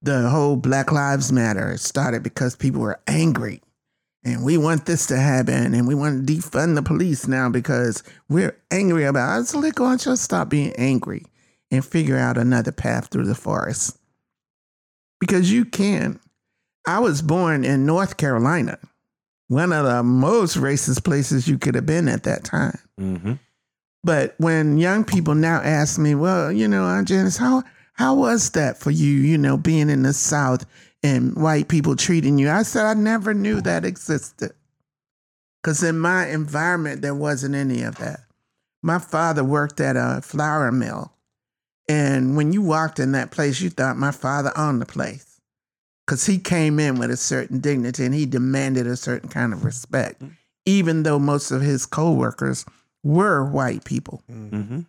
The 0.00 0.28
whole 0.28 0.56
Black 0.56 0.92
Lives 0.92 1.32
Matter 1.32 1.76
started 1.76 2.22
because 2.22 2.56
people 2.56 2.80
were 2.80 3.00
angry. 3.06 3.62
And 4.24 4.44
we 4.44 4.56
want 4.56 4.86
this 4.86 5.06
to 5.06 5.16
happen. 5.16 5.74
And 5.74 5.86
we 5.86 5.94
want 5.94 6.26
to 6.26 6.32
defund 6.32 6.74
the 6.74 6.82
police 6.82 7.26
now 7.26 7.48
because 7.48 8.02
we're 8.28 8.56
angry 8.70 9.04
about 9.04 9.40
it. 9.40 9.46
So 9.46 9.58
let 9.58 9.74
go 9.74 9.86
and 9.86 10.00
just 10.00 10.22
stop 10.22 10.48
being 10.48 10.72
angry 10.76 11.24
and 11.70 11.84
figure 11.84 12.16
out 12.16 12.38
another 12.38 12.72
path 12.72 13.08
through 13.08 13.26
the 13.26 13.34
forest. 13.34 13.97
Because 15.20 15.52
you 15.52 15.64
can. 15.64 16.20
I 16.86 17.00
was 17.00 17.22
born 17.22 17.64
in 17.64 17.84
North 17.84 18.16
Carolina, 18.16 18.78
one 19.48 19.72
of 19.72 19.84
the 19.84 20.02
most 20.02 20.56
racist 20.56 21.04
places 21.04 21.48
you 21.48 21.58
could 21.58 21.74
have 21.74 21.86
been 21.86 22.08
at 22.08 22.22
that 22.22 22.44
time. 22.44 22.78
Mm-hmm. 22.98 23.32
But 24.04 24.34
when 24.38 24.78
young 24.78 25.04
people 25.04 25.34
now 25.34 25.60
ask 25.60 25.98
me, 25.98 26.14
well, 26.14 26.52
you 26.52 26.68
know, 26.68 26.84
Aunt 26.84 27.08
Janice, 27.08 27.36
how 27.36 27.62
how 27.92 28.14
was 28.14 28.50
that 28.50 28.78
for 28.78 28.90
you, 28.90 29.10
you 29.10 29.36
know, 29.36 29.56
being 29.56 29.90
in 29.90 30.02
the 30.04 30.12
South 30.12 30.64
and 31.02 31.34
white 31.36 31.68
people 31.68 31.96
treating 31.96 32.38
you? 32.38 32.48
I 32.48 32.62
said 32.62 32.86
I 32.86 32.94
never 32.94 33.34
knew 33.34 33.60
that 33.62 33.84
existed. 33.84 34.52
Cause 35.64 35.82
in 35.82 35.98
my 35.98 36.28
environment 36.28 37.02
there 37.02 37.14
wasn't 37.14 37.56
any 37.56 37.82
of 37.82 37.96
that. 37.96 38.20
My 38.82 38.98
father 38.98 39.42
worked 39.42 39.80
at 39.80 39.96
a 39.96 40.22
flour 40.22 40.70
mill. 40.70 41.12
And 41.88 42.36
when 42.36 42.52
you 42.52 42.60
walked 42.62 42.98
in 42.98 43.12
that 43.12 43.30
place, 43.30 43.60
you 43.60 43.70
thought 43.70 43.96
my 43.96 44.10
father 44.10 44.52
owned 44.56 44.80
the 44.82 44.86
place. 44.86 45.40
Cause 46.06 46.24
he 46.26 46.38
came 46.38 46.78
in 46.80 46.98
with 46.98 47.10
a 47.10 47.16
certain 47.18 47.60
dignity 47.60 48.04
and 48.04 48.14
he 48.14 48.24
demanded 48.24 48.86
a 48.86 48.96
certain 48.96 49.28
kind 49.28 49.52
of 49.52 49.62
respect, 49.64 50.22
even 50.64 51.02
though 51.02 51.18
most 51.18 51.50
of 51.50 51.60
his 51.60 51.84
coworkers 51.84 52.64
were 53.02 53.44
white 53.44 53.84
people. 53.84 54.22
Mm-hmm. 54.30 54.80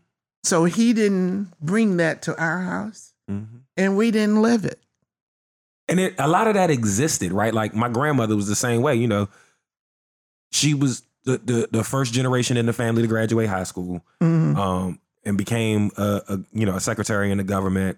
So 0.43 0.63
he 0.63 0.93
didn't 0.93 1.51
bring 1.61 1.97
that 1.97 2.21
to 2.23 2.37
our 2.41 2.61
house 2.61 3.13
Mm-hmm. 3.29 3.57
and 3.77 3.95
we 3.97 4.09
didn't 4.11 4.41
live 4.41 4.65
it. 4.65 4.79
and 5.87 5.99
it, 5.99 6.15
a 6.17 6.27
lot 6.27 6.47
of 6.47 6.55
that 6.55 6.71
existed, 6.71 7.31
right? 7.31 7.53
Like 7.53 7.75
my 7.75 7.87
grandmother 7.87 8.35
was 8.35 8.47
the 8.47 8.55
same 8.55 8.81
way. 8.81 8.95
You 8.95 9.07
know, 9.07 9.29
she 10.51 10.73
was 10.73 11.03
the 11.25 11.37
the, 11.37 11.67
the 11.71 11.83
first 11.83 12.11
generation 12.13 12.57
in 12.57 12.65
the 12.65 12.73
family 12.73 13.01
to 13.03 13.07
graduate 13.07 13.49
high 13.49 13.65
school, 13.65 14.03
Mhm. 14.21 14.57
um, 14.57 14.99
and 15.25 15.37
became 15.37 15.91
a, 15.97 16.21
a 16.27 16.39
you 16.51 16.65
know 16.65 16.75
a 16.75 16.79
secretary 16.79 17.31
in 17.31 17.37
the 17.37 17.43
government. 17.43 17.97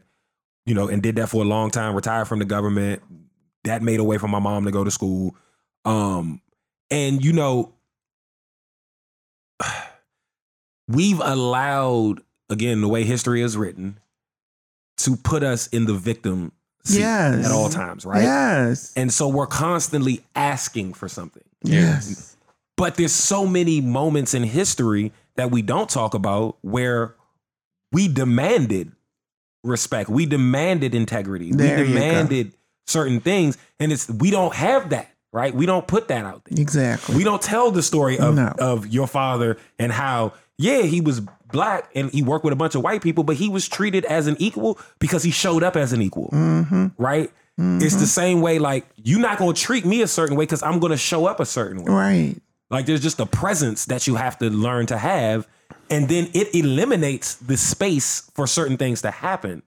You 0.65 0.75
know, 0.75 0.87
and 0.87 1.01
did 1.01 1.15
that 1.15 1.27
for 1.29 1.41
a 1.41 1.45
long 1.47 1.71
time. 1.71 1.95
Retired 1.95 2.25
from 2.25 2.39
the 2.39 2.45
government. 2.45 3.01
That 3.63 3.81
made 3.81 3.99
a 3.99 4.03
way 4.03 4.17
for 4.17 4.27
my 4.27 4.39
mom 4.39 4.65
to 4.65 4.71
go 4.71 4.83
to 4.83 4.91
school, 4.91 5.35
um, 5.85 6.41
and 6.89 7.23
you 7.23 7.33
know, 7.33 7.73
we've 10.87 11.19
allowed 11.19 12.21
again 12.49 12.81
the 12.81 12.87
way 12.87 13.03
history 13.03 13.41
is 13.41 13.55
written 13.57 13.99
to 14.97 15.15
put 15.15 15.43
us 15.43 15.67
in 15.67 15.85
the 15.85 15.93
victim 15.93 16.51
seat 16.83 16.99
Yes. 16.99 17.45
at 17.45 17.51
all 17.51 17.69
times, 17.69 18.05
right? 18.05 18.23
Yes. 18.23 18.93
And 18.95 19.11
so 19.13 19.27
we're 19.27 19.47
constantly 19.47 20.23
asking 20.35 20.93
for 20.93 21.07
something. 21.07 21.43
Yes. 21.63 22.35
But 22.77 22.95
there's 22.95 23.13
so 23.13 23.45
many 23.45 23.81
moments 23.81 24.33
in 24.33 24.43
history 24.43 25.11
that 25.41 25.49
we 25.49 25.63
don't 25.63 25.89
talk 25.89 26.13
about 26.13 26.57
where 26.61 27.15
we 27.91 28.07
demanded 28.07 28.91
respect. 29.63 30.07
We 30.07 30.27
demanded 30.27 30.93
integrity. 30.93 31.51
There 31.51 31.79
we 31.79 31.87
demanded 31.87 32.53
certain 32.85 33.19
things. 33.19 33.57
And 33.79 33.91
it's 33.91 34.07
we 34.07 34.29
don't 34.29 34.53
have 34.53 34.91
that, 34.91 35.09
right? 35.33 35.51
We 35.53 35.65
don't 35.65 35.87
put 35.87 36.09
that 36.09 36.25
out 36.25 36.45
there. 36.45 36.61
Exactly. 36.61 37.15
We 37.15 37.23
don't 37.23 37.41
tell 37.41 37.71
the 37.71 37.81
story 37.81 38.19
of, 38.19 38.35
No. 38.35 38.53
of 38.59 38.85
your 38.87 39.07
father 39.07 39.57
and 39.79 39.91
how, 39.91 40.33
yeah, 40.59 40.83
he 40.83 41.01
was 41.01 41.21
black 41.51 41.89
and 41.95 42.11
he 42.11 42.21
worked 42.21 42.43
with 42.45 42.53
a 42.53 42.55
bunch 42.55 42.75
of 42.75 42.83
white 42.83 43.01
people, 43.01 43.23
but 43.23 43.35
he 43.35 43.49
was 43.49 43.67
treated 43.67 44.05
as 44.05 44.27
an 44.27 44.35
equal 44.37 44.79
because 44.99 45.23
he 45.23 45.31
showed 45.31 45.63
up 45.63 45.75
as 45.75 45.91
an 45.91 46.03
equal. 46.03 46.29
mm-hmm. 46.31 46.87
Right? 46.99 47.31
It's 47.57 47.95
the 47.95 48.07
same 48.07 48.41
way, 48.41 48.57
like, 48.57 48.87
you're 48.95 49.19
not 49.19 49.37
gonna 49.37 49.53
treat 49.53 49.85
me 49.85 50.01
a 50.01 50.07
certain 50.07 50.35
way 50.35 50.45
because 50.45 50.63
I'm 50.63 50.79
gonna 50.79 50.97
show 50.97 51.25
up 51.25 51.39
a 51.39 51.45
certain 51.45 51.83
way. 51.83 51.91
Right. 51.91 52.35
Like 52.71 52.85
there's 52.85 53.01
just 53.01 53.19
a 53.19 53.25
presence 53.25 53.85
that 53.85 54.07
you 54.07 54.15
have 54.15 54.39
to 54.39 54.49
learn 54.49 54.85
to 54.87 54.97
have, 54.97 55.47
and 55.89 56.07
then 56.07 56.29
it 56.33 56.55
eliminates 56.55 57.35
the 57.35 57.57
space 57.57 58.21
for 58.33 58.47
certain 58.47 58.77
things 58.77 59.01
to 59.01 59.11
happen. 59.11 59.61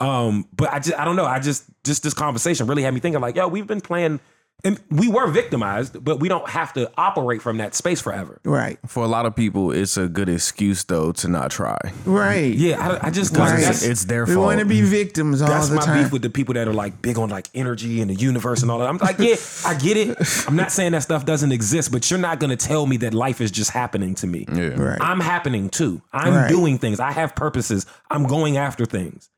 Um, 0.00 0.46
but 0.54 0.72
I 0.72 0.78
just 0.78 0.98
I 0.98 1.04
don't 1.04 1.16
know. 1.16 1.24
I 1.24 1.38
just 1.38 1.64
just 1.82 2.02
this 2.02 2.14
conversation 2.14 2.66
really 2.66 2.82
had 2.82 2.92
me 2.92 3.00
thinking 3.00 3.20
like, 3.20 3.36
yo, 3.36 3.48
we've 3.48 3.66
been 3.66 3.80
playing 3.80 4.20
and 4.64 4.80
we 4.90 5.08
were 5.08 5.26
victimized, 5.26 6.04
but 6.04 6.20
we 6.20 6.28
don't 6.28 6.48
have 6.48 6.72
to 6.74 6.88
operate 6.96 7.42
from 7.42 7.58
that 7.58 7.74
space 7.74 8.00
forever. 8.00 8.38
Right. 8.44 8.78
For 8.86 9.02
a 9.02 9.08
lot 9.08 9.26
of 9.26 9.34
people, 9.34 9.72
it's 9.72 9.96
a 9.96 10.06
good 10.06 10.28
excuse 10.28 10.84
though 10.84 11.10
to 11.12 11.26
not 11.26 11.50
try. 11.50 11.76
Right. 12.04 12.54
Yeah, 12.54 12.98
I, 13.02 13.08
I 13.08 13.10
just 13.10 13.36
Right. 13.36 13.60
that's, 13.60 13.82
It's 13.82 14.04
their 14.04 14.24
We 14.24 14.34
fault. 14.34 14.46
want 14.46 14.60
to 14.60 14.64
be 14.64 14.80
victims 14.82 15.42
all 15.42 15.48
that's 15.48 15.68
the 15.68 15.74
my 15.74 16.02
beef 16.02 16.12
with 16.12 16.22
the 16.22 16.30
people 16.30 16.54
that 16.54 16.68
are 16.68 16.72
like 16.72 17.02
big 17.02 17.18
on 17.18 17.28
like 17.28 17.48
energy 17.54 18.00
and 18.00 18.08
the 18.08 18.14
universe 18.14 18.62
and 18.62 18.70
all 18.70 18.78
that. 18.78 18.88
I'm 18.88 18.98
like, 18.98 19.18
yeah, 19.18 19.34
I 19.66 19.74
get 19.76 19.96
it. 19.96 20.16
I'm 20.46 20.54
not 20.54 20.70
saying 20.70 20.92
that 20.92 21.02
stuff 21.02 21.24
doesn't 21.26 21.50
exist, 21.50 21.90
but 21.90 22.08
you're 22.08 22.20
not 22.20 22.38
gonna 22.38 22.54
tell 22.56 22.86
me 22.86 22.98
that 22.98 23.14
life 23.14 23.40
is 23.40 23.50
just 23.50 23.72
happening 23.72 24.14
to 24.16 24.28
me. 24.28 24.46
yeah. 24.52 24.80
right. 24.80 24.98
I'm 25.00 25.18
happening 25.18 25.70
too. 25.70 26.02
I'm 26.12 26.34
Right. 26.34 26.48
doing 26.48 26.78
things. 26.78 27.00
I 27.00 27.10
have 27.10 27.34
purposes. 27.34 27.84
I'm 28.12 28.24
going 28.28 28.58
after 28.58 28.86
things. 28.86 29.28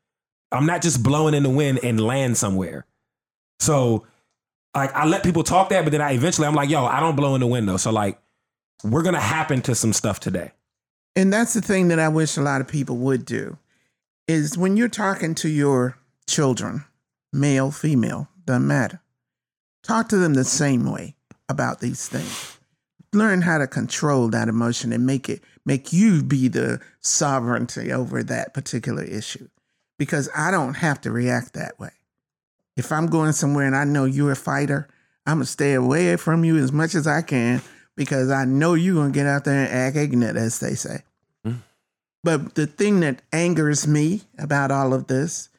I'm 0.51 0.67
not 0.67 0.83
just 0.83 1.01
blowing 1.01 1.33
in 1.33 1.41
the 1.41 1.49
wind 1.49 1.79
and 1.81 1.99
land 1.99 2.37
somewhere. 2.37 2.85
So, 3.59 4.05
like, 4.75 4.93
I 4.93 5.05
let 5.05 5.23
people 5.23 5.43
talk 5.43 5.69
that, 5.69 5.83
but 5.83 5.91
then 5.91 6.01
I 6.01 6.11
eventually 6.11 6.47
I'm 6.47 6.55
like, 6.55 6.69
yo, 6.69 6.85
I 6.85 6.99
don't 6.99 7.15
blow 7.15 7.35
in 7.35 7.41
the 7.41 7.47
window. 7.47 7.77
So, 7.77 7.91
like, 7.91 8.19
we're 8.83 9.03
gonna 9.03 9.19
happen 9.19 9.61
to 9.63 9.75
some 9.75 9.93
stuff 9.93 10.19
today. 10.19 10.51
And 11.15 11.31
that's 11.31 11.53
the 11.53 11.61
thing 11.61 11.87
that 11.87 11.99
I 11.99 12.09
wish 12.09 12.35
a 12.35 12.41
lot 12.41 12.61
of 12.61 12.67
people 12.67 12.97
would 12.97 13.25
do 13.25 13.57
is 14.27 14.57
when 14.57 14.75
you're 14.75 14.89
talking 14.89 15.33
to 15.35 15.49
your 15.49 15.97
children, 16.27 16.83
male, 17.31 17.71
female, 17.71 18.27
doesn't 18.45 18.67
matter. 18.67 19.01
Talk 19.83 20.09
to 20.09 20.17
them 20.17 20.33
the 20.33 20.43
same 20.43 20.91
way 20.91 21.15
about 21.47 21.79
these 21.79 22.07
things. 22.07 22.57
Learn 23.13 23.43
how 23.43 23.59
to 23.59 23.67
control 23.67 24.27
that 24.29 24.49
emotion 24.49 24.91
and 24.91 25.05
make 25.05 25.29
it 25.29 25.41
make 25.65 25.93
you 25.93 26.21
be 26.21 26.47
the 26.47 26.79
sovereignty 26.99 27.91
over 27.91 28.23
that 28.23 28.53
particular 28.53 29.03
issue. 29.03 29.47
Because 29.97 30.29
I 30.35 30.51
don't 30.51 30.75
have 30.75 30.99
to 31.01 31.11
react 31.11 31.53
that 31.53 31.79
way. 31.79 31.91
If 32.75 32.91
I'm 32.91 33.07
going 33.07 33.31
somewhere 33.31 33.65
and 33.65 33.75
I 33.75 33.85
know 33.85 34.05
you're 34.05 34.31
a 34.31 34.35
fighter, 34.35 34.87
I'm 35.25 35.37
gonna 35.37 35.45
stay 35.45 35.73
away 35.73 36.15
from 36.17 36.43
you 36.43 36.57
as 36.57 36.71
much 36.71 36.93
as 36.95 37.07
I 37.07 37.21
can 37.21 37.61
because 37.95 38.29
I 38.29 38.45
know 38.45 38.73
you're 38.73 38.95
gonna 38.95 39.11
get 39.11 39.25
out 39.25 39.45
there 39.45 39.65
and 39.65 39.73
act 39.73 39.95
ignorant, 39.95 40.37
as 40.37 40.59
they 40.59 40.75
say. 40.75 41.03
Mm. 41.45 41.61
But 42.23 42.55
the 42.55 42.67
thing 42.67 42.99
that 42.99 43.21
angers 43.31 43.87
me 43.87 44.23
about 44.37 44.71
all 44.71 44.93
of 44.93 45.07
this 45.07 45.49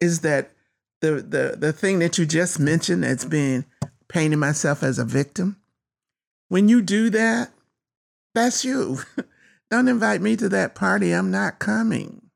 is 0.00 0.20
that 0.20 0.52
the 1.00 1.14
the 1.22 1.56
the 1.58 1.72
thing 1.72 1.98
that 2.00 2.18
you 2.18 2.26
just 2.26 2.60
mentioned 2.60 3.04
that's 3.04 3.24
being 3.24 3.64
painting 4.08 4.38
myself 4.38 4.82
as 4.82 4.98
a 4.98 5.04
victim. 5.04 5.56
When 6.48 6.68
you 6.68 6.82
do 6.82 7.10
that, 7.10 7.50
that's 8.34 8.64
you. 8.64 9.00
Don't 9.70 9.88
invite 9.88 10.20
me 10.20 10.36
to 10.36 10.48
that 10.50 10.74
party. 10.74 11.12
I'm 11.12 11.30
not 11.30 11.58
coming. 11.58 12.30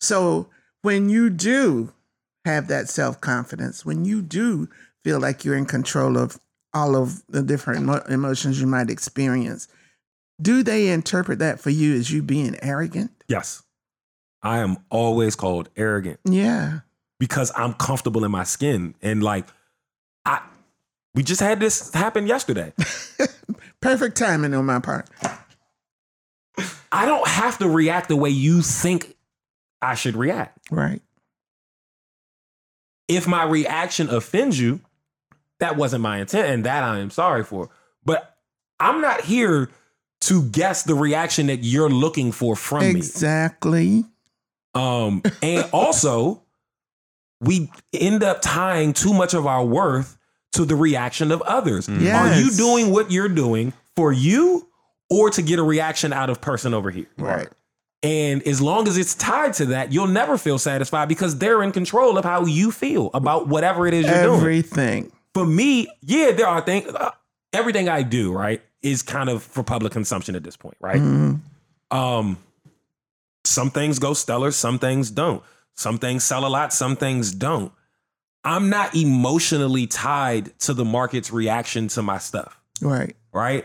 So 0.00 0.48
when 0.82 1.08
you 1.08 1.30
do 1.30 1.92
have 2.44 2.68
that 2.68 2.88
self 2.88 3.20
confidence, 3.20 3.84
when 3.84 4.04
you 4.04 4.22
do 4.22 4.68
feel 5.04 5.20
like 5.20 5.44
you're 5.44 5.56
in 5.56 5.66
control 5.66 6.16
of 6.18 6.38
all 6.74 6.96
of 6.96 7.22
the 7.28 7.42
different 7.42 7.80
emo- 7.82 8.02
emotions 8.08 8.60
you 8.60 8.66
might 8.66 8.90
experience, 8.90 9.68
do 10.40 10.62
they 10.62 10.88
interpret 10.88 11.38
that 11.40 11.60
for 11.60 11.70
you 11.70 11.94
as 11.94 12.10
you 12.10 12.22
being 12.22 12.56
arrogant? 12.62 13.10
Yes. 13.28 13.62
I 14.42 14.58
am 14.58 14.78
always 14.90 15.36
called 15.36 15.68
arrogant 15.76 16.18
Yeah. 16.24 16.80
because 17.20 17.52
I'm 17.54 17.74
comfortable 17.74 18.24
in 18.24 18.30
my 18.32 18.42
skin. 18.44 18.94
And 19.02 19.22
like 19.22 19.46
I 20.24 20.40
we 21.14 21.22
just 21.22 21.40
had 21.40 21.60
this 21.60 21.92
happen 21.94 22.26
yesterday. 22.26 22.72
Perfect 23.80 24.16
timing 24.16 24.54
on 24.54 24.64
my 24.66 24.80
part. 24.80 25.08
I 26.90 27.06
don't 27.06 27.26
have 27.26 27.58
to 27.58 27.68
react 27.68 28.08
the 28.08 28.16
way 28.16 28.30
you 28.30 28.62
think 28.62 29.16
I 29.80 29.94
should 29.94 30.16
react. 30.16 30.58
Right. 30.70 31.02
If 33.08 33.26
my 33.26 33.44
reaction 33.44 34.08
offends 34.08 34.58
you, 34.58 34.80
that 35.60 35.76
wasn't 35.76 36.02
my 36.02 36.18
intent 36.18 36.48
and 36.48 36.64
that 36.64 36.82
I 36.82 36.98
am 36.98 37.10
sorry 37.10 37.44
for. 37.44 37.70
But 38.04 38.36
I'm 38.80 39.00
not 39.00 39.22
here 39.22 39.70
to 40.22 40.42
guess 40.44 40.82
the 40.84 40.94
reaction 40.94 41.46
that 41.48 41.58
you're 41.58 41.90
looking 41.90 42.32
for 42.32 42.56
from 42.56 42.80
me. 42.80 42.90
Exactly. 42.90 44.04
Um, 44.74 45.22
and 45.42 45.68
also, 45.72 46.42
we 47.40 47.70
end 47.92 48.22
up 48.22 48.40
tying 48.40 48.92
too 48.92 49.12
much 49.12 49.34
of 49.34 49.46
our 49.46 49.64
worth 49.64 50.16
to 50.52 50.64
the 50.64 50.76
reaction 50.76 51.32
of 51.32 51.42
others. 51.42 51.88
Are 51.88 52.34
you 52.38 52.50
doing 52.50 52.90
what 52.90 53.10
you're 53.10 53.28
doing 53.28 53.72
for 53.96 54.12
you 54.12 54.68
or 55.10 55.30
to 55.30 55.42
get 55.42 55.58
a 55.58 55.62
reaction 55.62 56.12
out 56.12 56.30
of 56.30 56.40
person 56.40 56.74
over 56.74 56.90
here? 56.90 57.06
Right. 57.16 57.48
And 58.02 58.42
as 58.48 58.60
long 58.60 58.88
as 58.88 58.96
it's 58.98 59.14
tied 59.14 59.52
to 59.54 59.66
that, 59.66 59.92
you'll 59.92 60.08
never 60.08 60.36
feel 60.36 60.58
satisfied 60.58 61.08
because 61.08 61.38
they're 61.38 61.62
in 61.62 61.70
control 61.70 62.18
of 62.18 62.24
how 62.24 62.44
you 62.46 62.72
feel 62.72 63.10
about 63.14 63.46
whatever 63.48 63.86
it 63.86 63.94
is 63.94 64.06
you're 64.06 64.22
doing. 64.22 64.36
Everything. 64.40 65.12
For 65.34 65.46
me, 65.46 65.86
yeah, 66.00 66.32
there 66.32 66.48
are 66.48 66.60
things. 66.60 66.88
Uh, 66.92 67.10
everything 67.52 67.88
I 67.88 68.02
do, 68.02 68.32
right, 68.32 68.60
is 68.82 69.02
kind 69.02 69.28
of 69.28 69.42
for 69.44 69.62
public 69.62 69.92
consumption 69.92 70.34
at 70.34 70.42
this 70.42 70.56
point, 70.56 70.76
right? 70.80 71.00
Mhm. 71.00 71.40
Um, 71.92 72.38
some 73.44 73.70
things 73.70 73.98
go 74.00 74.14
stellar, 74.14 74.50
some 74.50 74.78
things 74.80 75.10
don't. 75.10 75.42
Some 75.74 75.98
things 75.98 76.24
sell 76.24 76.44
a 76.44 76.48
lot, 76.48 76.72
some 76.72 76.96
things 76.96 77.32
don't. 77.32 77.72
I'm 78.44 78.68
not 78.68 78.94
emotionally 78.96 79.86
tied 79.86 80.58
to 80.60 80.74
the 80.74 80.84
market's 80.84 81.32
reaction 81.32 81.86
to 81.88 82.02
my 82.02 82.18
stuff, 82.18 82.58
Right. 82.80 83.14
right? 83.32 83.64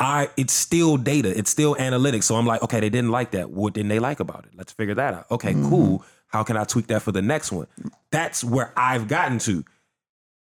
I 0.00 0.30
it's 0.38 0.54
still 0.54 0.96
data, 0.96 1.36
it's 1.36 1.50
still 1.50 1.76
analytics. 1.76 2.24
So 2.24 2.36
I'm 2.36 2.46
like, 2.46 2.62
okay, 2.62 2.80
they 2.80 2.88
didn't 2.88 3.10
like 3.10 3.32
that. 3.32 3.50
What 3.50 3.74
didn't 3.74 3.90
they 3.90 3.98
like 3.98 4.18
about 4.18 4.46
it? 4.46 4.52
Let's 4.56 4.72
figure 4.72 4.94
that 4.94 5.14
out. 5.14 5.30
Okay, 5.30 5.52
mm-hmm. 5.52 5.68
cool. 5.68 6.04
How 6.26 6.42
can 6.42 6.56
I 6.56 6.64
tweak 6.64 6.86
that 6.86 7.02
for 7.02 7.12
the 7.12 7.22
next 7.22 7.52
one? 7.52 7.66
That's 8.10 8.42
where 8.42 8.72
I've 8.76 9.08
gotten 9.08 9.38
to. 9.40 9.64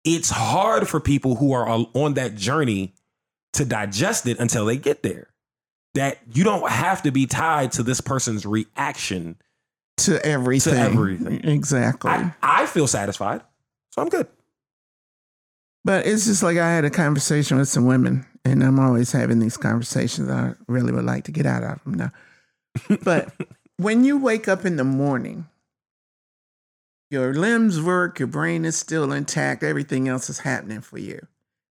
It's 0.05 0.31
hard 0.31 0.89
for 0.89 1.01
people 1.01 1.35
who 1.35 1.53
are 1.53 1.67
on 1.67 2.15
that 2.15 2.37
journey 2.37 2.95
to 3.55 3.65
digest 3.65 4.27
it 4.27 4.39
until 4.39 4.65
they 4.65 4.77
get 4.77 5.03
there. 5.03 5.29
That 5.95 6.19
you 6.33 6.45
don't 6.45 6.71
have 6.71 7.03
to 7.03 7.11
be 7.11 7.27
tied 7.27 7.73
to 7.73 7.83
this 7.83 8.01
person's 8.01 8.47
reaction. 8.47 9.37
To 9.99 10.25
everything. 10.25 10.75
To 10.75 10.81
everything. 10.81 11.45
Exactly. 11.45 12.11
I, 12.11 12.33
I 12.43 12.67
feel 12.67 12.87
satisfied, 12.87 13.41
so 13.91 14.03
I'm 14.03 14.09
good. 14.09 14.29
But 15.85 16.07
it's 16.07 16.27
just 16.27 16.43
like 16.43 16.59
I 16.59 16.71
had 16.71 16.85
a 16.85 16.91
conversation 16.91 17.57
with 17.57 17.69
some 17.69 17.87
women, 17.87 18.27
and 18.45 18.63
I'm 18.63 18.79
always 18.79 19.13
having 19.13 19.39
these 19.39 19.57
conversations. 19.57 20.31
I 20.31 20.55
really 20.67 20.93
would 20.93 21.05
like 21.05 21.25
to 21.25 21.33
get 21.33 21.47
out 21.47 21.63
of 21.63 21.83
them 21.85 21.95
now. 21.95 22.11
But 23.03 23.33
when 23.77 24.05
you 24.05 24.19
wake 24.19 24.49
up 24.49 24.65
in 24.65 24.77
the 24.77 24.85
morning, 24.85 25.47
your 27.11 27.33
limbs 27.33 27.81
work, 27.81 28.19
your 28.19 28.29
brain 28.29 28.65
is 28.65 28.77
still 28.77 29.13
intact, 29.13 29.63
everything 29.63 30.09
else 30.09 30.29
is 30.29 30.41
happening 30.41 30.83
for 30.83 30.99
you. 30.99 31.27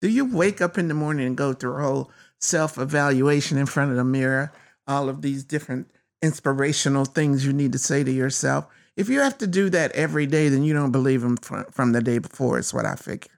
Do 0.03 0.09
you 0.09 0.25
wake 0.25 0.61
up 0.61 0.77
in 0.77 0.89
the 0.89 0.95
morning 0.95 1.27
and 1.27 1.37
go 1.37 1.53
through 1.53 1.77
a 1.77 1.83
whole 1.83 2.11
self 2.39 2.77
evaluation 2.77 3.57
in 3.57 3.67
front 3.67 3.93
of 3.93 3.97
the 3.97 4.05
mirror, 4.05 4.53
all 4.87 5.09
of 5.09 5.23
these 5.23 5.45
different 5.45 5.91
inspirational 6.21 7.05
things 7.05 7.47
you 7.47 7.53
need 7.53 7.73
to 7.73 7.79
say 7.79 8.05
to 8.05 8.11
yourself? 8.11 8.67
If 8.97 9.09
you 9.09 9.21
have 9.21 9.39
to 9.39 9.47
do 9.47 9.71
that 9.71 9.93
every 9.93 10.27
day, 10.27 10.49
then 10.49 10.65
you 10.65 10.75
don't 10.75 10.93
believe 10.93 11.23
them 11.23 11.39
from, 11.39 11.65
from 11.71 11.93
the 11.93 12.03
day 12.03 12.19
before, 12.19 12.59
is 12.59 12.75
what 12.75 12.85
I 12.85 12.97
figure. 12.97 13.33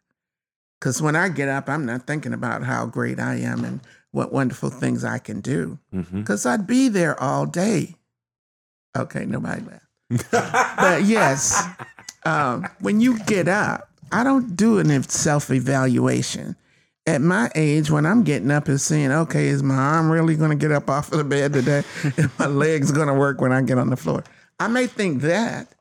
Because 0.85 1.01
when 1.01 1.16
I 1.16 1.30
get 1.30 1.49
up, 1.49 1.70
I'm 1.70 1.87
not 1.87 2.07
thinking 2.07 2.35
about 2.35 2.62
how 2.62 2.85
great 2.85 3.18
I 3.18 3.37
am 3.37 3.64
and 3.64 3.80
what 4.11 4.35
wonderful 4.35 4.68
things 4.68 5.03
I 5.03 5.16
can 5.16 5.41
do. 5.41 5.78
Mm-hmm. 5.95 6.20
Because 6.20 6.45
I'd 6.45 6.66
be 6.66 6.91
there 6.91 7.18
all 7.18 7.47
day. 7.47 7.95
Okay, 8.95 9.24
nobody 9.24 9.62
laughed. 9.62 10.30
But 10.76 11.05
yes, 11.05 11.66
um, 12.26 12.68
when 12.80 13.01
you 13.01 13.18
get 13.20 13.49
up, 13.49 13.89
I 14.12 14.24
don't 14.24 14.57
do 14.57 14.78
an 14.78 15.03
self 15.05 15.51
evaluation. 15.51 16.55
At 17.07 17.22
my 17.22 17.51
age, 17.55 17.91
when 17.91 18.05
I'm 18.05 18.22
getting 18.22 18.51
up 18.51 18.68
and 18.68 18.78
saying, 18.78 19.11
okay, 19.11 19.47
is 19.47 19.62
my 19.62 19.74
arm 19.74 20.11
really 20.11 20.37
going 20.37 20.51
to 20.51 20.57
get 20.57 20.70
up 20.70 20.91
off 20.91 21.11
of 21.12 21.16
the 21.16 21.24
bed 21.24 21.55
today? 21.55 21.82
Is 22.18 22.28
my 22.39 22.47
legs 22.47 22.93
going 22.93 23.09
to 23.09 23.14
work 23.14 23.41
when 23.41 23.53
I 23.53 23.62
get 23.62 23.78
on 23.78 23.89
the 23.89 23.97
floor? 23.97 24.22
I 24.61 24.68
may 24.68 24.87
think 24.87 25.22
that, 25.22 25.74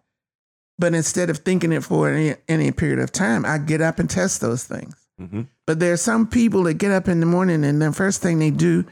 but 0.80 0.94
instead 0.94 1.30
of 1.30 1.40
thinking 1.40 1.72
it 1.72 1.84
for 1.84 2.10
any, 2.10 2.36
any 2.48 2.72
period 2.72 3.00
of 3.00 3.12
time, 3.12 3.46
I 3.46 3.58
get 3.58 3.82
up 3.82 4.00
and 4.00 4.10
test 4.10 4.42
those 4.42 4.64
things. 4.64 4.96
Mhm. 5.22 5.48
But 5.66 5.82
are 5.82 5.98
some 5.98 6.28
people 6.28 6.64
that 6.64 6.76
get 6.76 6.92
up 6.92 7.08
in 7.08 7.20
the 7.20 7.26
morning 7.26 7.64
and 7.64 7.82
the 7.82 7.92
first 7.92 8.22
thing 8.22 8.40
they 8.40 8.50
do, 8.50 8.86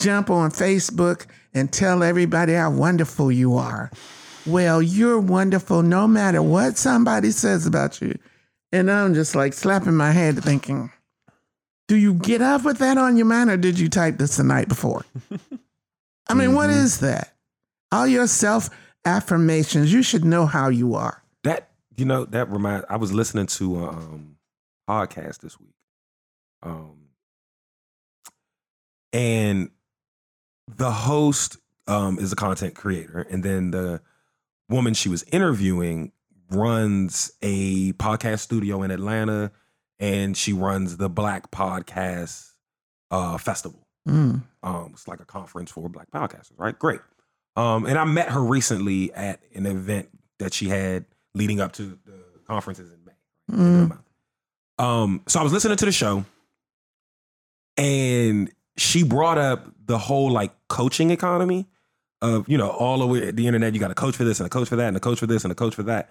jump 0.00 0.30
on 0.30 0.50
Facebook 0.50 1.26
and 1.54 1.72
tell 1.72 2.02
everybody 2.02 2.54
how 2.54 2.70
wonderful 2.70 3.32
you 3.32 3.56
are. 3.56 3.90
Well, 4.46 4.80
you're 4.82 5.20
wonderful 5.20 5.82
no 5.82 6.06
matter 6.08 6.42
what 6.42 6.76
somebody 6.76 7.30
says 7.30 7.66
about 7.66 8.00
you. 8.00 8.18
And 8.72 8.90
I'm 8.90 9.14
just 9.14 9.34
like 9.34 9.52
slapping 9.52 9.94
my 9.96 10.12
head 10.12 10.42
thinking, 10.42 10.90
do 11.86 11.96
you 11.96 12.14
get 12.14 12.42
up 12.42 12.64
with 12.64 12.78
that 12.78 12.98
on 12.98 13.16
your 13.16 13.26
mind 13.26 13.50
or 13.50 13.56
did 13.56 13.78
you 13.78 13.88
type 13.88 14.18
this 14.18 14.36
the 14.36 14.44
night 14.44 14.68
before? 14.68 15.04
I 16.28 16.34
mean, 16.34 16.54
what 16.54 16.68
is 16.68 17.00
that? 17.00 17.32
All 17.90 18.06
your 18.06 18.26
self 18.26 18.68
affirmations, 19.06 19.92
you 19.92 20.02
should 20.02 20.24
know 20.24 20.44
how 20.44 20.68
you 20.68 20.94
are. 20.94 21.22
That 21.44 21.70
you 21.96 22.04
know 22.04 22.24
that 22.26 22.50
remind. 22.50 22.84
I 22.88 22.96
was 22.96 23.12
listening 23.12 23.46
to 23.46 23.84
a 23.84 23.88
um, 23.88 24.36
podcast 24.88 25.40
this 25.40 25.58
week, 25.58 25.74
um, 26.62 27.08
and 29.12 29.70
the 30.68 30.90
host 30.90 31.56
um, 31.86 32.18
is 32.18 32.32
a 32.32 32.36
content 32.36 32.74
creator, 32.74 33.26
and 33.30 33.42
then 33.42 33.70
the 33.70 34.00
woman 34.68 34.94
she 34.94 35.08
was 35.08 35.24
interviewing 35.32 36.12
runs 36.50 37.32
a 37.42 37.92
podcast 37.94 38.40
studio 38.40 38.82
in 38.82 38.90
Atlanta, 38.90 39.52
and 39.98 40.36
she 40.36 40.52
runs 40.52 40.96
the 40.96 41.08
Black 41.08 41.50
Podcast 41.50 42.52
uh, 43.10 43.38
Festival. 43.38 43.86
Mm. 44.08 44.42
Um, 44.62 44.90
it's 44.92 45.08
like 45.08 45.20
a 45.20 45.24
conference 45.24 45.70
for 45.70 45.88
black 45.88 46.10
podcasters, 46.10 46.58
right? 46.58 46.78
Great. 46.78 47.00
Um, 47.56 47.86
and 47.86 47.98
I 47.98 48.04
met 48.04 48.30
her 48.30 48.42
recently 48.42 49.12
at 49.12 49.40
an 49.54 49.66
event 49.66 50.08
that 50.38 50.54
she 50.54 50.68
had 50.68 51.04
leading 51.34 51.60
up 51.60 51.72
to 51.72 51.98
the 52.04 52.40
conferences 52.46 52.92
in 52.92 52.98
May. 53.04 53.12
end 53.62 53.82
of 53.82 53.88
the 53.88 53.94
Mm. 54.78 54.84
Um, 54.84 55.22
so 55.26 55.40
I 55.40 55.42
was 55.42 55.52
listening 55.52 55.76
to 55.76 55.84
the 55.84 55.92
show, 55.92 56.24
and 57.76 58.50
she 58.76 59.02
brought 59.02 59.38
up 59.38 59.66
the 59.86 59.98
whole 59.98 60.30
like 60.30 60.52
coaching 60.68 61.10
economy 61.10 61.66
of 62.20 62.48
you 62.48 62.58
know 62.58 62.68
all 62.70 63.02
over 63.02 63.32
the 63.32 63.46
internet. 63.46 63.74
You 63.74 63.80
got 63.80 63.90
a 63.90 63.94
coach 63.94 64.16
for 64.16 64.24
this 64.24 64.40
and 64.40 64.46
a 64.46 64.50
coach 64.50 64.68
for 64.68 64.76
that 64.76 64.88
and 64.88 64.96
a 64.96 65.00
coach 65.00 65.18
for 65.18 65.26
this 65.26 65.44
and 65.44 65.52
a 65.52 65.54
coach 65.54 65.74
for 65.74 65.82
that. 65.84 66.10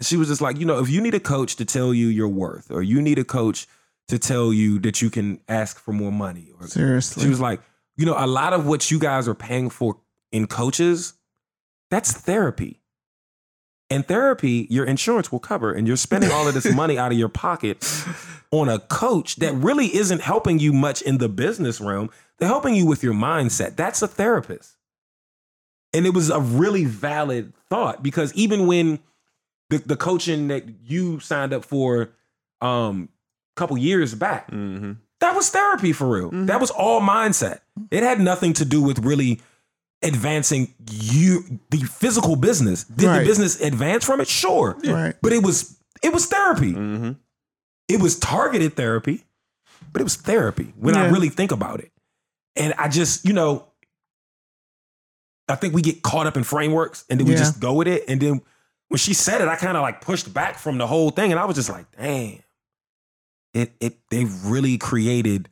She 0.00 0.16
was 0.16 0.28
just 0.28 0.40
like, 0.40 0.58
you 0.58 0.64
know, 0.64 0.78
if 0.78 0.88
you 0.88 1.00
need 1.00 1.14
a 1.14 1.20
coach 1.20 1.56
to 1.56 1.64
tell 1.64 1.92
you 1.92 2.08
your 2.08 2.28
worth, 2.28 2.70
or 2.70 2.82
you 2.82 3.00
need 3.02 3.18
a 3.18 3.24
coach 3.24 3.66
to 4.08 4.18
tell 4.18 4.52
you 4.52 4.78
that 4.80 5.00
you 5.00 5.10
can 5.10 5.40
ask 5.48 5.78
for 5.78 5.92
more 5.92 6.12
money, 6.12 6.50
or 6.58 6.66
Seriously. 6.66 7.22
she 7.22 7.28
was 7.28 7.40
like, 7.40 7.60
you 7.96 8.06
know, 8.06 8.14
a 8.16 8.26
lot 8.26 8.52
of 8.52 8.66
what 8.66 8.90
you 8.90 8.98
guys 8.98 9.28
are 9.28 9.34
paying 9.34 9.70
for 9.70 9.98
in 10.32 10.46
coaches, 10.46 11.14
that's 11.90 12.12
therapy. 12.12 12.81
And 13.92 14.06
therapy, 14.06 14.66
your 14.70 14.84
insurance 14.86 15.30
will 15.30 15.38
cover, 15.40 15.72
and 15.72 15.86
you're 15.86 15.96
spending 15.96 16.30
all 16.30 16.48
of 16.48 16.54
this 16.54 16.72
money 16.74 16.98
out 16.98 17.12
of 17.12 17.18
your 17.18 17.28
pocket 17.28 17.84
on 18.50 18.68
a 18.68 18.78
coach 18.78 19.36
that 19.36 19.52
really 19.54 19.94
isn't 19.94 20.20
helping 20.22 20.58
you 20.58 20.72
much 20.72 21.02
in 21.02 21.18
the 21.18 21.28
business 21.28 21.80
realm. 21.80 22.10
They're 22.38 22.48
helping 22.48 22.74
you 22.74 22.86
with 22.86 23.02
your 23.02 23.14
mindset. 23.14 23.76
That's 23.76 24.00
a 24.02 24.08
therapist. 24.08 24.76
And 25.92 26.06
it 26.06 26.14
was 26.14 26.30
a 26.30 26.40
really 26.40 26.84
valid 26.86 27.52
thought 27.68 28.02
because 28.02 28.32
even 28.34 28.66
when 28.66 28.98
the, 29.68 29.78
the 29.78 29.96
coaching 29.96 30.48
that 30.48 30.64
you 30.84 31.20
signed 31.20 31.52
up 31.52 31.64
for 31.64 32.10
um, 32.60 33.08
a 33.54 33.60
couple 33.60 33.76
years 33.76 34.14
back, 34.14 34.50
Mm-hmm. 34.50 34.92
that 35.20 35.34
was 35.36 35.50
therapy 35.50 35.92
for 35.92 36.06
real. 36.08 36.30
That 36.32 36.60
was 36.60 36.70
all 36.70 37.00
mindset. 37.02 37.60
It 37.90 38.02
had 38.02 38.20
nothing 38.20 38.54
to 38.54 38.64
do 38.64 38.82
with 38.82 39.00
really 39.00 39.40
advancing 40.02 40.74
you 40.90 41.60
the 41.70 41.78
physical 41.78 42.36
business. 42.36 42.84
Did 42.84 43.06
Right. 43.06 43.18
the 43.20 43.24
business 43.26 43.60
advance 43.60 44.04
from 44.04 44.20
it? 44.20 44.28
Sure. 44.28 44.76
Right. 44.84 45.14
But 45.22 45.32
it 45.32 45.42
was 45.42 45.76
it 46.02 46.12
was 46.12 46.26
therapy. 46.26 46.72
Mm-hmm. 46.72 47.12
It 47.88 48.00
was 48.00 48.18
targeted 48.18 48.74
therapy, 48.74 49.24
but 49.92 50.00
it 50.00 50.04
was 50.04 50.16
therapy 50.16 50.72
when 50.78 50.96
I 50.96 51.08
really 51.10 51.28
think 51.28 51.52
about 51.52 51.80
it. 51.80 51.92
And 52.56 52.74
I 52.78 52.88
just, 52.88 53.24
you 53.24 53.32
know, 53.32 53.66
I 55.48 55.54
think 55.56 55.74
we 55.74 55.82
get 55.82 56.02
caught 56.02 56.26
up 56.26 56.36
in 56.36 56.44
frameworks 56.44 57.04
and 57.10 57.18
then 57.20 57.26
we 57.26 57.32
Yeah. 57.34 57.38
just 57.38 57.60
go 57.60 57.74
with 57.74 57.88
it. 57.88 58.04
And 58.08 58.20
then 58.20 58.40
when 58.88 58.98
she 58.98 59.14
said 59.14 59.40
it, 59.40 59.48
I 59.48 59.56
kind 59.56 59.76
of 59.76 59.82
like 59.82 60.00
pushed 60.00 60.32
back 60.32 60.58
from 60.58 60.78
the 60.78 60.86
whole 60.86 61.10
thing. 61.10 61.30
And 61.32 61.40
I 61.40 61.44
was 61.44 61.56
just 61.56 61.68
like, 61.68 61.86
damn. 61.96 62.38
It 63.54 63.74
it 63.80 63.98
they've 64.10 64.44
really 64.46 64.78
created 64.78 65.50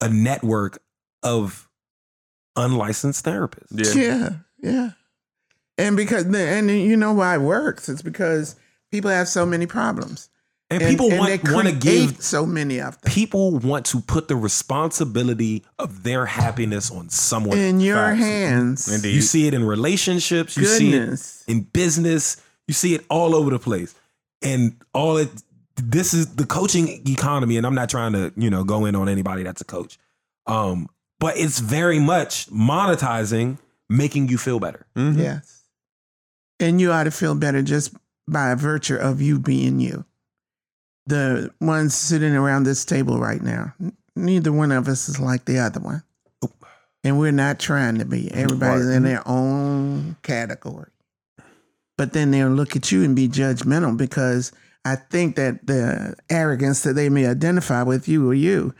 a 0.00 0.08
network 0.08 0.80
of 1.24 1.68
unlicensed 2.56 3.24
therapist. 3.24 3.72
Yeah. 3.72 4.02
Yeah, 4.02 4.30
yeah. 4.60 4.90
And 5.78 5.96
because 5.96 6.24
and 6.24 6.70
you 6.70 6.96
know 6.96 7.12
why 7.12 7.36
it 7.36 7.40
works? 7.40 7.88
It's 7.88 8.02
because 8.02 8.56
people 8.90 9.10
have 9.10 9.28
so 9.28 9.46
many 9.46 9.66
problems. 9.66 10.28
And, 10.70 10.82
people 10.82 11.10
they 11.10 11.18
want 11.18 11.52
want 11.52 11.68
to 11.68 11.74
give 11.74 12.22
so 12.22 12.46
many 12.46 12.80
of 12.80 12.98
them 13.02 13.12
people 13.12 13.58
want 13.58 13.84
to 13.86 14.00
put 14.00 14.28
the 14.28 14.36
responsibility 14.36 15.64
of 15.78 16.02
their 16.02 16.24
happiness 16.24 16.90
on 16.90 17.10
someone 17.10 17.58
in 17.58 17.80
your 17.80 17.96
Facts. 17.96 18.18
hands. 18.20 18.94
Indeed. 18.94 19.14
You 19.14 19.20
see 19.20 19.46
it 19.46 19.52
in 19.52 19.64
relationships. 19.64 20.56
You 20.56 20.64
see 20.64 20.94
it 20.94 20.98
Goodness. 21.00 21.44
in 21.46 21.62
business. 21.62 22.40
You 22.66 22.72
see 22.72 22.94
it 22.94 23.04
all 23.10 23.34
over 23.34 23.50
the 23.50 23.58
place. 23.58 23.94
And 24.40 24.76
all 24.94 25.18
it 25.18 25.28
this 25.76 26.14
is 26.14 26.36
the 26.36 26.46
coaching 26.46 26.88
economy. 27.06 27.58
And 27.58 27.66
I'm 27.66 27.74
not 27.74 27.90
trying 27.90 28.12
to, 28.12 28.32
you 28.36 28.48
know, 28.48 28.64
go 28.64 28.86
in 28.86 28.94
on 28.94 29.10
anybody 29.10 29.42
that's 29.42 29.60
a 29.60 29.66
coach. 29.66 29.98
Um, 30.46 30.88
but 31.22 31.38
it's 31.38 31.60
very 31.60 32.00
much 32.00 32.50
monetizing, 32.50 33.56
making 33.88 34.28
you 34.28 34.36
feel 34.36 34.58
better. 34.58 34.84
Mhm. 34.96 35.18
Yes. 35.18 35.62
And 36.58 36.80
you 36.80 36.90
ought 36.90 37.04
to 37.04 37.12
feel 37.12 37.36
better 37.36 37.62
just 37.62 37.94
by 38.26 38.52
virtue 38.56 38.96
of 38.96 39.22
you 39.22 39.38
being 39.38 39.78
you. 39.78 40.04
The 41.06 41.52
ones 41.60 41.94
sitting 41.94 42.34
around 42.34 42.64
this 42.64 42.84
table 42.84 43.20
right 43.20 43.40
now, 43.42 43.72
neither 44.16 44.50
one 44.52 44.72
of 44.72 44.88
us 44.88 45.08
is 45.08 45.20
like 45.20 45.44
the 45.44 45.58
other 45.60 45.80
one. 45.80 46.02
And 47.04 47.18
we're 47.18 47.32
not 47.32 47.58
trying 47.58 47.98
to 47.98 48.04
be. 48.04 48.32
Everybody's 48.32 48.88
in 48.88 49.02
their 49.04 49.26
own 49.26 50.16
category. 50.22 50.90
But 51.98 52.12
then 52.14 52.30
they'll 52.32 52.48
look 52.48 52.74
at 52.76 52.90
you 52.90 53.04
and 53.04 53.14
be 53.14 53.28
judgmental 53.28 53.96
because 53.96 54.50
I 54.84 54.96
think 54.96 55.36
that 55.36 55.66
the 55.66 56.14
arrogance 56.30 56.82
that 56.82 56.94
they 56.94 57.08
may 57.08 57.26
identify 57.26 57.82
with 57.84 58.08
you 58.08 58.28
or 58.28 58.34
you 58.34 58.74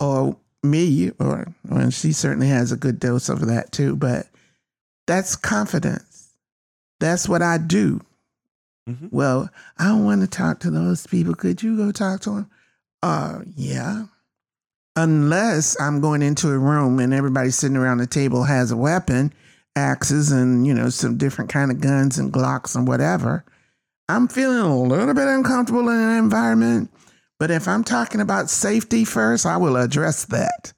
or 0.00 0.36
me, 0.62 1.10
or 1.18 1.52
well, 1.68 1.90
she 1.90 2.12
certainly 2.12 2.48
has 2.48 2.72
a 2.72 2.76
good 2.76 2.98
dose 3.00 3.28
of 3.28 3.46
that 3.46 3.72
too, 3.72 3.96
but 3.96 4.26
that's 5.06 5.36
confidence. 5.36 6.28
That's 7.00 7.28
what 7.28 7.42
I 7.42 7.58
do. 7.58 8.00
Mhm. 8.88 9.08
Well, 9.10 9.50
I 9.78 9.84
don't 9.88 10.04
want 10.04 10.20
to 10.20 10.26
talk 10.26 10.60
to 10.60 10.70
those 10.70 11.06
people. 11.06 11.34
Could 11.34 11.62
you 11.62 11.76
go 11.76 11.92
talk 11.92 12.20
to 12.22 12.30
them? 12.30 12.50
Uh, 13.02 13.40
yeah. 13.56 14.04
Unless 14.96 15.80
I'm 15.80 16.00
going 16.00 16.22
into 16.22 16.50
a 16.50 16.58
room 16.58 16.98
and 16.98 17.14
everybody 17.14 17.50
sitting 17.50 17.76
around 17.76 17.98
the 17.98 18.06
table 18.06 18.44
has 18.44 18.70
a 18.70 18.76
weapon, 18.76 19.32
axes 19.76 20.30
and, 20.32 20.66
you 20.66 20.74
know, 20.74 20.90
some 20.90 21.16
different 21.16 21.50
kind 21.50 21.70
of 21.70 21.80
guns 21.80 22.18
and 22.18 22.32
Glocks 22.32 22.74
and 22.74 22.86
whatever. 22.86 23.44
I'm 24.08 24.28
feeling 24.28 24.58
a 24.58 24.76
little 24.82 25.14
bit 25.14 25.28
uncomfortable 25.28 25.88
in 25.88 25.96
an 25.96 26.18
environment. 26.18 26.90
But 27.40 27.50
if 27.50 27.66
I'm 27.66 27.84
talking 27.84 28.20
about 28.20 28.50
safety 28.50 29.06
first, 29.06 29.46
I 29.46 29.56
will 29.56 29.78
address 29.78 30.26
that. 30.26 30.74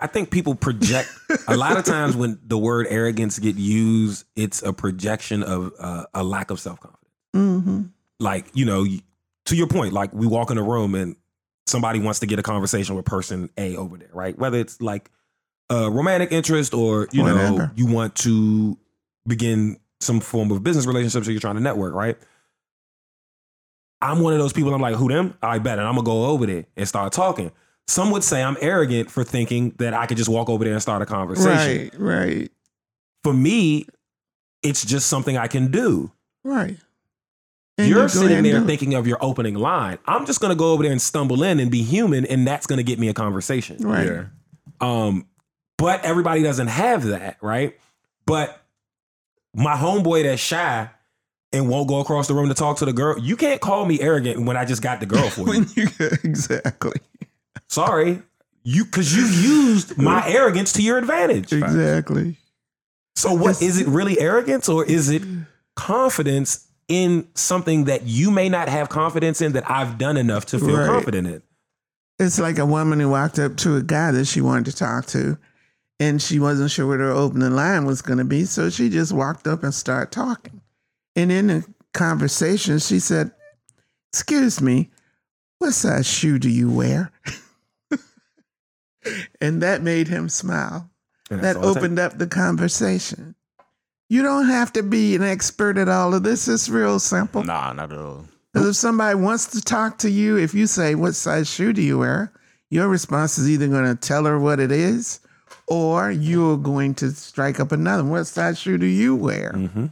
I 0.00 0.06
think 0.06 0.30
people 0.30 0.54
project 0.54 1.10
a 1.48 1.56
lot 1.56 1.76
of 1.76 1.84
times 1.84 2.16
when 2.16 2.38
the 2.44 2.56
word 2.56 2.86
arrogance 2.88 3.40
get 3.40 3.56
used, 3.56 4.24
it's 4.36 4.62
a 4.62 4.72
projection 4.72 5.42
of 5.42 5.72
uh, 5.80 6.04
a 6.14 6.22
lack 6.22 6.52
of 6.52 6.60
self 6.60 6.78
confidence. 6.78 7.12
Mm-hmm. 7.34 7.82
Like 8.20 8.46
you 8.54 8.64
know, 8.64 8.86
to 9.46 9.56
your 9.56 9.66
point, 9.66 9.92
like 9.92 10.12
we 10.12 10.28
walk 10.28 10.52
in 10.52 10.58
a 10.58 10.62
room 10.62 10.94
and 10.94 11.16
somebody 11.66 11.98
wants 11.98 12.20
to 12.20 12.26
get 12.26 12.38
a 12.38 12.42
conversation 12.44 12.94
with 12.94 13.04
person 13.04 13.50
A 13.58 13.76
over 13.76 13.96
there, 13.96 14.10
right? 14.12 14.38
Whether 14.38 14.58
it's 14.58 14.80
like 14.80 15.10
a 15.68 15.90
romantic 15.90 16.30
interest 16.30 16.74
or 16.74 17.08
you 17.10 17.24
know 17.24 17.70
you 17.74 17.86
want 17.86 18.14
to 18.16 18.78
begin 19.26 19.78
some 20.00 20.20
form 20.20 20.52
of 20.52 20.62
business 20.62 20.86
relationship, 20.86 21.24
so 21.24 21.32
you're 21.32 21.40
trying 21.40 21.56
to 21.56 21.60
network, 21.60 21.92
right? 21.92 22.16
I'm 24.02 24.20
one 24.20 24.32
of 24.32 24.38
those 24.40 24.52
people. 24.52 24.74
I'm 24.74 24.80
like, 24.80 24.96
who 24.96 25.08
them? 25.08 25.34
I 25.42 25.58
bet, 25.58 25.78
and 25.78 25.86
I'm 25.86 25.94
gonna 25.94 26.04
go 26.04 26.26
over 26.26 26.44
there 26.44 26.66
and 26.76 26.86
start 26.88 27.12
talking. 27.12 27.52
Some 27.86 28.10
would 28.10 28.24
say 28.24 28.42
I'm 28.42 28.56
arrogant 28.60 29.10
for 29.10 29.24
thinking 29.24 29.74
that 29.78 29.94
I 29.94 30.06
could 30.06 30.16
just 30.16 30.28
walk 30.28 30.48
over 30.48 30.64
there 30.64 30.72
and 30.72 30.82
start 30.82 31.02
a 31.02 31.06
conversation. 31.06 31.90
Right, 31.98 32.26
right, 32.28 32.50
For 33.24 33.32
me, 33.32 33.86
it's 34.62 34.84
just 34.84 35.08
something 35.08 35.36
I 35.36 35.46
can 35.46 35.70
do. 35.70 36.10
right. 36.44 36.76
And 37.78 37.88
you 37.88 37.94
You're 37.94 38.04
go 38.04 38.08
sitting 38.08 38.42
there 38.42 38.60
thinking 38.60 38.92
of 38.92 39.06
your 39.06 39.16
opening 39.22 39.54
line. 39.54 39.98
I'm 40.06 40.26
just 40.26 40.40
gonna 40.40 40.54
go 40.54 40.72
over 40.72 40.82
there 40.82 40.92
and 40.92 41.00
stumble 41.00 41.42
in 41.42 41.58
and 41.58 41.70
be 41.70 41.82
human, 41.82 42.26
and 42.26 42.46
that's 42.46 42.66
gonna 42.66 42.82
get 42.82 42.98
me 42.98 43.08
a 43.08 43.14
conversation. 43.14 43.78
Right. 43.78 44.06
Yeah. 44.06 44.24
Um, 44.80 45.26
but 45.78 46.04
everybody 46.04 46.42
doesn't 46.42 46.66
have 46.66 47.04
that, 47.04 47.38
right? 47.40 47.78
But 48.26 48.62
my 49.54 49.74
homeboy 49.74 50.24
that's 50.24 50.40
shy 50.42 50.90
and 51.52 51.68
won't 51.68 51.88
go 51.88 52.00
across 52.00 52.28
the 52.28 52.34
room 52.34 52.48
to 52.48 52.54
talk 52.54 52.78
to 52.78 52.84
the 52.84 52.92
girl, 52.92 53.18
you 53.18 53.36
can't 53.36 53.60
call 53.60 53.84
me 53.84 54.00
arrogant 54.00 54.44
when 54.46 54.56
I 54.56 54.64
just 54.64 54.82
got 54.82 55.00
the 55.00 55.06
girl 55.06 55.28
for 55.28 55.54
you. 55.54 55.66
you 55.74 55.88
exactly, 56.24 57.00
Sorry. 57.68 58.22
You 58.64 58.84
cause 58.84 59.12
you 59.12 59.22
used 59.24 59.98
my 59.98 60.26
arrogance 60.28 60.72
to 60.74 60.82
your 60.82 60.96
advantage. 60.98 61.52
exactly. 61.52 62.36
So 63.16 63.32
what 63.34 63.60
is 63.60 63.80
it 63.80 63.86
really 63.88 64.18
arrogance 64.20 64.68
or 64.68 64.84
is 64.84 65.10
it 65.10 65.22
confidence 65.74 66.66
in 66.88 67.26
something 67.34 67.84
that 67.84 68.04
you 68.06 68.30
may 68.30 68.48
not 68.48 68.68
have 68.68 68.88
confidence 68.88 69.40
in 69.40 69.52
that 69.52 69.68
I've 69.70 69.98
done 69.98 70.16
enough 70.16 70.46
to 70.46 70.58
feel 70.58 70.76
Right. 70.78 70.86
confident 70.86 71.26
in? 71.28 71.42
It's 72.18 72.38
like 72.38 72.58
a 72.58 72.66
woman 72.66 73.00
who 73.00 73.08
walked 73.10 73.38
up 73.38 73.56
to 73.58 73.76
a 73.76 73.82
guy 73.82 74.12
that 74.12 74.26
she 74.26 74.40
wanted 74.40 74.66
to 74.66 74.76
talk 74.76 75.06
to, 75.06 75.36
and 75.98 76.22
she 76.22 76.38
wasn't 76.38 76.70
sure 76.70 76.86
what 76.86 77.00
her 77.00 77.10
opening 77.10 77.52
line 77.56 77.84
was 77.84 78.00
going 78.00 78.18
to 78.18 78.24
be, 78.24 78.44
so 78.44 78.70
she 78.70 78.88
just 78.88 79.12
walked 79.12 79.46
up 79.48 79.62
and 79.64 79.74
started 79.74 80.12
talking. 80.12 80.60
And 81.14 81.30
in 81.30 81.46
the 81.48 81.64
conversation, 81.92 82.78
she 82.78 82.98
said, 82.98 83.32
"Excuse 84.12 84.60
me, 84.60 84.90
what 85.58 85.74
size 85.74 86.06
shoe 86.06 86.38
do 86.38 86.48
you 86.48 86.70
wear?" 86.70 87.12
and 89.40 89.62
that 89.62 89.82
made 89.82 90.08
him 90.08 90.28
smile. 90.28 90.90
That 91.28 91.42
that's 91.42 91.58
all 91.58 91.72
it 91.72 91.78
opened 91.78 91.98
up 91.98 92.18
the 92.18 92.26
conversation. 92.26 93.34
You 94.08 94.22
don't 94.22 94.46
have 94.46 94.72
to 94.74 94.82
be 94.82 95.16
an 95.16 95.22
expert 95.22 95.78
at 95.78 95.88
all 95.88 96.14
of 96.14 96.22
this. 96.22 96.46
It's 96.46 96.68
real 96.68 96.98
simple. 96.98 97.42
Nah, 97.42 97.72
not 97.72 97.92
at 97.92 97.98
all. 97.98 98.26
Because 98.52 98.68
if 98.68 98.76
somebody 98.76 99.14
wants 99.14 99.46
to 99.52 99.62
talk 99.62 99.98
to 99.98 100.10
you, 100.10 100.36
if 100.36 100.52
you 100.52 100.66
say, 100.66 100.94
What 100.94 101.14
size 101.14 101.48
shoe 101.48 101.72
do 101.72 101.80
you 101.80 101.98
wear? 101.98 102.32
Your 102.70 102.88
response 102.88 103.38
is 103.38 103.50
either 103.50 103.68
going 103.68 103.84
to 103.84 103.94
tell 103.94 104.24
her 104.24 104.38
what 104.38 104.60
it 104.60 104.72
is 104.72 105.20
or 105.66 106.10
you're 106.10 106.58
going 106.58 106.94
to 106.96 107.10
strike 107.10 107.60
up 107.60 107.72
another. 107.72 108.04
What 108.04 108.24
size 108.24 108.58
shoe 108.58 108.78
do 108.78 108.86
you 108.86 109.14
wear? 109.14 109.52
takes. 109.52 109.86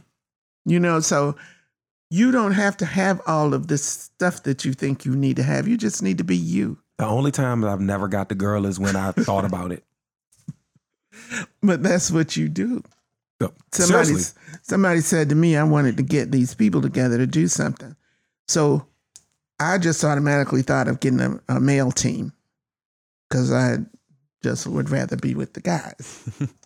You 0.65 0.79
know, 0.79 0.99
so 0.99 1.35
you 2.09 2.31
don't 2.31 2.51
have 2.53 2.77
to 2.77 2.85
have 2.85 3.21
all 3.25 3.53
of 3.53 3.67
this 3.67 3.83
stuff 3.83 4.43
that 4.43 4.65
you 4.65 4.73
think 4.73 5.05
you 5.05 5.15
need 5.15 5.37
to 5.37 5.43
have. 5.43 5.67
You 5.67 5.77
just 5.77 6.03
need 6.03 6.17
to 6.17 6.23
be 6.23 6.35
you. 6.37 6.77
The 6.97 7.05
only 7.05 7.31
time 7.31 7.63
I've 7.63 7.81
never 7.81 8.07
got 8.07 8.29
the 8.29 8.35
girl 8.35 8.65
is 8.65 8.79
when 8.79 8.95
I 8.95 9.11
thought 9.11 9.45
about 9.45 9.71
it. 9.71 9.83
But 11.63 11.81
that's 11.83 12.11
what 12.11 12.35
you 12.35 12.49
do. 12.49 12.83
No, 13.39 13.53
Somebody, 13.71 14.15
somebody 14.63 14.99
said 15.01 15.29
to 15.29 15.35
me, 15.35 15.55
I 15.55 15.63
wanted 15.63 15.97
to 15.97 16.03
get 16.03 16.31
these 16.31 16.53
people 16.53 16.81
together 16.81 17.17
to 17.17 17.27
do 17.27 17.47
something. 17.47 17.95
So 18.47 18.85
I 19.59 19.77
just 19.77 20.03
automatically 20.03 20.61
thought 20.61 20.87
of 20.87 20.99
getting 20.99 21.21
a, 21.21 21.39
a 21.47 21.59
male 21.59 21.91
team 21.91 22.33
because 23.29 23.51
I 23.51 23.77
just 24.43 24.67
would 24.67 24.89
rather 24.89 25.15
be 25.15 25.35
with 25.35 25.53
the 25.53 25.61
guys 25.61 26.29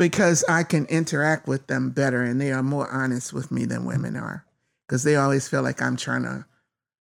because 0.00 0.42
I 0.48 0.62
can 0.62 0.86
interact 0.86 1.46
with 1.46 1.66
them 1.66 1.90
better 1.90 2.22
and 2.22 2.40
they 2.40 2.52
are 2.52 2.62
more 2.62 2.90
honest 2.90 3.34
with 3.34 3.50
me 3.52 3.66
than 3.66 3.84
women 3.84 4.16
are 4.16 4.46
because 4.88 5.04
they 5.04 5.14
always 5.14 5.46
feel 5.46 5.60
like 5.62 5.82
I'm 5.82 5.98
trying 5.98 6.22
to, 6.22 6.46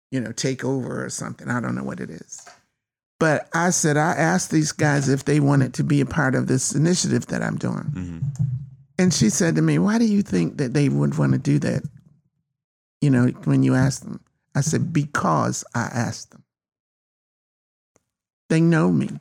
you 0.10 0.20
know, 0.20 0.32
take 0.32 0.66
over 0.66 1.06
or 1.06 1.10
something. 1.12 1.48
I 1.48 1.60
don't 1.62 1.76
know 1.76 1.84
what 1.84 2.00
it 2.00 2.10
is. 2.10 2.43
But 3.20 3.50
I 3.54 3.70
said, 3.70 3.98
I 3.98 4.14
asked 4.14 4.50
these 4.50 4.72
guys 4.72 5.10
if 5.10 5.26
they 5.26 5.39
wanted 5.39 5.76
to 5.76 5.84
be 5.84 6.02
a 6.02 6.08
part 6.08 6.34
of 6.34 6.48
this 6.48 6.74
initiative 6.74 7.28
that 7.28 7.43
I'm 7.43 7.58
doing. 7.58 7.84
Mhm. 7.95 8.24
And 8.98 9.14
she 9.14 9.30
said 9.30 9.56
to 9.58 9.62
me, 9.62 9.78
Why 9.78 10.00
do 10.00 10.06
you 10.06 10.24
think 10.24 10.58
that 10.58 10.74
they 10.74 10.89
would 10.89 11.20
want 11.20 11.34
to 11.34 11.38
do 11.38 11.60
that? 11.60 11.84
You 13.00 13.12
know, 13.12 13.28
when 13.43 13.62
you 13.62 13.76
ask 13.76 14.02
them. 14.02 14.22
I 14.56 14.62
said, 14.62 14.91
Because 14.91 15.64
I 15.76 15.84
asked 15.84 16.32
them. 16.32 16.43
They 18.50 18.60
know 18.60 18.91
me. 18.91 19.20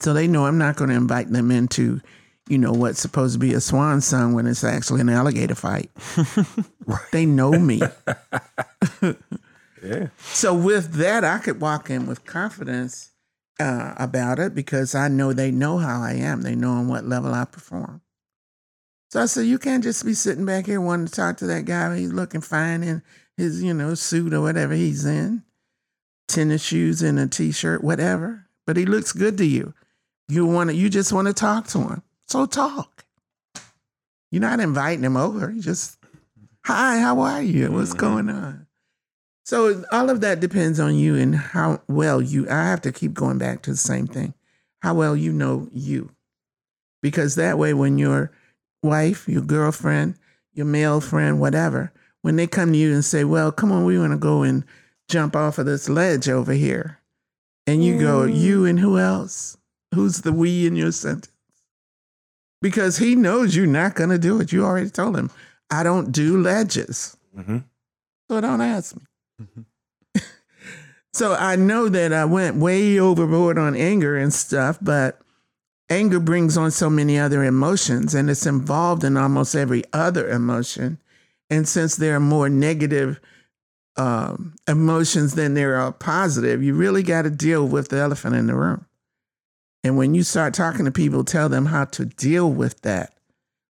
So 0.00 0.12
they 0.12 0.28
know 0.28 0.46
I'm 0.46 0.58
not 0.58 0.76
going 0.76 0.90
to 0.90 0.96
invite 0.96 1.30
them 1.30 1.50
into, 1.50 2.00
you 2.48 2.58
know, 2.58 2.72
what's 2.72 3.00
supposed 3.00 3.34
to 3.34 3.38
be 3.38 3.54
a 3.54 3.60
swan 3.60 4.00
song 4.00 4.34
when 4.34 4.46
it's 4.46 4.64
actually 4.64 5.00
an 5.00 5.08
alligator 5.08 5.54
fight. 5.54 5.90
They 7.10 7.26
know 7.26 7.50
me. 7.52 7.80
Yeah. 9.82 10.08
So 10.18 10.54
with 10.54 10.94
that, 10.94 11.24
I 11.24 11.38
could 11.38 11.60
walk 11.60 11.90
in 11.90 12.06
with 12.06 12.24
confidence 12.24 13.10
uh, 13.60 13.94
about 13.96 14.38
it 14.38 14.54
because 14.54 14.94
I 14.94 15.08
know 15.08 15.32
they 15.32 15.50
know 15.50 15.78
how 15.78 16.02
I 16.02 16.12
am. 16.12 16.42
They 16.42 16.54
know 16.54 16.72
on 16.72 16.88
what 16.88 17.04
level 17.04 17.32
I 17.32 17.44
perform. 17.44 18.00
So 19.10 19.22
I 19.22 19.26
said, 19.26 19.46
you 19.46 19.58
can't 19.58 19.84
just 19.84 20.04
be 20.04 20.14
sitting 20.14 20.44
back 20.44 20.66
here 20.66 20.80
wanting 20.80 21.06
to 21.06 21.12
talk 21.12 21.36
to 21.38 21.46
that 21.46 21.64
guy. 21.64 21.96
He's 21.96 22.12
looking 22.12 22.40
fine 22.40 22.82
in 22.82 23.02
his, 23.36 23.62
you 23.62 23.72
know, 23.72 23.94
suit 23.94 24.34
or 24.34 24.40
whatever 24.40 24.74
he's 24.74 25.04
in, 25.04 25.44
tennis 26.26 26.64
shoes 26.64 27.02
and 27.02 27.18
a 27.18 27.28
t-shirt, 27.28 27.84
whatever. 27.84 28.46
But 28.66 28.76
he 28.76 28.84
looks 28.84 29.12
good 29.12 29.38
to 29.38 29.44
you. 29.44 29.74
You 30.28 30.46
want 30.46 30.70
to, 30.70 30.76
you 30.76 30.88
just 30.90 31.12
want 31.12 31.28
to 31.28 31.34
talk 31.34 31.66
to 31.68 31.78
him. 31.80 32.02
So 32.26 32.46
talk. 32.46 33.04
You're 34.30 34.40
not 34.42 34.60
inviting 34.60 35.04
him 35.04 35.16
over. 35.16 35.50
You 35.50 35.62
just, 35.62 35.98
hi, 36.64 36.98
how 36.98 37.20
are 37.20 37.42
you? 37.42 37.70
What's 37.70 37.94
Mhm. 37.94 37.98
going 37.98 38.28
on? 38.28 38.66
So 39.44 39.84
all 39.92 40.10
of 40.10 40.20
that 40.22 40.40
depends 40.40 40.80
on 40.80 40.96
you 40.96 41.14
and 41.14 41.36
how 41.36 41.80
well 41.86 42.20
you. 42.20 42.48
I 42.50 42.64
have 42.64 42.80
to 42.82 42.92
keep 42.92 43.14
going 43.14 43.38
back 43.38 43.62
to 43.62 43.70
the 43.70 43.76
same 43.76 44.08
thing, 44.08 44.34
how 44.82 44.94
well 44.94 45.14
you 45.16 45.32
know 45.32 45.68
you, 45.72 46.10
because 47.00 47.36
that 47.36 47.56
way, 47.56 47.72
when 47.72 47.96
your 47.96 48.32
wife, 48.82 49.28
your 49.28 49.42
girlfriend, 49.42 50.16
your 50.52 50.66
male 50.66 51.00
friend, 51.00 51.38
whatever, 51.38 51.92
when 52.22 52.34
they 52.34 52.48
come 52.48 52.72
to 52.72 52.78
you 52.78 52.92
and 52.92 53.04
say, 53.04 53.22
Well, 53.22 53.52
come 53.52 53.70
on, 53.70 53.84
we 53.84 53.96
want 53.96 54.12
to 54.12 54.18
go 54.18 54.42
and 54.42 54.64
jump 55.08 55.36
off 55.36 55.58
of 55.58 55.66
this 55.66 55.88
ledge 55.88 56.28
over 56.28 56.52
here. 56.52 56.98
And 57.68 57.84
you 57.84 58.00
go, 58.00 58.24
You 58.24 58.64
and 58.64 58.80
who 58.80 58.98
else? 58.98 59.56
Who's 59.96 60.20
the 60.20 60.32
we 60.32 60.66
in 60.66 60.76
your 60.76 60.92
sentence? 60.92 61.32
Because 62.60 62.98
he 62.98 63.14
knows 63.16 63.56
you're 63.56 63.66
not 63.66 63.94
going 63.94 64.10
to 64.10 64.18
do 64.18 64.38
it. 64.40 64.52
You 64.52 64.64
already 64.64 64.90
told 64.90 65.16
him, 65.16 65.30
I 65.70 65.82
don't 65.82 66.12
do 66.12 66.40
ledges. 66.40 67.16
Mm-hmm. 67.36 67.58
So 68.28 68.40
don't 68.40 68.60
ask 68.60 68.94
me. 68.94 69.64
so 71.14 71.34
I 71.34 71.56
know 71.56 71.88
that 71.88 72.12
I 72.12 72.26
went 72.26 72.56
way 72.56 73.00
overboard 73.00 73.56
on 73.56 73.74
anger 73.74 74.16
and 74.16 74.32
stuff, 74.32 74.78
but 74.82 75.20
anger 75.88 76.20
brings 76.20 76.58
on 76.58 76.70
so 76.70 76.90
many 76.90 77.18
other 77.18 77.42
emotions 77.42 78.14
and 78.14 78.28
it's 78.28 78.46
involved 78.46 79.02
in 79.02 79.16
almost 79.16 79.54
every 79.54 79.82
other 79.94 80.28
emotion. 80.28 80.98
And 81.48 81.66
since 81.66 81.96
there 81.96 82.16
are 82.16 82.20
more 82.20 82.50
negative 82.50 83.18
um, 83.96 84.56
emotions 84.68 85.36
than 85.36 85.54
there 85.54 85.76
are 85.76 85.92
positive, 85.92 86.62
you 86.62 86.74
really 86.74 87.02
got 87.02 87.22
to 87.22 87.30
deal 87.30 87.66
with 87.66 87.88
the 87.88 87.96
elephant 87.96 88.34
in 88.34 88.46
the 88.46 88.54
room. 88.54 88.84
And 89.86 89.96
when 89.96 90.16
you 90.16 90.24
start 90.24 90.52
talking 90.52 90.84
to 90.84 90.90
people, 90.90 91.22
tell 91.22 91.48
them 91.48 91.66
how 91.66 91.84
to 91.84 92.06
deal 92.06 92.50
with 92.50 92.80
that. 92.80 93.14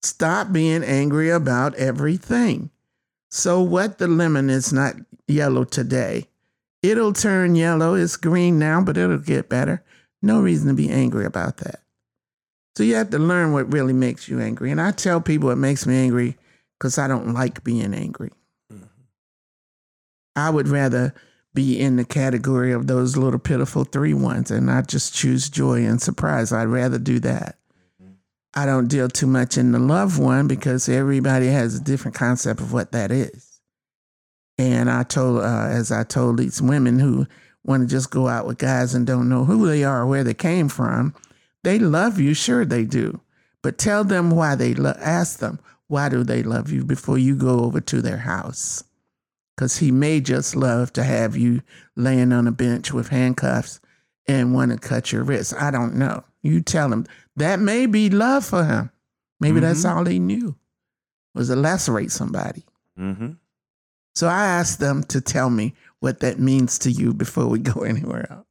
Stop 0.04 0.52
being 0.52 0.84
angry 0.84 1.32
about 1.32 1.74
everything. 1.74 2.70
So, 3.32 3.64
what 3.64 3.98
the 3.98 4.08
lemon 4.08 4.52
is 4.52 4.72
not 4.72 4.94
yellow 5.28 5.64
today? 5.64 6.28
It'll 6.84 7.14
turn 7.14 7.56
yellow. 7.56 7.96
It's 7.96 8.16
green 8.16 8.60
now, 8.60 8.80
but 8.80 8.96
it'll 8.96 9.18
get 9.18 9.50
better. 9.50 9.84
No 10.22 10.40
reason 10.40 10.68
to 10.68 10.76
be 10.76 10.92
angry 10.92 11.26
about 11.26 11.58
that. 11.58 11.82
So, 12.78 12.84
you 12.84 12.94
have 12.94 13.10
to 13.10 13.18
learn 13.18 13.52
what 13.52 13.74
really 13.74 13.94
makes 13.94 14.30
you 14.30 14.40
angry. 14.40 14.70
And 14.70 14.80
I 14.80 14.92
tell 14.92 15.20
people 15.20 15.50
what 15.50 15.58
makes 15.58 15.88
me 15.88 15.96
angry 15.96 16.38
because 16.78 17.00
I 17.00 17.08
don't 17.08 17.34
like 17.34 17.64
being 17.64 17.96
angry. 17.96 18.30
Mm-hmm. 18.72 18.86
I 20.36 20.52
would 20.52 20.68
rather 20.68 21.16
be 21.54 21.80
in 21.80 21.98
the 21.98 22.06
category 22.06 22.72
of 22.72 22.88
those 22.88 23.16
little 23.16 23.40
pitiful 23.40 23.84
three 23.84 24.14
ones 24.14 24.50
and 24.50 24.66
not 24.66 24.88
just 24.88 25.14
choose 25.14 25.50
joy 25.50 25.86
and 25.86 26.02
surprise. 26.02 26.52
I'd 26.52 26.64
rather 26.66 26.98
do 26.98 27.20
that. 27.20 27.58
I 28.56 28.66
don't 28.66 28.88
deal 28.88 29.10
too 29.10 29.28
much 29.28 29.58
in 29.58 29.72
the 29.72 29.80
love 29.80 30.20
one 30.20 30.48
because 30.48 30.88
everybody 30.88 31.48
has 31.48 31.76
a 31.76 31.84
different 31.84 32.16
concept 32.16 32.60
of 32.60 32.72
what 32.72 32.92
that 32.92 33.12
is. 33.12 33.62
And 34.60 34.90
I 34.90 35.04
told, 35.04 35.40
uh, 35.42 35.68
as 35.70 35.92
I 35.92 36.04
told 36.04 36.38
these 36.38 36.62
women 36.62 37.00
who 37.00 37.26
want 37.64 37.82
to 37.82 37.88
just 37.88 38.12
go 38.12 38.28
out 38.28 38.46
with 38.46 38.60
guys 38.60 38.94
and 38.94 39.08
don't 39.08 39.30
know 39.30 39.46
who 39.46 39.68
they 39.68 39.84
are 39.84 40.02
or 40.02 40.08
where 40.08 40.24
they 40.24 40.36
came 40.36 40.70
from, 40.70 41.16
they 41.64 41.80
love 41.80 42.20
you, 42.20 42.34
sure 42.34 42.64
they 42.64 42.84
do. 42.84 43.22
But 43.64 43.78
tell 43.78 44.04
them 44.04 44.30
why 44.30 44.56
they 44.56 44.76
lo- 44.76 44.98
ask 45.00 45.40
them 45.40 45.60
why 45.88 46.10
do 46.10 46.24
they 46.24 46.44
love 46.44 46.72
you 46.72 46.84
before 46.84 47.18
you 47.18 47.36
go 47.36 47.62
over 47.62 47.80
to 47.82 48.02
their 48.02 48.18
house 48.18 48.84
because 49.56 49.78
he 49.78 49.92
may 49.92 50.20
just 50.20 50.56
love 50.56 50.92
to 50.94 51.04
have 51.04 51.38
you 51.38 51.62
laying 51.96 52.34
on 52.34 52.48
a 52.48 52.52
bench 52.52 52.92
with 52.92 53.10
handcuffs 53.10 53.80
and 54.28 54.54
want 54.54 54.72
to 54.72 54.78
cut 54.78 55.12
your 55.12 55.24
wrist. 55.24 55.54
I 55.58 55.72
don't 55.72 55.96
know. 55.96 56.24
You 56.42 56.62
tell 56.62 56.92
him 56.92 57.06
that 57.36 57.60
may 57.60 57.86
be 57.86 58.10
love 58.10 58.46
for 58.46 58.64
him. 58.64 58.90
Maybe 59.40 59.60
that's 59.60 59.84
all 59.84 60.06
he 60.06 60.20
knew 60.20 60.56
was 61.36 61.50
to 61.50 61.56
lacerate 61.56 62.12
somebody. 62.12 62.64
Mm-hmm. 62.98 63.32
So 64.16 64.28
I 64.28 64.46
asked 64.46 64.80
them 64.80 65.04
to 65.06 65.20
tell 65.20 65.50
me 65.50 65.74
what 66.00 66.20
that 66.20 66.40
means 66.40 66.80
to 66.80 66.92
you 66.92 67.14
before 67.14 67.48
we 67.48 67.60
go 67.60 67.82
anywhere 67.84 68.32
else. 68.32 68.46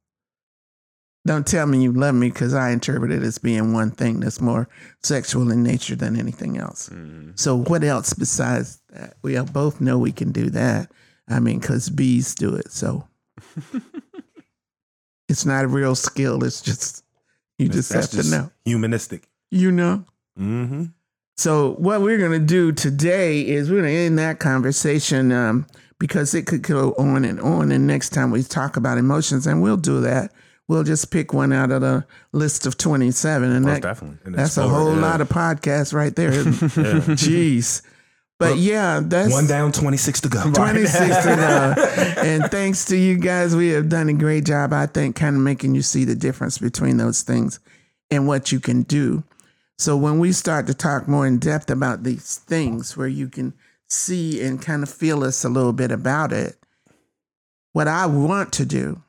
Don't 1.25 1.47
tell 1.47 1.65
me 1.65 1.81
you 1.81 1.93
love 1.93 2.15
me 2.15 2.29
because 2.29 2.53
I 2.53 2.71
interpret 2.71 3.11
it 3.11 3.23
as 3.23 3.37
being 3.37 3.71
one 3.71 3.91
thing 3.91 4.19
that's 4.19 4.41
more 4.41 4.67
sexual 5.03 5.51
in 5.51 5.63
nature 5.63 5.95
than 5.95 6.19
anything 6.19 6.57
else. 6.57 6.89
So 7.35 7.55
what 7.55 7.83
else 7.83 8.13
besides 8.13 8.81
that? 8.89 9.15
We 9.21 9.39
both 9.39 9.79
know 9.79 9.97
we 9.97 10.11
can 10.11 10.31
do 10.33 10.49
that. 10.49 10.91
I 11.29 11.39
mean, 11.39 11.59
because 11.59 11.89
bees 11.89 12.35
do 12.35 12.53
it. 12.55 12.71
So 12.71 13.07
it's 15.29 15.45
not 15.45 15.63
a 15.63 15.69
real 15.69 15.95
skill. 15.95 16.43
It's 16.43 16.61
just 16.61 17.03
you 17.57 17.69
just 17.69 17.93
have 17.93 18.09
to 18.09 18.29
know. 18.29 18.51
humanistic. 18.65 19.29
You 19.49 19.71
know. 19.71 20.05
Mm-hmm. 20.37 20.85
So 21.37 21.75
what 21.75 22.01
we're 22.01 22.19
gonna 22.19 22.39
do 22.39 22.71
today 22.71 23.41
is 23.41 23.71
we're 23.71 23.77
gonna 23.77 23.89
end 23.89 24.19
that 24.19 24.39
conversation 24.39 25.31
um, 25.31 25.67
because 25.99 26.33
it 26.33 26.47
could 26.47 26.63
go 26.63 26.93
on 26.97 27.23
and 27.23 27.39
on. 27.39 27.71
And 27.71 27.87
next 27.87 28.09
time 28.09 28.31
we 28.31 28.43
talk 28.43 28.77
about 28.77 28.97
emotions, 28.97 29.47
and 29.47 29.61
we'll 29.61 29.77
do 29.77 30.01
that. 30.01 30.31
We'll 30.67 30.83
just 30.83 31.11
pick 31.11 31.33
one 31.33 31.51
out 31.51 31.71
of 31.71 31.81
the 31.81 32.05
list 32.31 32.65
of 32.65 32.77
twenty-seven, 32.77 33.51
and 33.51 33.65
Most 33.65 33.81
that, 33.81 33.81
definitely. 33.81 34.19
And 34.25 34.35
that's 34.35 34.57
a 34.57 34.67
whole 34.67 34.95
yeah. 34.95 35.01
lot 35.01 35.21
of 35.21 35.29
podcasts 35.29 35.93
right 35.93 36.15
there. 36.15 36.31
Jeez. 36.31 37.81
But 38.39 38.57
yeah, 38.57 38.99
that's 39.01 39.31
One 39.31 39.47
down, 39.47 39.71
26 39.71 40.21
to 40.21 40.29
go. 40.29 40.51
26 40.53 40.97
to 40.97 41.35
go. 41.35 42.21
And 42.21 42.43
thanks 42.51 42.85
to 42.85 42.97
you 42.97 43.17
guys, 43.17 43.55
we 43.55 43.69
have 43.69 43.87
done 43.87 44.09
a 44.09 44.13
great 44.13 44.45
job, 44.45 44.73
I 44.73 44.85
think, 44.85 45.15
kind 45.15 45.35
of 45.35 45.41
making 45.41 45.75
you 45.75 45.81
see 45.81 46.03
the 46.03 46.15
difference 46.15 46.57
between 46.57 46.97
those 46.97 47.21
things 47.21 47.61
and 48.11 48.27
what 48.27 48.51
you 48.51 48.59
can 48.59 48.81
do. 48.83 49.23
So 49.77 49.95
when 49.95 50.19
we 50.19 50.31
start 50.31 50.67
to 50.67 50.73
talk 50.73 51.07
more 51.07 51.25
in 51.25 51.39
depth 51.39 51.69
about 51.69 52.03
these 52.03 52.37
things 52.37 52.97
where 52.97 53.07
you 53.07 53.29
can 53.29 53.53
see 53.89 54.41
and 54.41 54.61
kind 54.61 54.83
of 54.83 54.89
feel 54.89 55.23
us 55.23 55.45
a 55.45 55.49
little 55.49 55.73
bit 55.73 55.91
about 55.91 56.33
it, 56.33 56.57
what 57.71 57.87
I 57.87 58.07
want 58.07 58.51
to 58.53 58.65
do 58.65 59.01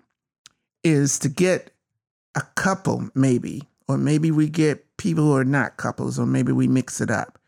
is 0.85 1.19
to 1.21 1.29
get 1.29 1.71
a 2.37 2.43
couple, 2.55 3.09
maybe, 3.15 3.63
or 3.89 3.99
maybe 3.99 4.31
we 4.31 4.49
get 4.49 4.97
people 4.97 5.25
who 5.25 5.37
are 5.37 5.45
not 5.45 5.77
couples, 5.77 6.19
or 6.19 6.27
maybe 6.27 6.53
we 6.53 6.69
mix 6.69 7.01
it 7.01 7.11
up. 7.11 7.39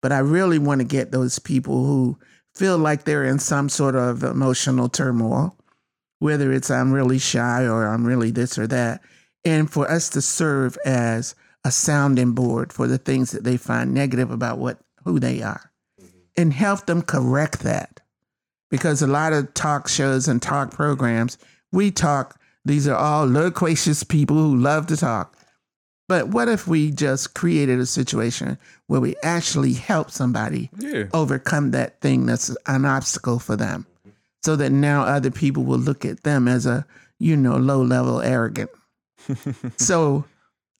But 0.00 0.12
I 0.12 0.18
really 0.18 0.58
want 0.58 0.80
to 0.80 0.86
get 0.86 1.10
those 1.10 1.38
people 1.38 1.84
who 1.84 2.18
feel 2.54 2.76
like 2.76 3.04
they're 3.04 3.24
in 3.24 3.38
some 3.38 3.68
sort 3.68 3.96
of 3.96 4.22
emotional 4.22 4.88
turmoil, 4.88 5.56
whether 6.18 6.52
it's 6.52 6.70
I'm 6.70 6.92
really 6.92 7.18
shy 7.18 7.64
or 7.64 7.86
I'm 7.86 8.04
really 8.04 8.30
this 8.30 8.58
or 8.58 8.66
that, 8.66 9.00
and 9.44 9.70
for 9.70 9.90
us 9.90 10.10
to 10.10 10.20
serve 10.20 10.76
as 10.84 11.34
a 11.64 11.70
sounding 11.70 12.32
board 12.32 12.72
for 12.72 12.86
the 12.86 12.98
things 12.98 13.30
that 13.30 13.44
they 13.44 13.56
find 13.56 13.94
negative 13.94 14.30
about 14.30 14.58
what 14.58 14.80
who 15.04 15.18
they 15.18 15.40
are, 15.40 15.70
mm-hmm. 16.00 16.18
and 16.36 16.52
help 16.52 16.86
them 16.86 17.02
correct 17.02 17.60
that. 17.60 18.00
Because 18.70 19.02
a 19.02 19.06
lot 19.06 19.32
of 19.32 19.54
talk 19.54 19.88
shows 19.88 20.26
and 20.28 20.42
talk 20.42 20.72
programs, 20.72 21.38
we 21.70 21.90
talk. 21.90 22.38
These 22.64 22.86
are 22.88 22.96
all 22.96 23.26
loquacious 23.26 24.04
people 24.04 24.36
who 24.36 24.56
love 24.56 24.86
to 24.88 24.96
talk. 24.96 25.36
But 26.08 26.28
what 26.28 26.48
if 26.48 26.66
we 26.66 26.90
just 26.90 27.34
created 27.34 27.78
a 27.80 27.86
situation 27.86 28.58
where 28.86 29.00
we 29.00 29.16
actually 29.22 29.72
help 29.72 30.10
somebody 30.10 30.70
Yeah. 30.78 31.04
overcome 31.14 31.70
that 31.70 32.00
thing 32.00 32.26
that's 32.26 32.54
an 32.66 32.84
obstacle 32.84 33.38
for 33.38 33.56
them 33.56 33.86
so 34.42 34.56
that 34.56 34.70
now 34.70 35.02
other 35.02 35.30
people 35.30 35.64
will 35.64 35.78
look 35.78 36.04
at 36.04 36.22
them 36.22 36.48
as 36.48 36.66
a, 36.66 36.84
you 37.18 37.36
know, 37.36 37.56
low 37.56 37.82
level 37.82 38.20
arrogant. 38.20 38.70
so 39.76 40.24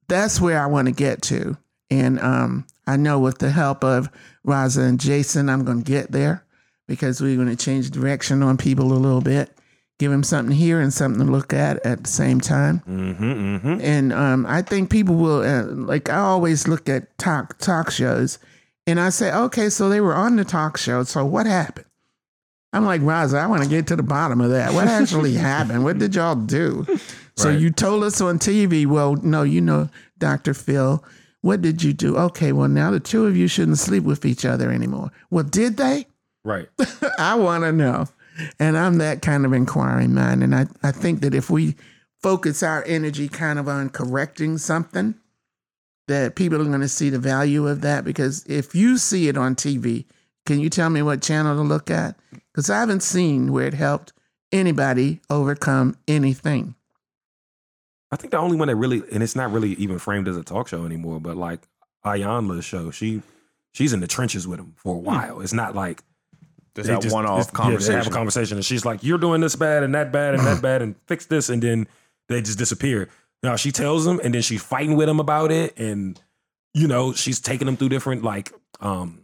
that's 0.08 0.40
where 0.40 0.60
I 0.62 0.66
want 0.66 0.86
to 0.86 0.92
get 0.92 1.22
to. 1.22 1.56
And 1.90 2.18
um, 2.20 2.66
I 2.86 2.96
know 2.96 3.18
with 3.18 3.38
the 3.38 3.50
help 3.50 3.84
of 3.84 4.08
Raza 4.46 4.86
and 4.88 4.98
Jason, 5.00 5.48
I'm 5.48 5.64
going 5.64 5.82
to 5.82 5.90
get 5.90 6.10
there 6.12 6.44
because 6.88 7.20
we're 7.20 7.36
going 7.36 7.48
to 7.48 7.56
change 7.56 7.90
direction 7.90 8.42
on 8.42 8.56
people 8.56 8.92
a 8.92 8.94
little 8.94 9.20
bit, 9.20 9.56
give 10.02 10.10
him 10.10 10.24
something 10.24 10.54
here 10.54 10.80
and 10.80 10.92
something 10.92 11.24
to 11.24 11.30
look 11.30 11.52
at 11.52 11.84
at 11.86 12.02
the 12.02 12.10
same 12.10 12.40
time. 12.40 12.82
Mm-hmm, 12.88 13.24
mm-hmm. 13.56 13.80
And 13.80 14.12
um, 14.12 14.44
I 14.46 14.60
think 14.62 14.90
people 14.90 15.14
will 15.14 15.42
uh, 15.42 15.62
like. 15.66 16.08
I 16.10 16.16
always 16.16 16.66
look 16.66 16.88
at 16.88 17.16
talk 17.18 17.56
talk 17.58 17.92
shows, 17.92 18.40
and 18.84 18.98
I 18.98 19.10
say, 19.10 19.32
okay, 19.32 19.68
so 19.70 19.88
they 19.88 20.00
were 20.00 20.14
on 20.14 20.34
the 20.34 20.44
talk 20.44 20.76
show. 20.76 21.04
So 21.04 21.24
what 21.24 21.46
happened? 21.46 21.86
I'm 22.72 22.84
like, 22.84 23.00
Raza, 23.02 23.38
I 23.38 23.46
want 23.46 23.62
to 23.62 23.68
get 23.68 23.86
to 23.88 23.96
the 23.96 24.02
bottom 24.02 24.40
of 24.40 24.50
that. 24.50 24.72
What 24.72 24.88
actually 24.88 25.34
happened? 25.50 25.84
What 25.84 25.98
did 25.98 26.16
y'all 26.16 26.34
do? 26.34 26.84
So 27.36 27.50
Right. 27.50 27.60
you 27.60 27.70
told 27.70 28.02
us 28.02 28.20
on 28.20 28.40
TV. 28.40 28.84
Well, 28.84 29.14
no, 29.16 29.44
you 29.44 29.60
know, 29.60 29.88
Dr. 30.18 30.52
Phil. 30.52 31.04
What 31.42 31.62
did 31.62 31.82
you 31.84 31.92
do? 31.92 32.16
Okay, 32.16 32.50
well 32.52 32.68
now 32.68 32.90
the 32.90 33.00
two 33.00 33.26
of 33.26 33.36
you 33.36 33.46
shouldn't 33.46 33.78
sleep 33.78 34.02
with 34.02 34.24
each 34.24 34.44
other 34.44 34.72
anymore. 34.72 35.12
Well, 35.30 35.44
did 35.44 35.76
they? 35.76 36.06
Right. 36.44 36.68
I 37.18 37.36
want 37.36 37.62
to 37.64 37.72
know. 37.72 38.08
And 38.58 38.76
I'm 38.76 38.98
that 38.98 39.22
kind 39.22 39.44
of 39.44 39.52
inquiring 39.52 40.14
mind. 40.14 40.42
And 40.42 40.54
I, 40.54 40.66
I 40.82 40.90
think 40.90 41.20
that 41.20 41.34
if 41.34 41.50
we 41.50 41.76
focus 42.22 42.62
our 42.62 42.84
energy 42.84 43.28
kind 43.28 43.58
of 43.58 43.68
on 43.68 43.90
correcting 43.90 44.58
something, 44.58 45.14
that 46.08 46.34
people 46.34 46.60
are 46.60 46.64
going 46.64 46.80
to 46.80 46.88
see 46.88 47.10
the 47.10 47.18
value 47.18 47.66
of 47.66 47.80
that. 47.82 48.04
Because 48.04 48.44
if 48.46 48.74
you 48.74 48.98
see 48.98 49.28
it 49.28 49.36
on 49.36 49.54
TV, 49.54 50.04
can 50.46 50.60
you 50.60 50.70
tell 50.70 50.90
me 50.90 51.02
what 51.02 51.22
channel 51.22 51.56
to 51.56 51.62
look 51.62 51.90
at? 51.90 52.16
Because 52.52 52.70
I 52.70 52.80
haven't 52.80 53.02
seen 53.02 53.52
where 53.52 53.66
it 53.66 53.74
helped 53.74 54.12
anybody 54.50 55.20
overcome 55.30 55.96
anything. 56.06 56.74
I 58.10 58.16
think 58.16 58.30
the 58.30 58.38
only 58.38 58.56
one 58.56 58.68
that 58.68 58.76
really, 58.76 59.02
and 59.10 59.22
it's 59.22 59.36
not 59.36 59.50
really 59.52 59.70
even 59.74 59.98
framed 59.98 60.28
as 60.28 60.36
a 60.36 60.44
talk 60.44 60.68
show 60.68 60.84
anymore, 60.84 61.18
but 61.18 61.36
like 61.36 61.60
Iyanla's 62.04 62.64
show, 62.64 62.90
she 62.90 63.22
she's 63.72 63.94
in 63.94 64.00
the 64.00 64.06
trenches 64.06 64.46
with 64.46 64.60
him 64.60 64.74
for 64.76 64.96
a 64.96 64.98
hmm. 64.98 65.04
while. 65.04 65.40
It's 65.40 65.54
not 65.54 65.74
like 65.74 66.02
Just 66.74 66.88
they 66.88 66.94
that 66.94 67.02
just- 67.02 67.14
one 67.14 67.26
off 67.26 67.40
it's- 67.40 67.46
yeah, 67.46 67.58
they 67.58 67.62
conversation. 67.70 67.94
have 67.98 68.06
a 68.06 68.10
conversation, 68.10 68.56
and 68.58 68.64
she's 68.64 68.84
like, 68.84 69.02
"You're 69.02 69.18
doing 69.18 69.40
this 69.40 69.56
bad 69.56 69.82
and 69.82 69.94
that 69.94 70.10
bad 70.12 70.34
and 70.34 70.44
that 70.46 70.62
bad, 70.68 70.80
and 70.82 70.94
fix 71.06 71.26
this," 71.26 71.48
and 71.48 71.62
then 71.62 71.86
they 72.28 72.40
just 72.40 72.58
disappear. 72.58 73.08
Now 73.42 73.56
she 73.56 73.72
tells 73.72 74.06
him, 74.06 74.20
and 74.24 74.32
then 74.34 74.42
she's 74.42 74.62
fighting 74.62 74.96
with 74.96 75.08
him 75.08 75.20
about 75.20 75.50
it, 75.52 75.78
and 75.78 76.20
you 76.74 76.86
know 76.88 77.12
she's 77.12 77.40
taking 77.40 77.68
him 77.68 77.76
through 77.76 77.90
different 77.90 78.22
like 78.22 78.52
um 78.80 79.20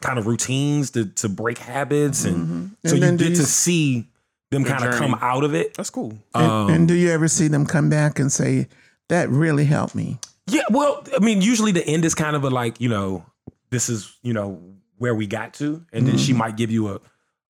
kind 0.00 0.18
of 0.18 0.26
routines 0.26 0.90
to 0.92 1.04
to 1.06 1.28
break 1.28 1.58
habits, 1.58 2.24
and 2.24 2.36
Mhm. 2.36 2.70
so 2.88 2.94
And 2.94 2.94
you 2.94 3.00
then 3.00 3.16
do 3.16 3.24
get 3.24 3.30
you 3.32 3.36
to 3.36 3.46
see 3.46 4.08
them 4.50 4.64
kind 4.64 4.82
of 4.84 4.94
come 4.94 5.14
out 5.20 5.44
of 5.44 5.54
it. 5.54 5.74
That's 5.74 5.90
cool. 5.90 6.18
And, 6.34 6.44
Um, 6.50 6.70
and 6.70 6.88
do 6.88 6.94
you 6.94 7.10
ever 7.10 7.28
see 7.28 7.46
them 7.48 7.66
come 7.66 7.88
back 7.88 8.18
and 8.18 8.32
say, 8.32 8.66
that 9.08 9.28
really 9.28 9.64
helped 9.66 9.94
me? 9.94 10.18
Yeah, 10.48 10.62
well, 10.70 11.04
I 11.14 11.20
mean, 11.20 11.40
usually 11.40 11.70
the 11.70 11.86
end 11.86 12.04
is 12.04 12.16
kind 12.16 12.34
of 12.34 12.42
a 12.42 12.50
like, 12.50 12.80
you 12.80 12.88
know, 12.88 13.24
this 13.70 13.88
is, 13.88 14.12
you 14.22 14.32
know, 14.32 14.60
where 15.00 15.14
we 15.14 15.26
got 15.26 15.54
to, 15.54 15.84
and 15.92 16.06
then 16.06 16.16
she 16.18 16.32
might 16.32 16.56
give 16.56 16.70
you 16.70 16.88
a 16.88 17.00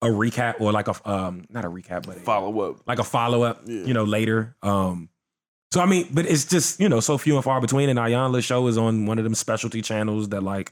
a 0.01 0.07
recap 0.07 0.59
or 0.59 0.71
like 0.71 0.87
a 0.87 0.95
um 1.09 1.45
not 1.49 1.63
a 1.65 1.69
recap, 1.69 2.07
but 2.07 2.17
a, 2.17 2.19
Follow 2.21 2.59
up. 2.71 2.77
like 2.87 2.97
a 2.97 3.03
follow 3.03 3.43
up, 3.43 3.61
you 3.67 3.93
know, 3.93 4.03
later. 4.05 4.55
Um, 4.63 5.09
so 5.71 5.79
I 5.81 5.85
mean, 5.85 6.07
but 6.11 6.25
it's 6.25 6.45
just 6.45 6.79
you 6.79 6.89
know 6.89 6.99
so 7.01 7.17
few 7.17 7.35
and 7.35 7.43
far 7.43 7.61
between. 7.61 7.87
And 7.89 7.99
Iyanla's 7.99 8.45
show 8.45 8.65
is 8.67 8.77
on 8.77 9.05
one 9.05 9.17
of 9.19 9.23
them 9.23 9.35
specialty 9.35 9.81
channels 9.81 10.29
that 10.29 10.41
like 10.41 10.71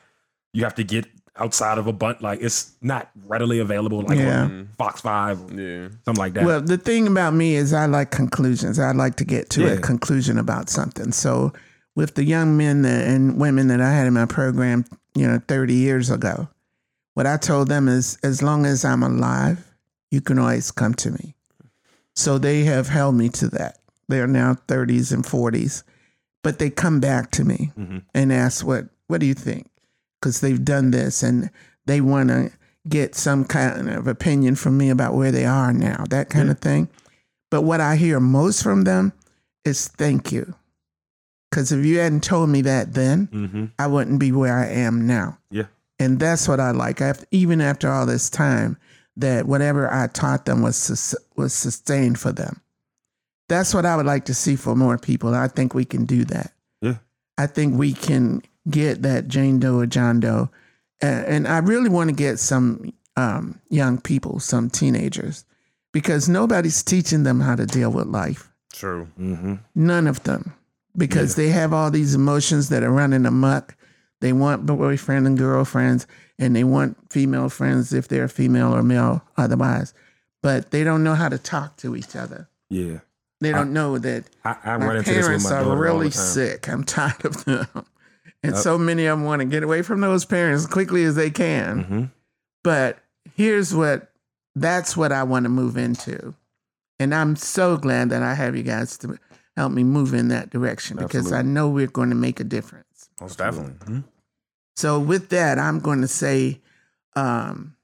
you 0.54 0.64
have 0.64 0.74
to 0.76 0.84
get 0.84 1.06
outside 1.36 1.78
of 1.78 1.86
a 1.88 1.94
bunch. 1.94 2.22
Like 2.22 2.40
it's 2.42 2.72
not 2.82 3.10
readily 3.28 3.60
available, 3.60 4.02
like 4.02 4.18
Yeah. 4.18 4.44
on 4.44 4.70
Fox 4.78 5.02
Five, 5.02 5.40
or 5.52 5.54
Yeah. 5.62 5.88
something 6.06 6.16
like 6.20 6.34
that. 6.34 6.46
Well, 6.46 6.62
the 6.62 6.78
thing 6.78 7.06
about 7.08 7.34
me 7.34 7.56
is 7.56 7.72
I 7.74 7.86
like 7.86 8.12
conclusions. 8.12 8.80
I 8.80 8.94
like 8.94 9.16
to 9.18 9.26
get 9.26 9.50
to 9.52 9.72
a 9.74 9.78
conclusion 9.78 10.38
about 10.40 10.70
something. 10.70 11.12
So 11.12 11.54
with 11.96 12.16
the 12.16 12.24
young 12.24 12.58
men 12.58 12.82
that, 12.82 13.06
and 13.08 13.38
women 13.38 13.68
that 13.68 13.80
I 13.82 13.92
had 13.92 14.08
in 14.08 14.14
my 14.14 14.26
program, 14.26 14.86
you 15.16 15.28
know, 15.28 15.40
30 15.48 15.74
years 15.76 16.10
ago, 16.10 16.48
what 17.20 17.28
I 17.28 17.36
told 17.36 17.68
them 17.68 17.90
is 17.90 18.18
as 18.24 18.42
long 18.42 18.66
as 18.66 18.86
I'm 18.86 19.04
alive, 19.04 19.74
you 20.10 20.22
can 20.22 20.40
always 20.40 20.72
come 20.72 20.94
to 20.94 21.12
me. 21.12 21.36
So 22.16 22.38
they 22.38 22.64
have 22.64 22.88
held 22.88 23.16
me 23.16 23.28
to 23.28 23.50
that. 23.50 23.80
They're 24.08 24.26
now 24.26 24.54
30s 24.70 25.12
and 25.12 25.26
40s, 25.26 25.84
but 26.44 26.60
they 26.60 26.70
come 26.70 27.02
back 27.02 27.30
to 27.32 27.44
me 27.44 27.74
Mhm. 27.78 28.04
and 28.14 28.32
ask, 28.32 28.66
what, 28.66 28.88
what 29.08 29.20
do 29.20 29.26
you 29.26 29.34
think? 29.34 29.68
Because 30.16 30.40
they've 30.40 30.64
done 30.64 30.92
this 30.92 31.22
and 31.22 31.50
they 31.86 32.00
want 32.00 32.30
to 32.30 32.52
get 32.88 33.16
some 33.16 33.44
kind 33.44 33.90
of 33.90 34.08
opinion 34.08 34.56
from 34.56 34.78
me 34.78 34.90
about 34.90 35.14
where 35.14 35.34
they 35.34 35.44
are 35.44 35.74
now, 35.74 36.06
that 36.10 36.30
kind 36.30 36.50
of 36.50 36.60
thing. 36.60 36.88
But 37.52 37.64
what 37.64 37.82
I 37.82 37.98
hear 37.98 38.22
most 38.22 38.64
from 38.64 38.86
them 38.86 39.12
is 39.66 39.90
thank 39.90 40.32
you. 40.32 40.56
Because 41.52 41.74
if 41.74 41.86
you 41.86 42.00
hadn't 42.00 42.24
told 42.24 42.50
me 42.50 42.62
that 42.62 42.94
then, 42.94 43.28
mm-hmm. 43.28 43.66
I 43.78 43.88
wouldn't 43.88 44.20
be 44.22 44.32
where 44.32 44.58
I 44.58 44.68
am 44.68 45.06
now. 45.06 45.38
Yeah. 45.52 45.66
And 46.00 46.20
that's 46.20 46.48
what 46.48 46.60
I 46.60 46.72
like. 46.72 47.02
After, 47.02 47.26
even 47.32 47.60
after 47.60 47.92
all 47.92 48.06
this 48.06 48.30
time, 48.30 48.78
that 49.18 49.46
whatever 49.46 49.92
I 49.92 50.08
taught 50.08 50.46
them 50.46 50.62
was 50.62 50.78
sus- 50.78 51.16
was 51.36 51.54
sustained 51.54 52.18
for 52.18 52.32
them. 52.32 52.62
That's 53.50 53.74
what 53.74 53.86
I 53.86 53.98
would 53.98 54.06
like 54.06 54.26
to 54.26 54.34
see 54.34 54.56
for 54.56 54.76
more 54.76 54.98
people. 54.98 55.36
I 55.36 55.48
think 55.50 55.74
we 55.74 55.84
can 55.84 56.06
do 56.06 56.24
that. 56.26 56.54
Yeah. 56.82 56.98
I 57.38 57.48
think 57.48 57.78
we 57.78 57.94
can 57.94 58.44
get 58.70 59.02
that 59.02 59.28
Jane 59.28 59.60
Doe 59.60 59.80
or 59.80 59.86
John 59.88 60.20
Doe, 60.20 60.50
uh, 61.02 61.06
and 61.06 61.48
I 61.48 61.58
really 61.58 61.90
want 61.90 62.10
to 62.10 62.16
get 62.16 62.40
some 62.40 62.94
um, 63.18 63.60
young 63.70 64.00
people, 64.00 64.40
some 64.40 64.70
teenagers, 64.70 65.44
because 65.92 66.30
nobody's 66.30 66.84
teaching 66.84 67.24
them 67.24 67.42
how 67.42 67.56
to 67.56 67.66
deal 67.66 67.92
with 67.92 68.08
life. 68.08 68.52
True. 68.72 69.08
Mm-hmm. 69.20 69.56
None 69.76 70.08
of 70.08 70.24
them, 70.24 70.54
because 70.96 71.36
they 71.36 71.50
have 71.50 71.74
all 71.74 71.90
these 71.90 72.16
emotions 72.16 72.70
that 72.70 72.84
are 72.84 72.92
running 72.92 73.26
amok. 73.26 73.76
They 74.22 74.34
want 74.34 74.66
boyfriend 74.66 75.28
and 75.28 75.38
girlfriends, 75.38 76.06
and 76.38 76.56
they 76.56 76.64
want 76.64 76.98
female 77.12 77.50
friends 77.50 77.94
if 77.94 78.08
they're 78.08 78.28
female 78.28 78.76
or 78.76 78.84
male 78.84 79.22
otherwise, 79.38 79.94
but 80.44 80.72
they 80.72 80.84
don't 80.84 81.04
know 81.04 81.16
how 81.16 81.30
to 81.30 81.38
talk 81.38 81.78
to 81.78 81.96
each 81.96 82.16
other. 82.16 82.50
Yeah, 82.70 83.00
They 83.42 83.52
don't 83.52 83.74
know 83.74 83.98
that 83.98 84.26
I, 84.44 84.56
I 84.64 84.78
my 84.78 84.86
run 84.86 84.98
into 84.98 85.10
this 85.10 85.18
with 85.18 85.26
parents 85.26 85.50
my 85.50 85.56
are 85.58 85.78
really 85.78 86.12
sick. 86.12 86.68
I'm 86.70 86.84
tired 86.86 87.26
of 87.26 87.46
them. 87.46 87.68
And 88.44 88.54
Yep. 88.54 88.64
so 88.64 88.78
many 88.78 89.06
of 89.06 89.18
them 89.18 89.26
want 89.26 89.42
to 89.42 89.46
get 89.46 89.64
away 89.64 89.82
from 89.82 90.02
those 90.02 90.24
parents 90.26 90.64
as 90.64 90.70
quickly 90.70 91.04
as 91.04 91.16
they 91.16 91.30
can. 91.30 91.84
Mm-hmm. 91.84 92.04
But 92.64 93.00
here's 93.36 93.74
what 93.74 94.12
that's 94.56 94.96
what 94.96 95.12
I 95.12 95.24
want 95.24 95.44
to 95.46 95.50
move 95.50 95.78
into. 95.78 96.34
And 97.00 97.16
I'm 97.16 97.36
so 97.36 97.78
glad 97.78 98.10
that 98.12 98.24
I 98.24 98.34
have 98.34 98.56
you 98.56 98.64
guys 98.64 98.98
to 99.00 99.18
help 99.56 99.72
me 99.72 99.84
move 99.84 100.14
in 100.14 100.28
that 100.30 100.50
direction 100.50 100.98
because 100.98 101.32
I 101.32 101.42
know 101.42 101.70
we're 101.70 101.88
going 101.88 102.10
to 102.10 102.16
make 102.16 102.40
a 102.40 102.44
difference. 102.44 102.86
Most 103.22 103.38
definitely. 103.38 103.74
Mhm. 103.86 104.04
So 104.76 105.00
with 105.00 105.30
that, 105.30 105.60
I'm 105.60 105.80
going 105.80 106.02
to 106.02 106.08
say, 106.08 106.62
um, 107.16 107.76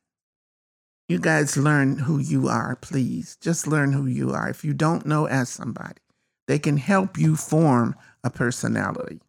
you 1.07 1.19
guys 1.19 1.57
learn 1.57 1.99
who 1.99 2.17
you 2.19 2.47
are, 2.47 2.75
please. 2.77 3.37
Just 3.41 3.67
learn 3.67 3.91
who 3.93 4.05
you 4.05 4.31
are. 4.31 4.49
If 4.49 4.63
you 4.63 4.73
don't 4.73 5.05
know, 5.05 5.27
ask 5.27 5.53
somebody. 5.53 6.01
They 6.47 6.57
can 6.57 6.77
help 6.77 7.17
you 7.17 7.35
form 7.35 7.95
a 8.23 8.29
personality. 8.29 9.19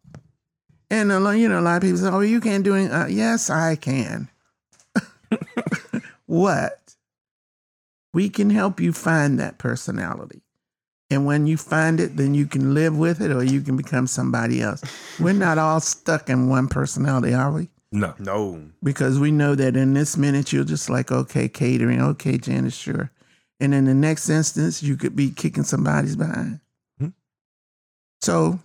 And 0.89 1.11
a 1.11 1.19
lot, 1.19 1.31
you 1.31 1.49
know, 1.49 1.59
a 1.59 1.61
lot 1.61 1.77
of 1.77 1.81
people 1.81 1.97
say, 1.97 2.07
"Oh, 2.09 2.21
you 2.21 2.39
can't 2.39 2.63
do 2.63 2.75
it." 2.75 2.89
Uh, 2.89 3.07
yes, 3.07 3.49
I 3.49 3.75
can. 3.75 4.29
what? 6.25 6.95
We 8.13 8.29
can 8.29 8.49
help 8.49 8.79
you 8.79 8.93
find 8.93 9.39
that 9.39 9.57
personality. 9.57 10.41
And 11.09 11.25
when 11.25 11.47
you 11.47 11.55
find 11.55 11.99
it, 11.99 12.17
then 12.17 12.33
you 12.33 12.45
can 12.45 12.73
live 12.73 12.97
with 12.97 13.21
it 13.21 13.31
or 13.31 13.43
you 13.43 13.61
can 13.61 13.77
become 13.77 14.07
somebody 14.07 14.61
else. 14.61 14.83
We're 15.19 15.33
not 15.33 15.57
all 15.57 15.79
stuck 15.79 16.29
in 16.29 16.49
one 16.49 16.67
personality, 16.67 17.33
are 17.33 17.51
we? 17.51 17.69
No, 17.91 18.13
No. 18.19 18.69
Because 18.83 19.17
we 19.17 19.31
know 19.31 19.55
that 19.55 19.77
in 19.77 19.93
this 19.93 20.17
minute, 20.17 20.51
you're 20.51 20.65
just 20.65 20.89
like, 20.89 21.11
okay, 21.11 21.47
catering, 21.47 22.01
okay, 22.01 22.37
Janice, 22.37 22.75
sure. 22.75 23.11
And 23.59 23.73
in 23.73 23.85
the 23.85 23.93
next 23.93 24.29
instance, 24.29 24.83
you 24.83 24.97
could 24.97 25.15
be 25.15 25.31
kicking 25.31 25.63
somebody's 25.63 26.15
behind. 26.15 26.59
Hmm. 26.99 27.07
So 28.21 28.59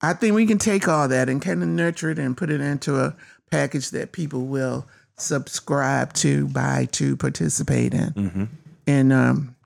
I 0.00 0.14
think 0.14 0.34
we 0.34 0.46
can 0.46 0.58
take 0.58 0.88
all 0.88 1.08
that 1.08 1.28
and 1.28 1.42
kind 1.42 1.62
of 1.62 1.68
nurture 1.68 2.10
it 2.10 2.18
and 2.18 2.36
put 2.36 2.50
it 2.50 2.60
into 2.60 3.00
a 3.00 3.16
package 3.50 3.90
that 3.90 4.12
people 4.12 4.46
will 4.46 4.86
subscribe 5.16 6.12
to, 6.14 6.46
buy 6.48 6.88
to, 6.92 7.16
participate 7.16 7.92
in. 7.92 8.12
mm-hmm. 8.12 8.44
And 8.86 9.12
um, 9.12 9.56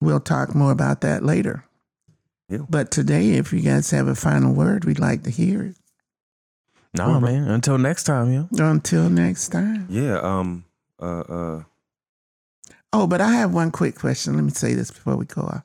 we'll 0.00 0.20
talk 0.20 0.54
more 0.54 0.72
about 0.72 1.02
that 1.02 1.22
later. 1.22 1.65
Yeah. 2.48 2.58
But 2.68 2.90
today, 2.90 3.30
if 3.32 3.52
you 3.52 3.60
guys 3.60 3.90
have 3.90 4.06
a 4.08 4.14
final 4.14 4.52
word, 4.54 4.84
we'd 4.84 4.98
like 5.00 5.22
to 5.24 5.30
hear 5.30 5.62
it. 5.64 5.76
No, 6.94 7.20
man. 7.20 7.48
Until 7.48 7.76
next 7.76 8.04
time, 8.04 8.32
yo. 8.32 8.48
Until 8.58 9.10
next 9.10 9.48
time. 9.48 9.86
yeah. 9.90 10.18
Um. 10.20 10.64
Uh. 11.00 11.20
Uh. 11.20 11.62
Oh, 12.92 13.06
but 13.06 13.20
I 13.20 13.32
have 13.32 13.52
one 13.52 13.70
quick 13.70 13.96
question. 13.96 14.34
Let 14.36 14.44
me 14.44 14.50
say 14.52 14.74
this 14.74 14.90
before 14.90 15.16
we 15.16 15.26
go 15.26 15.42
off. 15.42 15.62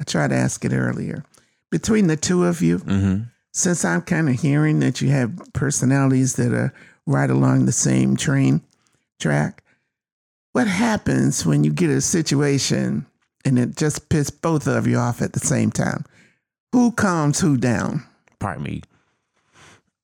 I 0.00 0.04
tried 0.04 0.28
to 0.28 0.36
ask 0.36 0.64
it 0.64 0.72
earlier. 0.72 1.24
Between 1.70 2.08
the 2.08 2.16
two 2.16 2.44
of 2.44 2.60
you, 2.60 2.78
Mm-hmm. 2.78 3.22
since 3.52 3.84
I'm 3.84 4.02
kind 4.02 4.28
of 4.28 4.40
hearing 4.40 4.80
that 4.80 5.00
you 5.00 5.08
have 5.10 5.40
personalities 5.54 6.34
that 6.34 6.52
are 6.52 6.74
right 7.06 7.30
along 7.30 7.64
the 7.66 7.72
same 7.72 8.16
train 8.16 8.60
track, 9.20 9.62
what 10.52 10.66
happens 10.66 11.46
when 11.46 11.64
you 11.64 11.72
get 11.72 11.90
a 11.90 12.00
situation 12.00 13.06
and 13.44 13.58
it 13.58 13.76
just 13.76 14.08
pisses 14.08 14.32
both 14.40 14.66
of 14.66 14.86
you 14.86 14.98
off 14.98 15.22
at 15.22 15.32
the 15.32 15.40
same 15.40 15.70
time? 15.70 16.04
Who 16.74 16.90
calms 16.90 17.38
who 17.38 17.56
down? 17.56 18.02
Probably 18.40 18.64
me. 18.64 18.82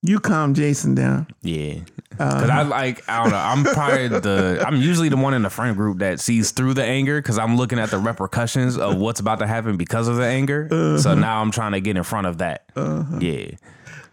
You 0.03 0.21
calm 0.21 0.55
Jason 0.55 0.95
down. 0.95 1.27
Yeah. 1.43 1.81
Uh, 2.17 2.41
Cause 2.41 2.49
I 2.49 2.63
like 2.63 3.07
I 3.09 3.23
don't 3.25 3.33
know. 3.33 3.39
I'm 3.39 3.65
probably 3.65 4.07
the 4.07 4.63
I'm 4.65 4.77
usually 4.77 5.09
the 5.09 5.17
one 5.17 5.35
in 5.35 5.43
the 5.43 5.51
friend 5.51 5.77
group 5.77 5.99
that 5.99 6.21
sees 6.21 6.53
through 6.53 6.75
the 6.75 6.85
anger 6.85 7.21
because 7.21 7.39
I'm 7.39 7.57
looking 7.57 7.81
at 7.81 7.91
the 7.91 7.99
repercussions 7.99 8.79
of 8.79 8.97
what's 8.97 9.19
about 9.19 9.41
to 9.41 9.49
happen 9.49 9.77
because 9.77 10.07
of 10.07 10.15
the 10.15 10.25
anger. 10.25 10.69
So 11.01 11.15
now 11.15 11.41
I'm 11.43 11.51
trying 11.51 11.73
to 11.73 11.81
get 11.81 11.97
in 11.97 12.05
front 12.05 12.29
of 12.29 12.39
that. 12.39 12.67
uh-huh. 12.77 13.19
Yeah. 13.21 13.51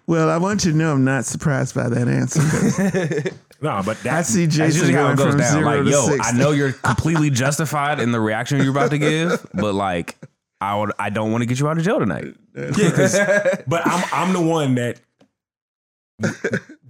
Well, 0.07 0.29
I 0.29 0.37
want 0.37 0.65
you 0.65 0.71
to 0.71 0.77
know 0.77 0.93
I'm 0.93 1.03
not 1.05 1.25
surprised 1.25 1.75
by 1.75 1.89
that 1.89 2.07
answer. 2.07 3.31
No, 3.59 3.81
but 3.83 3.97
I 3.97 4.01
that's 4.03 4.29
see 4.29 4.45
Jason 4.45 4.65
usually 4.65 4.93
how 4.93 5.01
going 5.01 5.13
it 5.13 5.17
goes 5.17 5.27
from 5.31 5.39
down. 5.39 5.51
zero 5.53 5.65
Like, 5.65 5.83
to 5.85 5.89
yo, 5.89 6.05
60. 6.09 6.21
I 6.21 6.31
know 6.33 6.51
you're 6.51 6.73
completely 6.73 7.31
justified 7.31 7.99
in 7.99 8.11
the 8.11 8.19
reaction 8.19 8.59
you're 8.61 8.69
about 8.69 8.91
to 8.91 8.99
give, 8.99 9.47
but 9.55 9.73
like, 9.73 10.15
I 10.59 10.75
would, 10.77 10.91
I 10.97 11.09
don't 11.09 11.31
want 11.31 11.43
to 11.43 11.45
get 11.45 11.59
you 11.59 11.67
out 11.67 11.77
of 11.77 11.83
jail 11.83 11.99
tonight. 11.99 12.33
yeah. 12.55 12.71
'cause- 12.91 13.17
but 13.67 13.85
I'm 13.85 14.03
I'm 14.11 14.33
the 14.33 14.41
one 14.41 14.75
that 14.75 14.99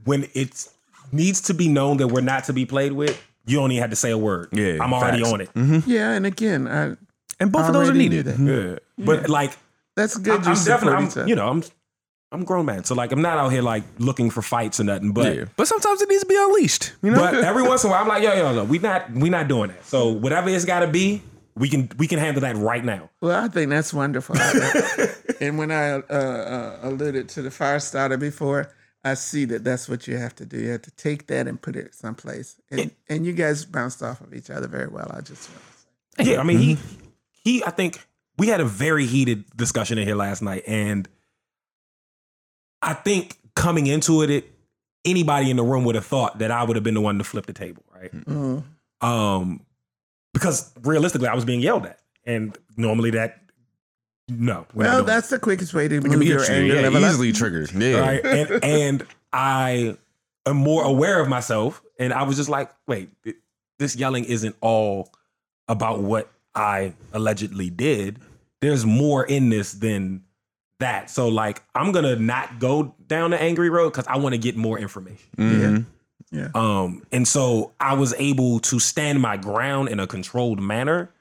when 0.05 0.27
it 0.33 0.67
needs 1.11 1.41
to 1.41 1.53
be 1.53 1.67
known 1.67 1.97
that 1.97 2.07
we're 2.07 2.21
not 2.21 2.45
to 2.45 2.53
be 2.53 2.65
played 2.65 2.93
with, 2.93 3.21
you 3.45 3.57
don't 3.57 3.71
even 3.71 3.81
have 3.81 3.89
to 3.89 3.95
say 3.95 4.11
a 4.11 4.17
word. 4.17 4.49
Yeah, 4.51 4.77
I'm 4.81 4.93
already 4.93 5.19
facts. 5.19 5.33
on 5.33 5.41
it. 5.41 5.53
Mm-hmm. 5.53 5.89
Yeah, 5.89 6.11
and 6.11 6.25
again, 6.25 6.67
I 6.67 6.95
And 7.39 7.51
both 7.51 7.67
of 7.67 7.73
those 7.73 7.87
are 7.89 7.91
already 7.91 7.99
knew 8.09 8.09
needed. 8.23 8.25
that. 8.37 8.79
Yeah. 8.97 9.05
But 9.05 9.29
like 9.29 9.51
That's 9.95 10.17
good. 10.17 10.39
I'm, 10.39 10.43
you 10.43 10.49
I'm 10.51 10.55
support 10.55 10.81
definitely, 10.81 11.05
each. 11.07 11.17
I'm, 11.17 11.27
you 11.27 11.35
know, 11.35 11.47
I'm, 11.49 11.63
I'm 12.31 12.41
a 12.41 12.45
grown 12.45 12.65
man, 12.65 12.83
so 12.83 12.93
like, 12.95 13.11
I'm 13.11 13.21
not 13.21 13.37
out 13.37 13.49
here 13.53 13.61
like 13.61 13.83
looking 13.99 14.29
for 14.29 14.41
fights 14.41 14.79
or 14.79 14.83
nothing. 14.85 15.11
But, 15.11 15.35
Yeah. 15.35 15.45
But 15.55 15.67
sometimes 15.67 16.01
it 16.01 16.09
needs 16.09 16.21
to 16.23 16.27
be 16.27 16.35
unleashed. 16.37 16.93
You 17.01 17.11
know. 17.11 17.17
but 17.19 17.35
every 17.35 17.63
once 17.63 17.83
in 17.83 17.89
a 17.89 17.93
while, 17.93 18.01
I'm 18.01 18.07
like, 18.07 18.23
yo, 18.23 18.33
yo, 18.33 18.53
yo, 18.53 18.63
we 18.65 18.79
not, 18.79 19.11
we 19.11 19.29
not 19.29 19.47
doing 19.47 19.69
that. 19.69 19.85
So 19.85 20.09
whatever 20.09 20.49
it's 20.49 20.65
got 20.65 20.81
to 20.81 20.87
be, 20.87 21.21
we 21.57 21.69
can, 21.69 21.89
we 21.97 22.07
can 22.07 22.19
handle 22.19 22.41
that 22.41 22.55
right 22.55 22.83
now. 22.83 23.09
Well, 23.21 23.43
I 23.43 23.47
think 23.47 23.69
that's 23.69 23.93
wonderful. 23.93 24.35
and 25.41 25.57
when 25.57 25.71
I 25.71 25.91
uh, 25.93 26.01
uh, 26.09 26.79
alluded 26.83 27.29
to 27.29 27.41
the 27.41 27.51
fire 27.51 27.79
starter 27.79 28.17
before, 28.17 28.71
I 29.03 29.13
see 29.13 29.45
that 29.45 29.63
that's 29.63 29.87
what 29.87 30.07
you 30.07 30.17
have 30.17 30.35
to 30.35 30.45
do. 30.45 30.59
You 30.59 30.69
have 30.71 30.81
to 30.83 30.91
take 30.91 31.27
that 31.27 31.47
and 31.47 31.61
put 31.61 31.75
it 31.75 31.93
someplace. 31.93 32.57
And, 32.71 32.91
and 33.09 33.25
you 33.25 33.33
guys 33.33 33.65
bounced 33.65 34.03
off 34.03 34.21
of 34.21 34.33
each 34.33 34.49
other 34.49 34.67
very 34.67 34.87
well. 34.87 35.09
I 35.13 35.21
just 35.21 35.49
want 35.49 35.61
to 35.61 36.23
say. 36.23 36.31
Yeah, 36.31 36.39
I 36.39 36.43
mean, 36.43 36.57
he, 36.57 36.77
he, 37.43 37.63
I 37.63 37.71
think 37.71 38.05
we 38.37 38.47
had 38.47 38.59
a 38.59 38.65
very 38.65 39.05
heated 39.05 39.45
discussion 39.55 39.97
in 39.97 40.05
here 40.07 40.15
last 40.15 40.41
night, 40.41 40.63
and 40.67 41.07
I 42.81 42.93
think 42.93 43.37
coming 43.55 43.87
into 43.87 44.21
it, 44.23 44.29
it 44.29 44.51
anybody 45.05 45.49
in 45.49 45.57
the 45.57 45.63
room 45.63 45.85
would 45.85 45.95
have 45.95 46.05
thought 46.05 46.39
that 46.39 46.51
I 46.51 46.63
would 46.63 46.75
have 46.75 46.83
been 46.83 46.93
the 46.93 47.01
one 47.01 47.17
to 47.17 47.23
flip 47.23 47.45
the 47.45 47.53
table, 47.53 47.83
right? 47.93 48.11
Mm. 48.11 48.63
Um, 49.01 49.61
because 50.37 50.71
realistically, 50.83 51.27
I 51.27 51.35
was 51.35 51.45
being 51.45 51.59
yelled 51.61 51.85
at, 51.85 51.99
and 52.25 52.57
normally 52.75 53.11
that 53.11 53.41
no. 54.29 54.65
we're 54.73 54.85
Well, 54.85 55.03
that's 55.03 55.29
the 55.29 55.39
quickest 55.39 55.73
way 55.73 55.87
to 55.87 56.01
move 56.01 56.19
be 56.19 56.27
your 56.27 56.41
anger 56.49 56.75
yeah, 56.75 56.81
level 56.81 57.03
up. 57.03 57.11
easily 57.11 57.31
triggered. 57.31 57.71
Yeah. 57.71 57.99
right? 57.99 58.25
And 58.25 58.63
and 58.63 59.07
I 59.33 59.97
am 60.45 60.57
more 60.57 60.83
aware 60.83 61.19
of 61.21 61.27
myself, 61.27 61.81
and 61.99 62.13
I 62.13 62.23
was 62.23 62.35
just 62.37 62.49
like, 62.49 62.71
wait, 62.87 63.09
this 63.79 63.95
yelling 63.95 64.25
isn't 64.25 64.55
all 64.61 65.09
about 65.67 65.99
what 66.01 66.31
I 66.55 66.93
allegedly 67.13 67.69
did. 67.69 68.19
There's 68.61 68.85
more 68.85 69.23
in 69.25 69.49
this 69.49 69.73
than 69.73 70.23
that. 70.79 71.09
So 71.09 71.27
like, 71.29 71.63
I'm 71.75 71.91
gonna 71.91 72.15
not 72.15 72.59
go 72.59 72.95
down 73.07 73.31
the 73.31 73.41
angry 73.41 73.69
road 73.69 73.89
because 73.91 74.07
I 74.07 74.17
want 74.17 74.33
to 74.33 74.39
get 74.39 74.55
more 74.55 74.77
information. 74.77 75.29
Mhm. 75.37 75.77
Yeah. 75.77 75.83
Um, 76.53 77.03
and 77.11 77.27
so 77.27 77.71
I 77.79 77.93
was 77.93 78.13
able 78.17 78.59
to 78.59 78.79
stand 78.79 79.21
my 79.21 79.37
ground 79.37 79.89
in 79.89 79.99
a 79.99 80.07
controlled 80.07 80.61
manner, 80.61 81.11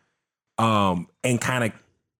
um, 0.59 1.09
and 1.23 1.41
kind 1.41 1.65
of 1.65 1.73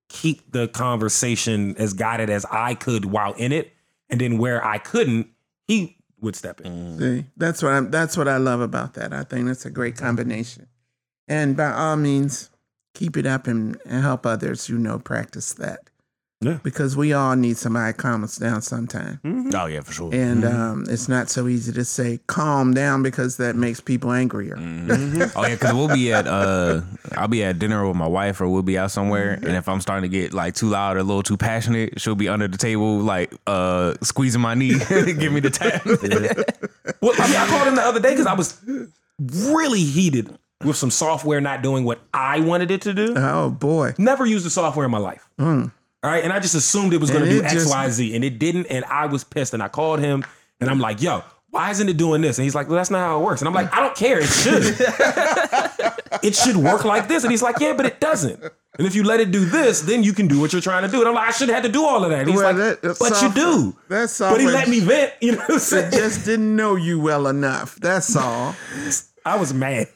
keep 0.09 0.53
the 0.53 0.69
conversation 0.69 1.75
as 1.79 1.95
guided 1.95 2.31
as 2.31 2.45
I 2.51 2.75
could 2.75 3.05
while 3.07 3.33
in 3.35 3.53
it. 3.53 3.73
And 4.09 4.21
then 4.21 4.39
where 4.39 4.65
I 4.65 4.79
couldn't, 4.79 5.29
he 5.67 5.97
would 6.21 6.37
step 6.37 6.61
in. 6.61 6.99
See, 6.99 7.25
that's 7.37 7.63
what 7.63 7.73
I'm. 7.73 7.91
That's 7.91 8.17
what 8.17 8.29
I 8.29 8.37
love 8.37 8.61
about 8.61 8.95
that. 8.95 9.13
I 9.13 9.25
think 9.25 9.47
that's 9.47 9.67
a 9.67 9.71
great 9.71 9.97
combination. 9.97 10.69
And 11.29 11.57
by 11.57 11.73
all 11.73 11.97
means, 11.97 12.51
keep 12.95 13.17
it 13.17 13.27
up 13.27 13.49
and, 13.49 13.77
and 13.85 14.03
help 14.03 14.25
others. 14.25 14.69
You 14.69 14.79
know, 14.79 14.99
practice 14.99 15.53
that. 15.55 15.91
Yeah. 16.43 16.59
Because 16.63 16.99
we 16.99 17.15
all 17.15 17.35
need 17.35 17.57
somebody 17.57 17.95
to 17.95 17.97
calm 17.97 18.23
us 18.23 18.37
down 18.37 18.61
sometime. 18.61 19.21
Oh 19.55 19.65
yeah, 19.67 19.81
for 19.81 19.93
sure. 19.93 20.15
And 20.15 20.45
Mm-hmm. 20.45 20.61
um, 20.61 20.85
it's 20.87 21.09
not 21.09 21.31
so 21.31 21.49
easy 21.49 21.73
to 21.73 21.83
say 21.83 22.21
calm 22.27 22.75
down 22.75 23.03
because 23.03 23.39
that 23.39 23.57
makes 23.57 23.81
people 23.81 24.13
angrier. 24.13 24.55
Mhm. 24.57 25.33
oh 25.35 25.43
yeah, 25.47 25.55
because 25.55 25.73
we'll 25.73 25.89
be 25.89 26.13
at 26.13 26.27
uh, 26.27 26.83
I'll 27.17 27.29
be 27.29 27.43
at 27.43 27.59
dinner 27.59 27.87
with 27.89 27.97
my 27.97 28.07
wife, 28.07 28.41
or 28.43 28.49
we'll 28.51 28.63
be 28.63 28.77
out 28.77 28.91
somewhere, 28.91 29.33
and 29.33 29.57
if 29.57 29.67
I'm 29.67 29.81
starting 29.81 30.11
to 30.11 30.15
get 30.15 30.35
like 30.35 30.55
too 30.55 30.69
loud 30.69 30.97
or 30.97 31.01
a 31.01 31.03
little 31.05 31.23
too 31.23 31.39
passionate, 31.39 31.99
she'll 32.01 32.15
be 32.15 32.29
under 32.29 32.49
the 32.49 32.59
table 32.59 32.99
like 32.99 33.33
uh, 33.47 33.95
squeezing 34.03 34.43
my 34.43 34.53
knee, 34.55 34.79
give 34.89 35.33
me 35.33 35.41
the 35.41 35.49
tap. 35.51 35.87
Well, 37.01 37.15
I 37.19 37.27
mean, 37.29 37.37
I 37.37 37.47
called 37.49 37.67
him 37.69 37.77
the 37.77 37.83
other 37.83 38.01
day 38.01 38.11
because 38.11 38.27
I 38.27 38.35
was 38.35 38.61
really 39.19 39.85
heated 39.85 40.37
with 40.65 40.77
some 40.77 40.91
software 40.91 41.41
not 41.41 41.63
doing 41.63 41.85
what 41.85 42.01
I 42.13 42.41
wanted 42.41 42.71
it 42.71 42.83
to 42.83 42.93
do. 42.95 43.15
Oh 43.17 43.51
boy. 43.51 43.95
Never 43.99 44.27
used 44.27 44.45
the 44.45 44.51
software 44.51 44.85
in 44.85 44.91
my 44.91 44.99
life. 44.99 45.29
All 46.07 46.13
right. 46.13 46.23
And 46.23 46.33
I 46.33 46.39
just 46.39 46.55
assumed 46.55 46.93
it 46.95 47.01
was 47.01 47.11
going 47.11 47.25
to 47.25 47.31
do 47.31 47.43
X, 47.43 47.53
just- 47.53 47.69
Y, 47.71 47.89
Z, 47.91 48.15
And 48.15 48.23
it 48.25 48.39
didn't. 48.39 48.67
And 48.67 48.85
I 48.85 49.07
was 49.07 49.25
pissed. 49.25 49.55
And 49.55 49.63
I 49.63 49.67
called 49.67 49.99
him 49.99 50.25
and 50.61 50.71
I'm 50.71 50.79
like, 50.79 51.03
yo, 51.03 51.25
why 51.51 51.71
isn't 51.73 51.89
it 51.89 51.97
doing 51.97 52.21
this? 52.21 52.39
And 52.39 52.45
he's 52.45 52.55
like, 52.55 52.69
well, 52.69 52.77
that's 52.77 52.91
not 52.93 52.99
how 53.01 53.19
it 53.21 53.25
works. 53.25 53.41
And 53.41 53.49
I'm 53.49 53.55
like, 53.55 53.73
I 53.75 53.81
don't 53.81 53.97
care. 53.97 54.21
It 54.21 54.27
should. 54.27 54.63
it 56.23 56.37
should 56.37 56.57
work 56.57 56.85
like 56.85 57.09
this. 57.09 57.25
And 57.25 57.33
he's 57.33 57.43
like, 57.43 57.59
yeah, 57.59 57.73
but 57.73 57.87
it 57.87 57.99
doesn't. 57.99 58.41
And 58.79 58.87
if 58.87 58.95
you 58.95 59.03
let 59.03 59.19
it 59.19 59.33
do 59.33 59.45
this, 59.45 59.81
then 59.81 60.05
you 60.05 60.13
can 60.13 60.29
do 60.29 60.39
what 60.41 60.53
you're 60.53 60.63
trying 60.63 60.83
to 60.85 60.89
do. 60.89 61.01
And 61.01 61.09
I'm 61.09 61.15
like, 61.15 61.29
I 61.29 61.33
should 61.33 61.49
have 61.49 61.57
had 61.57 61.65
to 61.65 61.73
do 61.73 61.85
all 61.85 62.05
of 62.05 62.11
that. 62.11 62.21
And 62.21 62.29
he's 62.29 62.39
Well, 62.39 62.55
like, 62.55 62.81
that- 62.83 62.97
but 63.01 63.21
you 63.23 63.33
do. 63.33 63.77
That's 63.89 64.17
that 64.19 64.31
But 64.31 64.41
he 64.41 64.47
let 64.47 64.69
me 64.69 64.79
vent. 64.79 65.13
You 65.21 65.33
know 65.33 65.39
what 65.39 65.51
I'm 65.51 65.59
saying? 65.59 65.91
Just 65.91 66.25
didn't 66.25 66.55
know 66.55 66.77
you 66.77 67.01
well 67.01 67.27
enough. 67.27 67.75
That's 67.77 68.15
all. 68.15 68.55
I 69.25 69.37
was 69.39 69.53
mad. 69.53 69.89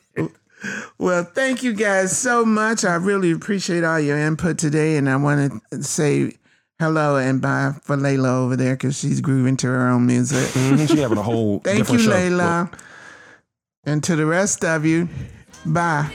Well, 0.98 1.24
thank 1.24 1.62
you 1.62 1.72
guys 1.72 2.16
so 2.16 2.44
much. 2.44 2.84
I 2.84 2.94
really 2.96 3.30
appreciate 3.32 3.82
all 3.84 3.98
your 4.00 4.18
input 4.18 4.58
today, 4.58 4.96
and 4.96 5.08
I 5.08 5.16
want 5.16 5.62
to 5.70 5.82
say 5.82 6.36
hello 6.78 7.16
and 7.16 7.40
bye 7.40 7.72
for 7.82 7.96
Layla 7.96 8.28
over 8.28 8.56
there 8.56 8.74
because 8.74 8.98
she's 8.98 9.20
grooving 9.20 9.56
to 9.58 9.66
her 9.68 9.88
own 9.88 10.06
music. 10.06 10.48
Mhm, 10.54 10.88
She 10.88 10.98
having 10.98 11.18
a 11.18 11.22
whole 11.22 11.60
Thank 11.64 11.90
you, 11.90 11.98
show. 11.98 12.10
Layla, 12.10 12.72
and 13.84 14.02
to 14.04 14.16
the 14.16 14.26
rest 14.26 14.64
of 14.64 14.84
you, 14.84 15.08
bye. 15.64 16.10